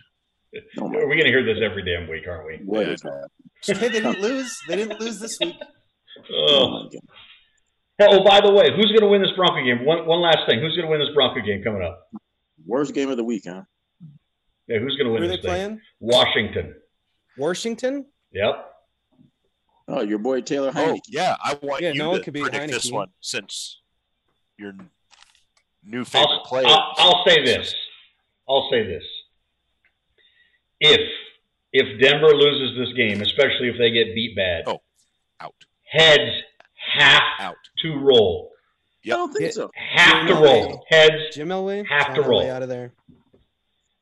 Oh 0.79 0.85
we're 0.85 1.05
going 1.05 1.23
to 1.23 1.29
hear 1.29 1.43
this 1.43 1.57
every 1.63 1.83
damn 1.83 2.09
week, 2.09 2.23
aren't 2.27 2.45
we? 2.47 2.59
What 2.65 2.85
Yeah. 2.87 2.93
is 2.93 3.01
that? 3.01 3.29
Hey, 3.65 3.73
they 3.73 3.89
didn't 3.89 4.19
lose. 4.21 4.55
They 4.67 4.75
didn't 4.75 4.99
lose 4.99 5.19
this 5.19 5.37
week. 5.39 5.55
Oh 6.31 6.45
Oh. 6.49 6.69
my 6.69 6.89
God. 8.09 8.09
oh, 8.19 8.23
by 8.23 8.41
the 8.41 8.51
way, 8.51 8.71
who's 8.75 8.87
going 8.87 9.01
to 9.01 9.07
win 9.07 9.21
this 9.21 9.31
Bronco 9.35 9.63
game? 9.63 9.85
One, 9.85 10.07
one 10.07 10.19
last 10.19 10.39
thing. 10.47 10.59
Who's 10.59 10.75
going 10.75 10.85
to 10.87 10.91
win 10.91 10.99
this 10.99 11.13
Bronco 11.13 11.41
game 11.45 11.63
coming 11.63 11.83
up? 11.83 12.09
Worst 12.65 12.95
game 12.95 13.09
of 13.11 13.17
the 13.17 13.23
week, 13.23 13.43
huh? 13.45 13.61
Yeah, 14.67 14.79
who's 14.79 14.95
going 14.97 15.05
to 15.05 15.09
Who 15.09 15.13
win 15.13 15.23
are 15.23 15.27
they 15.27 15.35
this 15.35 15.45
thing? 15.45 15.49
playing? 15.51 15.81
Washington. 15.99 16.73
Washington? 17.37 18.05
Yep. 18.31 18.65
Oh, 19.89 20.01
your 20.01 20.17
boy 20.17 20.41
Taylor 20.41 20.71
Oh 20.75 20.99
yeah, 21.07 21.35
I 21.41 21.57
want 21.61 21.81
Yeah, 21.81 21.91
you 21.91 21.99
no 21.99 22.09
one 22.09 22.23
could 22.23 22.33
be 22.33 22.41
predict 22.41 22.71
this 22.71 22.91
one 22.91 23.07
since 23.21 23.79
your 24.57 24.73
new 25.85 26.03
favorite 26.03 26.27
I'll, 26.29 26.43
player. 26.45 26.65
I'll, 26.67 26.93
I'll 26.97 27.23
say 27.25 27.45
this. 27.45 27.73
I'll 28.49 28.67
say 28.71 28.85
this. 28.87 29.03
If 30.79 30.99
if 31.73 31.99
Denver 32.01 32.33
loses 32.33 32.77
this 32.77 32.93
game, 32.95 33.21
especially 33.21 33.69
if 33.69 33.77
they 33.77 33.91
get 33.91 34.15
beat 34.15 34.35
bad, 34.35 34.63
Oh. 34.67 34.81
out, 35.41 35.53
heads 35.83 36.31
have 36.95 37.21
out. 37.39 37.55
to 37.79 37.97
roll. 37.99 38.51
I 39.05 39.09
don't 39.09 39.31
think 39.33 39.51
so. 39.53 39.69
Have 39.75 40.27
to 40.27 40.33
Yeah. 40.33 40.41
roll. 40.43 40.85
Heads 40.89 41.35
Jim 41.35 41.49
Elway? 41.49 41.85
Have 41.87 42.13
to 42.15 42.21
roll. 42.21 42.49
out 42.49 42.61
of 42.63 42.69
there. 42.69 42.91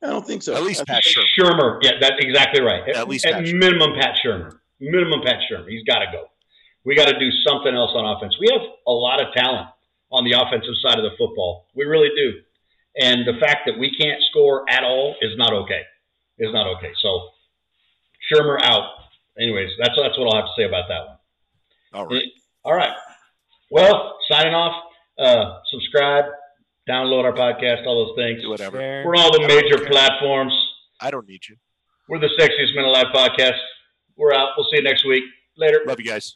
I 0.02 0.08
don't 0.08 0.26
think 0.26 0.42
so. 0.42 0.54
At 0.54 0.62
least 0.62 0.86
Pat 0.86 1.02
think- 1.04 1.16
Shurmur. 1.16 1.50
Shurmur. 1.52 1.78
Yeah, 1.82 1.92
that's 2.00 2.16
exactly 2.20 2.60
right. 2.62 2.88
At 2.88 3.08
least 3.08 3.24
at 3.26 3.34
Pat 3.34 3.44
Shurmur. 3.44 3.54
minimum 3.58 3.94
Pat 3.98 4.18
Shurmur. 4.24 4.58
Minimum 4.80 5.22
Pat 5.22 5.40
Shurmur. 5.50 5.68
He's 5.68 5.82
got 5.84 6.00
to 6.00 6.06
go. 6.12 6.30
We 6.84 6.94
got 6.94 7.06
to 7.08 7.18
do 7.18 7.30
something 7.46 7.74
else 7.74 7.90
on 7.94 8.04
offense. 8.16 8.36
We 8.38 8.48
have 8.52 8.62
a 8.86 8.92
lot 8.92 9.20
of 9.20 9.32
talent 9.34 9.68
on 10.12 10.24
the 10.24 10.32
offensive 10.32 10.74
side 10.82 10.98
of 10.98 11.04
the 11.04 11.16
football. 11.16 11.66
We 11.74 11.84
really 11.84 12.10
do. 12.14 12.40
And 13.00 13.26
the 13.26 13.34
fact 13.40 13.66
that 13.66 13.78
we 13.78 13.90
can't 13.96 14.22
score 14.30 14.64
at 14.70 14.84
all 14.84 15.16
is 15.20 15.36
not 15.36 15.52
okay. 15.52 15.82
Is 16.38 16.52
not 16.52 16.66
okay. 16.76 16.92
So 17.00 17.30
Shurmur 18.32 18.58
out. 18.62 18.84
Anyways, 19.38 19.70
that's 19.78 19.96
that's 20.00 20.18
what 20.18 20.34
I'll 20.34 20.42
have 20.42 20.46
to 20.46 20.54
say 20.56 20.64
about 20.64 20.88
that 20.88 21.06
one. 21.06 21.16
All 21.94 22.06
right. 22.06 22.22
All 22.64 22.74
right. 22.74 22.96
Well, 23.70 24.18
signing 24.30 24.54
off. 24.54 24.82
Uh, 25.18 25.60
subscribe, 25.70 26.26
download 26.88 27.24
our 27.24 27.32
podcast, 27.32 27.86
all 27.86 28.06
those 28.06 28.16
things. 28.16 28.42
Do 28.42 28.50
whatever. 28.50 28.78
We're 28.78 29.14
on 29.16 29.20
all 29.20 29.32
the 29.32 29.48
major 29.48 29.78
care. 29.78 29.88
platforms. 29.88 30.52
I 31.00 31.10
don't 31.10 31.26
need 31.26 31.40
you. 31.48 31.56
We're 32.08 32.20
the 32.20 32.30
sexiest 32.38 32.74
men 32.74 32.84
alive 32.84 33.06
podcast. 33.14 33.58
We're 34.16 34.34
out. 34.34 34.50
We'll 34.56 34.66
see 34.70 34.76
you 34.76 34.82
next 34.82 35.06
week. 35.06 35.24
Later. 35.56 35.80
Love 35.86 35.98
you 35.98 36.06
guys. 36.06 36.34